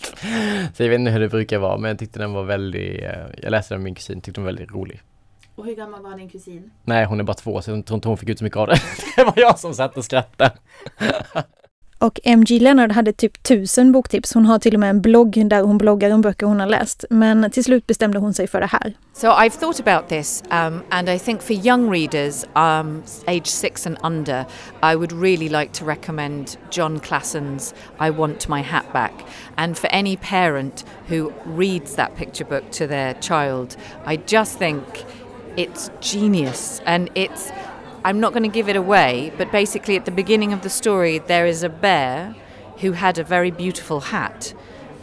Så 0.74 0.82
jag 0.82 0.88
vet 0.88 0.98
inte 1.00 1.10
hur 1.10 1.20
det 1.20 1.28
brukar 1.28 1.58
vara 1.58 1.78
men 1.78 1.88
jag 1.88 1.98
tyckte 1.98 2.18
den 2.18 2.32
var 2.32 2.42
väldigt, 2.42 3.02
eh, 3.02 3.10
jag 3.42 3.50
läste 3.50 3.74
den 3.74 3.80
med 3.80 3.84
min 3.84 3.94
kusin, 3.94 4.20
tyckte 4.20 4.40
den 4.40 4.44
var 4.44 4.52
väldigt 4.52 4.72
rolig. 4.72 5.02
Och 5.54 5.66
hur 5.66 5.74
gammal 5.74 6.02
var 6.02 6.16
din 6.16 6.28
kusin? 6.28 6.70
Nej 6.84 7.04
hon 7.04 7.20
är 7.20 7.24
bara 7.24 7.34
två 7.34 7.62
så 7.62 7.70
jag 7.70 7.86
tror 7.86 7.96
inte 7.96 8.08
hon 8.08 8.18
fick 8.18 8.28
ut 8.28 8.38
så 8.38 8.44
mycket 8.44 8.56
av 8.56 8.66
det. 8.66 8.80
Det 9.16 9.24
var 9.24 9.34
jag 9.36 9.58
som 9.58 9.74
satt 9.74 9.96
och 9.96 10.04
skrattade. 10.04 10.52
Och 11.98 12.20
MG 12.24 12.60
Leonard 12.60 12.92
hade 12.92 13.12
typ 13.12 13.42
tusen 13.42 13.92
boktips. 13.92 14.34
Hon 14.34 14.46
har 14.46 14.58
till 14.58 14.74
och 14.74 14.80
med 14.80 14.90
en 14.90 15.00
blogg 15.00 15.46
där 15.46 15.62
hon 15.62 15.78
bloggar 15.78 16.10
om 16.10 16.20
böcker 16.20 16.46
hon 16.46 16.60
har 16.60 16.66
läst. 16.66 17.04
Men 17.10 17.50
till 17.50 17.64
slut 17.64 17.86
bestämde 17.86 18.18
hon 18.18 18.34
sig 18.34 18.46
för 18.46 18.60
det 18.60 18.66
här. 18.66 18.92
So 19.12 19.26
I've 19.26 19.60
thought 19.60 19.80
about 19.80 20.08
this, 20.08 20.42
um, 20.50 20.82
and 20.90 21.08
I 21.08 21.18
think 21.18 21.42
for 21.42 21.56
young 21.56 21.90
readers, 21.92 22.44
um, 22.54 23.02
age 23.26 23.46
six 23.46 23.86
and 23.86 23.96
under, 24.02 24.44
I 24.92 24.96
would 24.96 25.12
really 25.12 25.48
like 25.48 25.72
to 25.72 25.84
recommend 25.84 26.58
John 26.70 27.00
Classen's 27.00 27.74
"I 28.00 28.10
Want 28.10 28.48
My 28.48 28.62
Hat 28.62 28.92
Back." 28.92 29.12
And 29.54 29.78
for 29.78 29.88
any 29.92 30.16
parent 30.16 30.84
who 31.08 31.32
reads 31.56 31.94
that 31.94 32.16
picture 32.16 32.48
book 32.48 32.70
to 32.72 32.86
their 32.86 33.14
child, 33.20 33.76
I 34.06 34.16
just 34.26 34.58
think 34.58 34.84
it's 35.56 35.90
genius, 36.00 36.82
and 36.86 37.08
it's. 37.14 37.52
I'm 38.06 38.20
not 38.20 38.32
going 38.32 38.44
to 38.44 38.48
give 38.48 38.68
it 38.68 38.76
away, 38.76 39.32
but 39.36 39.50
basically, 39.50 39.96
at 39.96 40.04
the 40.04 40.12
beginning 40.12 40.52
of 40.52 40.62
the 40.62 40.70
story, 40.70 41.18
there 41.18 41.44
is 41.44 41.64
a 41.64 41.68
bear 41.68 42.36
who 42.76 42.92
had 42.92 43.18
a 43.18 43.24
very 43.24 43.50
beautiful 43.50 43.98
hat 43.98 44.54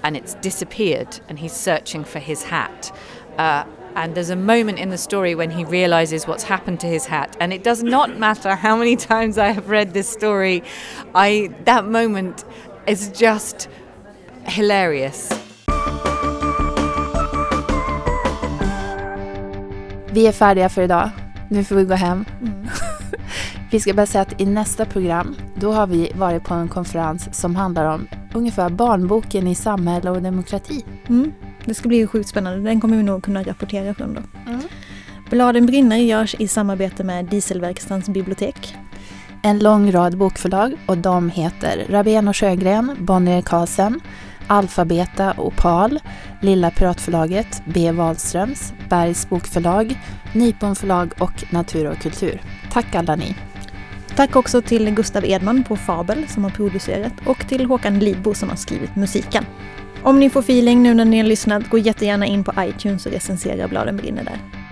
and 0.05 0.15
it's 0.15 0.35
disappeared 0.35 1.19
and 1.27 1.37
he's 1.37 1.51
searching 1.51 2.05
for 2.05 2.19
his 2.19 2.43
hat. 2.43 2.95
Uh, 3.37 3.65
and 3.97 4.15
there's 4.15 4.29
a 4.29 4.37
moment 4.37 4.79
in 4.79 4.89
the 4.89 4.97
story 4.97 5.35
when 5.35 5.51
he 5.51 5.65
realizes 5.65 6.27
what's 6.27 6.43
happened 6.43 6.79
to 6.79 6.87
his 6.87 7.05
hat 7.07 7.35
and 7.41 7.51
it 7.51 7.61
does 7.61 7.83
not 7.83 8.17
matter 8.17 8.55
how 8.55 8.77
many 8.77 8.95
times 8.95 9.37
I 9.37 9.47
have 9.47 9.69
read 9.69 9.93
this 9.93 10.07
story 10.07 10.63
I 11.13 11.49
that 11.65 11.85
moment 11.85 12.45
is 12.87 13.09
just 13.09 13.67
hilarious. 14.45 15.29
Vi 20.11 20.27
är 20.27 20.31
färdiga 20.31 20.69
för 20.69 20.81
idag. 20.81 21.09
Nu 21.49 21.63
får 21.63 21.75
vi 21.75 21.83
gå 21.83 21.95
hem. 21.95 22.25
Vi 23.73 23.79
ska 23.79 23.93
bara 23.93 24.05
säga 24.05 24.21
att 24.21 24.41
i 24.41 24.45
nästa 24.45 24.85
program, 24.85 25.35
då 25.55 25.71
har 25.71 25.87
vi 25.87 26.11
varit 26.15 26.43
på 26.43 26.53
en 26.53 26.67
konferens 26.67 27.29
som 27.31 27.55
handlar 27.55 27.85
om 27.85 28.07
ungefär 28.33 28.69
barnboken 28.69 29.47
i 29.47 29.55
samhälle 29.55 30.09
och 30.09 30.21
demokrati. 30.21 30.85
Mm. 31.07 31.31
Det 31.65 31.73
ska 31.73 31.87
bli 31.87 32.07
sjukt 32.07 32.29
spännande. 32.29 32.69
Den 32.69 32.81
kommer 32.81 32.97
vi 32.97 33.03
nog 33.03 33.23
kunna 33.23 33.43
rapportera 33.43 33.93
från 33.93 34.13
då. 34.13 34.21
Mm. 34.51 34.61
Bladen 35.29 35.65
brinner 35.65 35.97
görs 35.97 36.35
i 36.39 36.47
samarbete 36.47 37.03
med 37.03 37.25
Dieselverkstans 37.25 38.09
bibliotek. 38.09 38.75
En 39.43 39.59
lång 39.59 39.91
rad 39.91 40.17
bokförlag 40.17 40.73
och 40.85 40.97
de 40.97 41.29
heter 41.29 41.85
Rabén 41.89 42.27
och 42.27 42.37
Sjögren, 42.37 42.95
Bonnier 42.99 43.41
Carlsen, 43.41 43.99
Alfabeta 44.47 45.33
Opal, 45.37 45.99
Lilla 46.41 46.71
Piratförlaget, 46.71 47.63
B. 47.65 47.91
Wahlströms, 47.91 48.73
Bergs 48.89 49.29
Bokförlag, 49.29 49.99
Nypon 50.33 50.75
förlag 50.75 51.13
och 51.19 51.43
Natur 51.53 51.89
och 51.89 51.97
kultur. 51.97 52.41
Tack 52.71 52.95
alla 52.95 53.15
ni! 53.15 53.35
Tack 54.15 54.35
också 54.35 54.61
till 54.61 54.89
Gustav 54.91 55.25
Edman 55.25 55.63
på 55.63 55.75
Fabel 55.75 56.27
som 56.27 56.43
har 56.43 56.51
producerat 56.51 57.13
och 57.25 57.47
till 57.47 57.65
Håkan 57.65 57.99
Lidbo 57.99 58.33
som 58.33 58.49
har 58.49 58.55
skrivit 58.55 58.95
musiken. 58.95 59.45
Om 60.03 60.19
ni 60.19 60.29
får 60.29 60.39
feeling 60.39 60.83
nu 60.83 60.93
när 60.93 61.05
ni 61.05 61.17
har 61.17 61.23
lyssnat, 61.25 61.69
gå 61.69 61.77
jättegärna 61.77 62.25
in 62.25 62.43
på 62.43 62.53
iTunes 62.59 63.05
och 63.05 63.11
recensera 63.11 63.67
Bladen 63.67 63.97
brinner 63.97 64.23
där. 64.23 64.62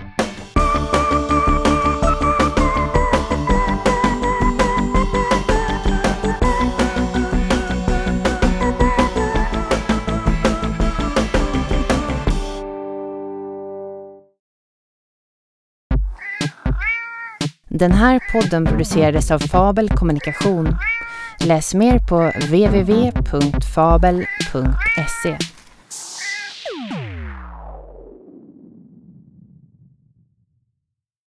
Den 17.74 17.92
här 17.92 18.20
podden 18.32 18.66
producerades 18.66 19.30
av 19.30 19.38
Fabel 19.38 19.88
Kommunikation. 19.88 20.76
Läs 21.44 21.74
mer 21.74 21.98
på 21.98 22.32
www.fabel.se. 22.46 22.82